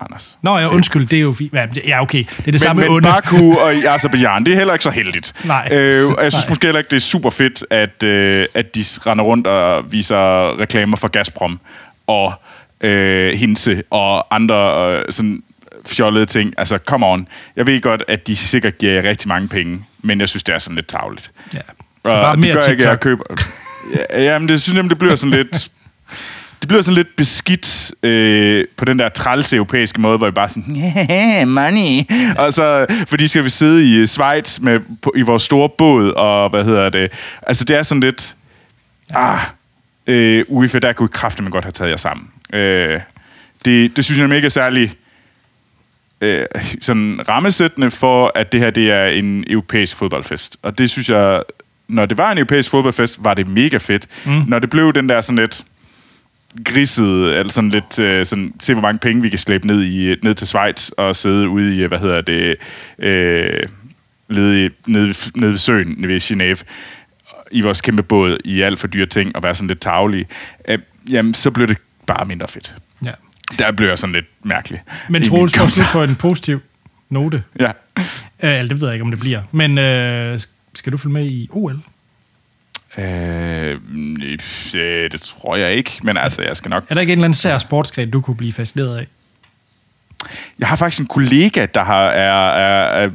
Anders. 0.00 0.38
Nå 0.42 0.58
ja, 0.58 0.68
undskyld, 0.68 1.06
det 1.06 1.16
er 1.16 1.20
jo 1.20 1.32
fint. 1.32 1.54
Ja, 1.86 2.02
okay, 2.02 2.24
det 2.36 2.48
er 2.48 2.52
det 2.52 2.60
samme 2.60 2.80
men, 2.80 2.88
men 2.88 2.96
onde. 2.96 3.08
Baku 3.08 3.54
og 3.56 3.72
Azerbaijan, 3.72 4.44
det 4.44 4.52
er 4.52 4.56
heller 4.56 4.72
ikke 4.74 4.82
så 4.82 4.90
heldigt. 4.90 5.32
Nej. 5.44 5.68
Øh, 5.72 6.08
og 6.08 6.24
jeg 6.24 6.32
synes 6.32 6.44
Nej. 6.44 6.50
måske 6.50 6.66
heller 6.66 6.78
ikke, 6.78 6.90
det 6.90 6.96
er 6.96 7.00
super 7.00 7.30
fedt, 7.30 7.64
at, 7.70 8.02
øh, 8.02 8.46
at 8.54 8.74
de 8.74 8.80
render 8.80 9.24
rundt 9.24 9.46
og 9.46 9.92
viser 9.92 10.60
reklamer 10.60 10.96
for 10.96 11.08
Gazprom 11.08 11.60
og 12.06 12.32
øh, 12.80 13.38
Hinse 13.38 13.82
og 13.90 14.34
andre 14.34 14.92
øh, 14.96 15.04
sådan 15.10 15.42
fjollede 15.86 16.26
ting. 16.26 16.54
Altså, 16.58 16.78
come 16.78 17.06
on. 17.06 17.28
Jeg 17.56 17.66
ved 17.66 17.80
godt, 17.80 18.02
at 18.08 18.26
de 18.26 18.36
sikkert 18.36 18.78
giver 18.78 18.92
jer 18.92 19.02
rigtig 19.02 19.28
mange 19.28 19.48
penge, 19.48 19.84
men 20.02 20.20
jeg 20.20 20.28
synes, 20.28 20.42
det 20.42 20.54
er 20.54 20.58
sådan 20.58 20.74
lidt 20.74 20.88
tavligt. 20.88 21.32
Ja. 21.54 21.58
Så 21.58 21.64
bare 22.02 22.32
det 22.32 22.40
mere 22.40 22.54
gør 22.54 22.60
ikke, 22.60 22.84
at 22.84 22.90
jeg 22.90 23.00
køber... 23.00 23.24
Ja, 24.10 24.22
jamen, 24.22 24.48
det 24.48 24.62
synes 24.62 24.76
jeg, 24.76 24.90
det 24.90 24.98
bliver 24.98 25.16
sådan 25.16 25.30
lidt... 25.30 25.70
Det 26.60 26.68
bliver 26.68 26.82
sådan 26.82 26.96
lidt 26.96 27.16
beskidt 27.16 27.92
øh, 28.02 28.64
på 28.76 28.84
den 28.84 28.98
der 28.98 29.08
træls 29.08 29.52
europæiske 29.52 30.00
måde, 30.00 30.18
hvor 30.18 30.26
vi 30.26 30.32
bare 30.32 30.48
sådan, 30.48 30.76
yeah, 30.76 31.48
money. 31.48 32.00
Og 32.38 32.52
så, 32.52 32.86
fordi 33.08 33.26
skal 33.26 33.44
vi 33.44 33.50
sidde 33.50 34.02
i 34.02 34.06
Schweiz 34.06 34.60
med, 34.60 34.80
på, 35.02 35.12
i 35.16 35.22
vores 35.22 35.42
store 35.42 35.68
båd, 35.68 36.10
og 36.10 36.50
hvad 36.50 36.64
hedder 36.64 36.88
det? 36.88 37.12
Altså, 37.42 37.64
det 37.64 37.76
er 37.76 37.82
sådan 37.82 38.00
lidt, 38.00 38.36
ah, 39.14 39.38
øh, 40.06 40.44
UEFA, 40.48 40.78
der 40.78 40.92
kunne 40.92 41.08
kraftigt 41.08 41.42
man 41.42 41.50
godt 41.50 41.64
have 41.64 41.72
taget 41.72 41.90
jer 41.90 41.96
sammen. 41.96 42.28
Øh, 42.52 43.00
det, 43.64 43.96
det 43.96 44.04
synes 44.04 44.18
jeg 44.18 44.22
nemlig 44.22 44.36
ikke 44.36 44.46
er 44.46 44.50
særlig 44.50 44.92
øh, 46.20 46.46
sådan 46.80 47.20
rammesættende 47.28 47.90
for, 47.90 48.32
at 48.34 48.52
det 48.52 48.60
her 48.60 48.70
det 48.70 48.90
er 48.90 49.06
en 49.06 49.44
europæisk 49.46 49.96
fodboldfest. 49.96 50.56
Og 50.62 50.78
det 50.78 50.90
synes 50.90 51.08
jeg, 51.08 51.42
når 51.88 52.06
det 52.06 52.18
var 52.18 52.32
en 52.32 52.38
europæisk 52.38 52.70
fodboldfest, 52.70 53.24
var 53.24 53.34
det 53.34 53.48
mega 53.48 53.76
fedt. 53.76 54.06
Mm. 54.26 54.44
Når 54.46 54.58
det 54.58 54.70
blev 54.70 54.92
den 54.92 55.08
der 55.08 55.20
sådan 55.20 55.38
lidt 55.38 55.64
griset, 56.64 57.38
eller 57.38 57.52
sådan 57.52 57.70
lidt, 57.70 57.98
øh, 57.98 58.26
sådan, 58.26 58.54
se 58.60 58.72
hvor 58.72 58.82
mange 58.82 58.98
penge 58.98 59.22
vi 59.22 59.28
kan 59.28 59.38
slæbe 59.38 59.66
ned, 59.66 59.82
i, 59.82 60.16
ned 60.22 60.34
til 60.34 60.46
Schweiz 60.46 60.90
og 60.90 61.16
sidde 61.16 61.48
ude 61.48 61.76
i, 61.76 61.86
hvad 61.86 61.98
hedder 61.98 62.20
det, 62.20 62.56
øh, 62.98 63.68
nede, 64.28 64.66
i, 64.66 64.68
nede, 64.86 65.14
nede 65.34 65.50
ved 65.50 65.58
søen 65.58 65.94
nede 65.98 66.08
ved 66.08 66.20
Genève, 66.20 66.62
i 67.50 67.60
vores 67.60 67.80
kæmpe 67.80 68.02
båd, 68.02 68.38
i 68.44 68.60
alt 68.60 68.78
for 68.78 68.86
dyre 68.86 69.06
ting, 69.06 69.36
og 69.36 69.42
være 69.42 69.54
sådan 69.54 69.68
lidt 69.68 69.80
tavlige, 69.80 70.26
øh, 70.68 70.78
jamen, 71.10 71.34
så 71.34 71.50
blev 71.50 71.68
det 71.68 71.78
bare 72.06 72.24
mindre 72.24 72.48
fedt. 72.48 72.74
Ja. 73.04 73.12
Der 73.58 73.72
blev 73.72 73.88
jeg 73.88 73.98
sådan 73.98 74.14
lidt 74.14 74.26
mærkelig. 74.42 74.78
Men 75.08 75.24
Troels, 75.28 75.56
for 75.56 75.92
på 75.92 76.02
en 76.02 76.16
positiv 76.16 76.60
note. 77.08 77.42
Ja. 77.60 77.70
Øh, 78.42 78.58
eller 78.58 78.68
det 78.68 78.80
ved 78.80 78.88
jeg 78.88 78.94
ikke, 78.94 79.04
om 79.04 79.10
det 79.10 79.20
bliver. 79.20 79.42
Men 79.52 79.78
øh, 79.78 80.40
skal 80.74 80.92
du 80.92 80.96
følge 80.98 81.12
med 81.12 81.26
i 81.26 81.48
OL? 81.50 81.80
Øh, 82.98 83.80
øh, 84.74 85.10
det 85.10 85.20
tror 85.20 85.56
jeg 85.56 85.74
ikke, 85.74 85.98
men 86.02 86.16
altså, 86.16 86.42
jeg 86.42 86.56
skal 86.56 86.68
nok... 86.68 86.84
Er 86.88 86.94
der 86.94 87.00
ikke 87.00 87.12
en 87.12 87.18
eller 87.18 87.24
anden 87.24 87.34
sær 87.34 87.58
sportsgren, 87.58 88.10
du 88.10 88.20
kunne 88.20 88.36
blive 88.36 88.52
fascineret 88.52 88.96
af? 88.96 89.06
Jeg 90.58 90.68
har 90.68 90.76
faktisk 90.76 91.00
en 91.00 91.06
kollega, 91.06 91.66
der 91.74 91.84
har, 91.84 92.04
er, 92.04 92.50
er, 92.50 93.08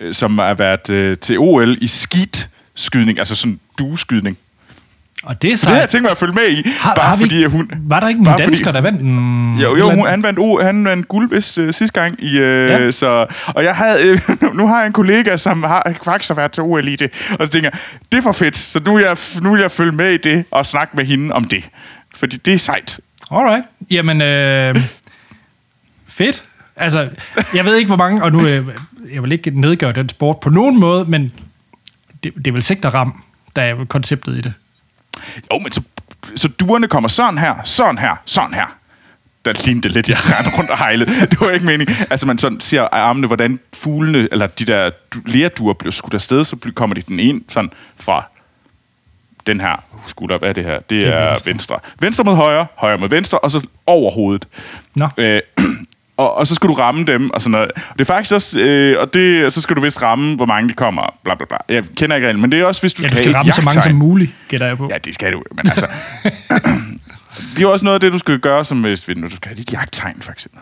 er, 0.00 0.12
som 0.12 0.38
har 0.38 0.54
været 0.54 0.90
øh, 0.90 1.16
til 1.18 1.38
OL 1.38 1.78
i 1.80 1.86
skidskydning, 1.86 3.18
altså 3.18 3.34
sådan 3.34 3.60
dueskydning. 3.78 4.38
Og 5.22 5.42
det 5.42 5.52
er 5.52 5.56
Det 5.56 5.64
har 5.64 5.74
jeg 5.74 5.80
sejt. 5.80 5.88
tænkt 5.90 6.02
mig 6.02 6.10
at 6.10 6.18
følge 6.18 6.32
med 6.32 6.48
i, 6.50 6.68
Har, 6.80 6.94
bare 6.94 7.08
har 7.08 7.16
vi, 7.16 7.22
fordi 7.22 7.44
at 7.44 7.50
hun... 7.50 7.70
Var 7.80 8.00
der 8.00 8.08
ikke 8.08 8.18
en 8.18 8.24
dansker, 8.24 8.44
fordi- 8.46 8.62
der 8.62 8.80
vandt 8.80 9.00
en... 9.00 9.58
Jo, 9.58 9.76
jo 9.76 9.90
hun, 9.90 10.06
han 10.08 10.22
vandt, 10.22 10.38
o, 10.38 10.60
han 10.62 10.84
vandt 10.84 11.08
guld 11.08 11.30
vist 11.30 11.58
øh, 11.58 11.72
sidste 11.72 12.00
gang. 12.00 12.22
I, 12.22 12.38
øh, 12.38 12.68
Ja. 12.68 12.90
så, 12.90 13.26
og 13.46 13.64
jeg 13.64 13.74
havde, 13.76 14.10
øh, 14.10 14.18
nu 14.58 14.66
har 14.66 14.78
jeg 14.78 14.86
en 14.86 14.92
kollega, 14.92 15.36
som 15.36 15.62
har 15.62 15.92
faktisk 16.04 16.30
har 16.30 16.34
været 16.34 16.52
til 16.52 16.62
OL 16.62 16.88
i 16.88 16.96
det. 16.96 17.36
Og 17.40 17.46
så 17.46 17.52
tænker 17.52 17.70
jeg, 17.72 17.80
det 18.12 18.18
er 18.18 18.22
for 18.22 18.32
fedt, 18.32 18.56
så 18.56 18.80
nu 18.86 18.94
vil, 18.96 19.04
jeg, 19.04 19.16
nu 19.42 19.52
vil 19.52 19.60
jeg 19.60 19.70
følge 19.70 19.92
med 19.92 20.10
i 20.12 20.16
det 20.16 20.44
og 20.50 20.66
snakke 20.66 20.96
med 20.96 21.04
hende 21.04 21.34
om 21.34 21.44
det. 21.44 21.64
Fordi 22.16 22.36
det 22.36 22.54
er 22.54 22.58
sejt. 22.58 23.00
Alright. 23.30 23.64
Jamen, 23.90 24.22
øh, 24.22 24.76
fedt. 26.08 26.42
Altså, 26.76 27.08
jeg 27.54 27.64
ved 27.64 27.76
ikke, 27.76 27.86
hvor 27.88 27.96
mange, 27.96 28.22
og 28.22 28.32
nu, 28.32 28.46
øh, 28.46 28.62
jeg 29.14 29.22
vil 29.22 29.32
ikke 29.32 29.60
nedgøre 29.60 29.92
den 29.92 30.08
sport 30.08 30.40
på 30.40 30.50
nogen 30.50 30.80
måde, 30.80 31.04
men 31.04 31.32
det, 32.24 32.32
det 32.34 32.46
er 32.46 32.52
vel 32.52 32.62
sigter 32.62 32.90
ram, 32.94 33.22
der 33.56 33.62
er 33.62 33.84
konceptet 33.84 34.38
i 34.38 34.40
det. 34.40 34.52
Jo, 35.52 35.58
men 35.58 35.72
så, 35.72 35.82
så 36.36 36.48
duerne 36.48 36.88
kommer 36.88 37.08
sådan 37.08 37.38
her, 37.38 37.54
sådan 37.64 37.98
her, 37.98 38.16
sådan 38.26 38.54
her. 38.54 38.76
Der 39.44 39.52
lignede 39.64 39.82
det 39.82 39.92
lidt, 39.94 40.08
jeg 40.08 40.16
rendte 40.20 40.58
rundt 40.58 40.70
og 40.70 40.78
hejlede. 40.78 41.10
Det 41.30 41.40
var 41.40 41.50
ikke 41.50 41.66
meningen. 41.66 41.96
Altså, 42.10 42.26
man 42.26 42.38
sådan 42.38 42.60
ser 42.60 42.82
armene, 42.92 43.26
hvordan 43.26 43.60
fuglene, 43.74 44.28
eller 44.32 44.46
de 44.46 44.64
der 44.64 44.90
du- 45.14 45.20
lerduer 45.26 45.72
bliver 45.72 45.92
skudt 45.92 46.14
afsted, 46.14 46.44
så 46.44 46.56
kommer 46.74 46.94
de 46.94 47.02
den 47.02 47.20
ene 47.20 47.40
sådan 47.48 47.70
fra 48.00 48.24
den 49.46 49.60
her 49.60 49.84
skulder. 50.06 50.38
Hvad 50.38 50.48
er 50.48 50.52
det 50.52 50.64
her? 50.64 50.80
Det, 50.80 51.06
er 51.08 51.10
er 51.12 51.30
venstre. 51.30 51.50
venstre. 51.50 51.78
venstre. 52.00 52.24
mod 52.24 52.34
højre, 52.36 52.66
højre 52.76 52.98
mod 52.98 53.08
venstre, 53.08 53.38
og 53.38 53.50
så 53.50 53.66
over 53.86 54.10
hovedet. 54.10 54.48
Nå. 54.94 55.08
Øh, 55.16 55.40
og, 56.16 56.36
og 56.36 56.46
så 56.46 56.54
skal 56.54 56.68
du 56.68 56.74
ramme 56.74 57.04
dem, 57.04 57.30
og 57.30 57.42
sådan 57.42 57.50
noget. 57.50 57.70
Det 57.92 58.00
er 58.00 58.04
faktisk 58.04 58.34
også, 58.34 58.58
øh, 58.58 59.00
og 59.00 59.14
det, 59.14 59.52
så 59.52 59.60
skal 59.60 59.76
du 59.76 59.80
vist 59.80 60.02
ramme, 60.02 60.36
hvor 60.36 60.46
mange 60.46 60.68
de 60.68 60.74
kommer, 60.74 61.18
bla 61.24 61.34
bla 61.34 61.46
bla. 61.46 61.56
Jeg 61.68 61.84
kender 61.96 62.16
ikke 62.16 62.28
reglen, 62.28 62.42
men 62.42 62.52
det 62.52 62.60
er 62.60 62.64
også, 62.64 62.80
hvis 62.80 62.94
du 62.94 63.02
Ja, 63.02 63.08
du 63.08 63.14
skal, 63.14 63.24
skal 63.24 63.36
ramme 63.36 63.48
et 63.48 63.54
så 63.54 63.62
mange 63.62 63.82
som 63.82 63.94
muligt, 63.94 64.32
gætter 64.48 64.66
jeg 64.66 64.76
på. 64.76 64.88
Ja, 64.90 64.98
det 64.98 65.14
skal 65.14 65.32
du, 65.32 65.42
men 65.50 65.66
altså... 65.68 65.86
det 67.56 67.62
er 67.62 67.66
også 67.66 67.84
noget 67.84 67.94
af 67.94 68.00
det, 68.00 68.12
du 68.12 68.18
skal 68.18 68.38
gøre, 68.38 68.64
som 68.64 68.80
hvis 68.80 69.02
du 69.02 69.36
skal 69.36 69.48
have 69.48 69.56
dit 69.56 69.72
jagttegn, 69.72 70.22
for 70.22 70.32
eksempel. 70.32 70.60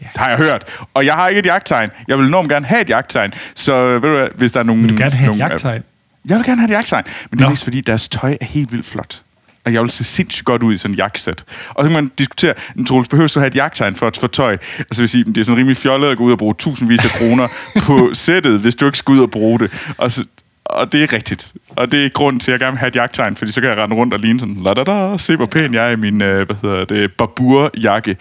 Ja. 0.00 0.06
Det 0.12 0.18
har 0.22 0.28
jeg 0.28 0.38
hørt. 0.38 0.64
Og 0.94 1.06
jeg 1.06 1.14
har 1.14 1.28
ikke 1.28 1.38
et 1.38 1.46
jagttegn. 1.46 1.90
Jeg 2.08 2.18
vil 2.18 2.26
enormt 2.26 2.48
gerne 2.48 2.66
have 2.66 2.80
et 2.80 2.88
jagttegn. 2.88 3.32
Så 3.54 3.92
ved 3.92 4.00
du 4.00 4.08
hvad, 4.16 4.28
hvis 4.34 4.52
der 4.52 4.60
er 4.60 4.64
nogen... 4.64 4.82
Vil 4.82 4.90
du 4.90 4.98
gerne 4.98 5.14
have 5.14 5.32
et 5.32 5.38
nogen, 5.38 5.50
jagttegn? 5.50 5.82
Jeg 6.28 6.36
vil 6.36 6.44
gerne 6.46 6.60
have 6.60 6.70
et 6.70 6.74
jagttegn. 6.74 7.04
Men 7.30 7.38
det 7.38 7.44
er 7.44 7.50
mest 7.50 7.64
fordi, 7.64 7.80
deres 7.80 8.08
tøj 8.08 8.36
er 8.40 8.44
helt 8.44 8.72
vildt 8.72 8.86
flot. 8.86 9.22
Og 9.68 9.74
jeg 9.74 9.82
vil 9.82 9.90
se 9.90 10.04
sindssygt 10.04 10.44
godt 10.44 10.62
ud 10.62 10.74
i 10.74 10.76
sådan 10.76 10.94
en 10.94 10.98
jagtsæt. 10.98 11.44
Og 11.68 11.84
så 11.84 11.88
kan 11.94 12.02
man 12.02 12.10
diskutere, 12.18 12.54
en 12.76 12.86
Troels, 12.86 13.08
behøver 13.08 13.28
du 13.28 13.40
have 13.40 13.46
et 13.46 13.54
jagttegn 13.54 13.94
for 13.94 14.06
at 14.06 14.16
få 14.16 14.26
tøj? 14.26 14.52
Altså 14.78 15.02
vil 15.02 15.08
sige, 15.08 15.24
det 15.24 15.38
er 15.38 15.42
sådan 15.42 15.58
rimelig 15.58 15.76
fjollet 15.76 16.08
at 16.08 16.16
gå 16.16 16.24
ud 16.24 16.32
og 16.32 16.38
bruge 16.38 16.54
tusindvis 16.58 17.04
af 17.04 17.10
kroner 17.10 17.48
på 17.86 18.10
sættet, 18.12 18.60
hvis 18.60 18.74
du 18.74 18.86
ikke 18.86 18.98
skal 18.98 19.12
ud 19.12 19.20
og 19.20 19.30
bruge 19.30 19.58
det. 19.58 19.92
Og, 19.98 20.12
så, 20.12 20.24
og 20.64 20.92
det 20.92 21.02
er 21.02 21.12
rigtigt. 21.12 21.52
Og 21.76 21.92
det 21.92 22.04
er 22.04 22.08
grund 22.08 22.40
til, 22.40 22.50
at 22.50 22.52
jeg 22.52 22.60
gerne 22.60 22.72
vil 22.72 22.78
have 22.78 22.88
et 22.88 22.96
jagttegn, 22.96 23.36
fordi 23.36 23.52
så 23.52 23.60
kan 23.60 23.70
jeg 23.70 23.78
rende 23.78 23.96
rundt 23.96 24.14
og 24.14 24.20
ligne 24.20 24.40
sådan, 24.40 24.56
la 24.66 24.74
da 24.74 24.84
da, 24.84 25.16
se 25.16 25.36
hvor 25.36 25.46
pæn 25.46 25.74
jeg 25.74 25.86
er 25.86 25.90
i 25.90 25.96
min, 25.96 26.22
øh, 26.22 26.46
hvad 26.46 26.56
hedder 26.62 26.84
det, 26.84 27.12
babur-jakke. 27.12 28.16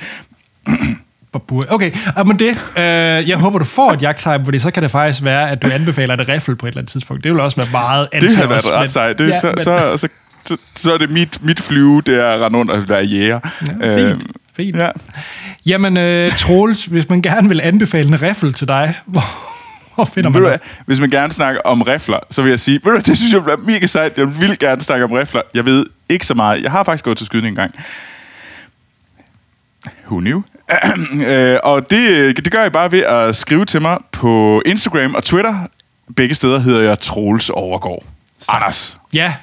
Babur. 1.33 1.65
Okay, 1.69 1.91
og 2.15 2.27
men 2.27 2.39
det, 2.39 2.49
øh, 2.77 2.83
jeg 3.29 3.37
håber, 3.37 3.59
du 3.59 3.65
får 3.65 3.91
et 3.91 4.01
jagttegn, 4.01 4.45
fordi 4.45 4.59
så 4.59 4.71
kan 4.71 4.83
det 4.83 4.91
faktisk 4.91 5.23
være, 5.23 5.49
at 5.51 5.63
du 5.63 5.69
anbefaler 5.73 6.13
et 6.17 6.27
riffel 6.27 6.55
på 6.55 6.65
et 6.65 6.69
eller 6.69 6.81
andet 6.81 6.91
tidspunkt. 6.91 7.23
Det 7.23 7.31
vil 7.31 7.39
også 7.41 7.57
være 7.57 7.67
meget 7.71 8.07
Det 8.21 8.37
har 8.37 8.47
været 8.47 8.65
ret 8.65 8.91
sejt. 8.91 9.19
Det, 9.19 9.33
så, 9.41 9.47
men- 9.47 9.59
så, 9.59 9.63
så, 9.63 9.97
så, 9.97 10.07
så 10.75 10.93
er 10.93 10.97
det 10.97 11.09
mit, 11.11 11.43
mit 11.43 11.59
flyve, 11.59 12.01
det 12.01 12.15
er 12.19 12.27
at 12.27 12.41
rende 12.41 12.59
rundt 12.59 12.71
og 12.71 12.89
være 12.89 13.03
jæger. 13.03 13.39
Ja, 13.81 14.09
fint, 14.09 14.23
fint. 14.55 14.77
Ja. 14.77 14.89
Jamen, 15.65 15.97
øh, 15.97 16.29
Troels, 16.37 16.85
hvis 16.85 17.09
man 17.09 17.21
gerne 17.21 17.47
vil 17.47 17.61
anbefale 17.61 18.07
en 18.07 18.21
riffel 18.21 18.53
til 18.53 18.67
dig, 18.67 18.95
hvor, 19.05 19.23
hvor 19.95 20.05
finder 20.05 20.29
man 20.29 20.43
det? 20.43 20.59
hvis 20.85 20.99
man 20.99 21.09
gerne 21.09 21.33
snakker 21.33 21.61
om 21.61 21.81
rifler, 21.81 22.19
så 22.31 22.41
vil 22.41 22.49
jeg 22.49 22.59
sige, 22.59 22.79
ved 22.83 22.91
du 22.93 22.99
det 22.99 23.17
synes 23.17 23.33
jeg 23.33 23.43
bliver 23.43 23.57
mega 23.57 23.85
sejt. 23.85 24.17
Jeg 24.17 24.39
vil 24.39 24.59
gerne 24.59 24.81
snakke 24.81 25.05
om 25.05 25.11
rifler. 25.11 25.41
Jeg 25.53 25.65
ved 25.65 25.85
ikke 26.09 26.25
så 26.25 26.33
meget. 26.33 26.63
Jeg 26.63 26.71
har 26.71 26.83
faktisk 26.83 27.03
gået 27.05 27.17
til 27.17 27.25
skydning 27.25 27.49
engang. 27.49 27.75
Who 30.05 30.19
knew? 30.19 30.41
Øh, 31.25 31.57
og 31.63 31.89
det, 31.89 32.37
det 32.37 32.51
gør 32.51 32.61
jeg 32.61 32.71
bare 32.71 32.91
ved 32.91 32.99
at 32.99 33.35
skrive 33.35 33.65
til 33.65 33.81
mig 33.81 33.97
på 34.11 34.61
Instagram 34.65 35.15
og 35.15 35.23
Twitter. 35.23 35.67
Begge 36.15 36.35
steder 36.35 36.59
hedder 36.59 36.81
jeg 36.81 36.99
Troels 36.99 37.49
Overgaard. 37.49 38.03
Anders. 38.49 38.99
Ja. 39.13 39.33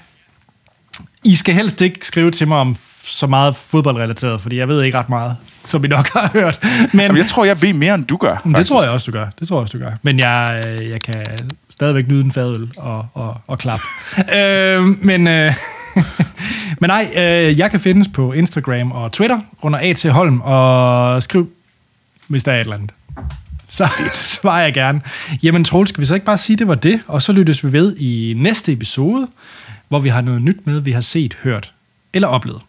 I 1.24 1.34
skal 1.34 1.54
helst 1.54 1.80
ikke 1.80 2.06
skrive 2.06 2.30
til 2.30 2.48
mig 2.48 2.58
om 2.58 2.76
så 3.04 3.26
meget 3.26 3.56
fodboldrelateret, 3.56 4.40
fordi 4.40 4.56
jeg 4.56 4.68
ved 4.68 4.82
ikke 4.82 4.98
ret 4.98 5.08
meget, 5.08 5.36
som 5.64 5.84
I 5.84 5.88
nok 5.88 6.08
har 6.16 6.30
hørt. 6.32 6.58
Men 6.92 7.00
Jamen, 7.00 7.16
jeg 7.16 7.26
tror, 7.26 7.44
jeg 7.44 7.62
ved 7.62 7.74
mere, 7.74 7.94
end 7.94 8.04
du 8.04 8.16
gør. 8.16 8.34
det 8.34 8.52
faktisk. 8.52 8.68
tror 8.68 8.82
jeg 8.82 8.90
også, 8.90 9.10
du 9.10 9.16
gør. 9.16 9.26
Det 9.40 9.48
tror 9.48 9.56
jeg 9.56 9.62
også, 9.62 9.78
du 9.78 9.84
gør. 9.84 9.90
Men 10.02 10.18
jeg, 10.18 10.62
øh, 10.66 10.88
jeg 10.90 11.02
kan 11.02 11.26
stadigvæk 11.70 12.08
nyde 12.08 12.20
en 12.20 12.32
fadøl 12.32 12.68
og, 12.76 13.06
og, 13.14 13.36
og 13.46 13.58
klap. 13.58 13.80
øh, 14.38 14.82
men, 15.04 15.28
øh, 15.28 15.54
men 16.80 16.88
nej, 16.88 17.08
øh, 17.16 17.58
jeg 17.58 17.70
kan 17.70 17.80
findes 17.80 18.08
på 18.08 18.32
Instagram 18.32 18.92
og 18.92 19.12
Twitter 19.12 19.38
under 19.62 19.78
A.T. 19.82 20.04
Holm, 20.04 20.40
og 20.40 21.22
skriv, 21.22 21.50
hvis 22.28 22.42
der 22.44 22.52
er 22.52 22.56
et 22.56 22.60
eller 22.60 22.76
andet. 22.76 22.90
Så 23.70 23.88
svarer 24.12 24.62
jeg 24.62 24.74
gerne. 24.74 25.00
Jamen 25.42 25.64
Troels, 25.64 25.88
skal 25.88 26.00
vi 26.00 26.06
så 26.06 26.14
ikke 26.14 26.26
bare 26.26 26.38
sige, 26.38 26.56
det 26.56 26.68
var 26.68 26.74
det, 26.74 27.00
og 27.06 27.22
så 27.22 27.32
lyttes 27.32 27.64
vi 27.64 27.72
ved 27.72 27.96
i 27.96 28.34
næste 28.36 28.72
episode, 28.72 29.28
hvor 29.88 29.98
vi 29.98 30.08
har 30.08 30.20
noget 30.20 30.42
nyt 30.42 30.66
med, 30.66 30.80
vi 30.80 30.92
har 30.92 31.00
set, 31.00 31.34
hørt 31.34 31.74
eller 32.12 32.28
oplevet. 32.28 32.62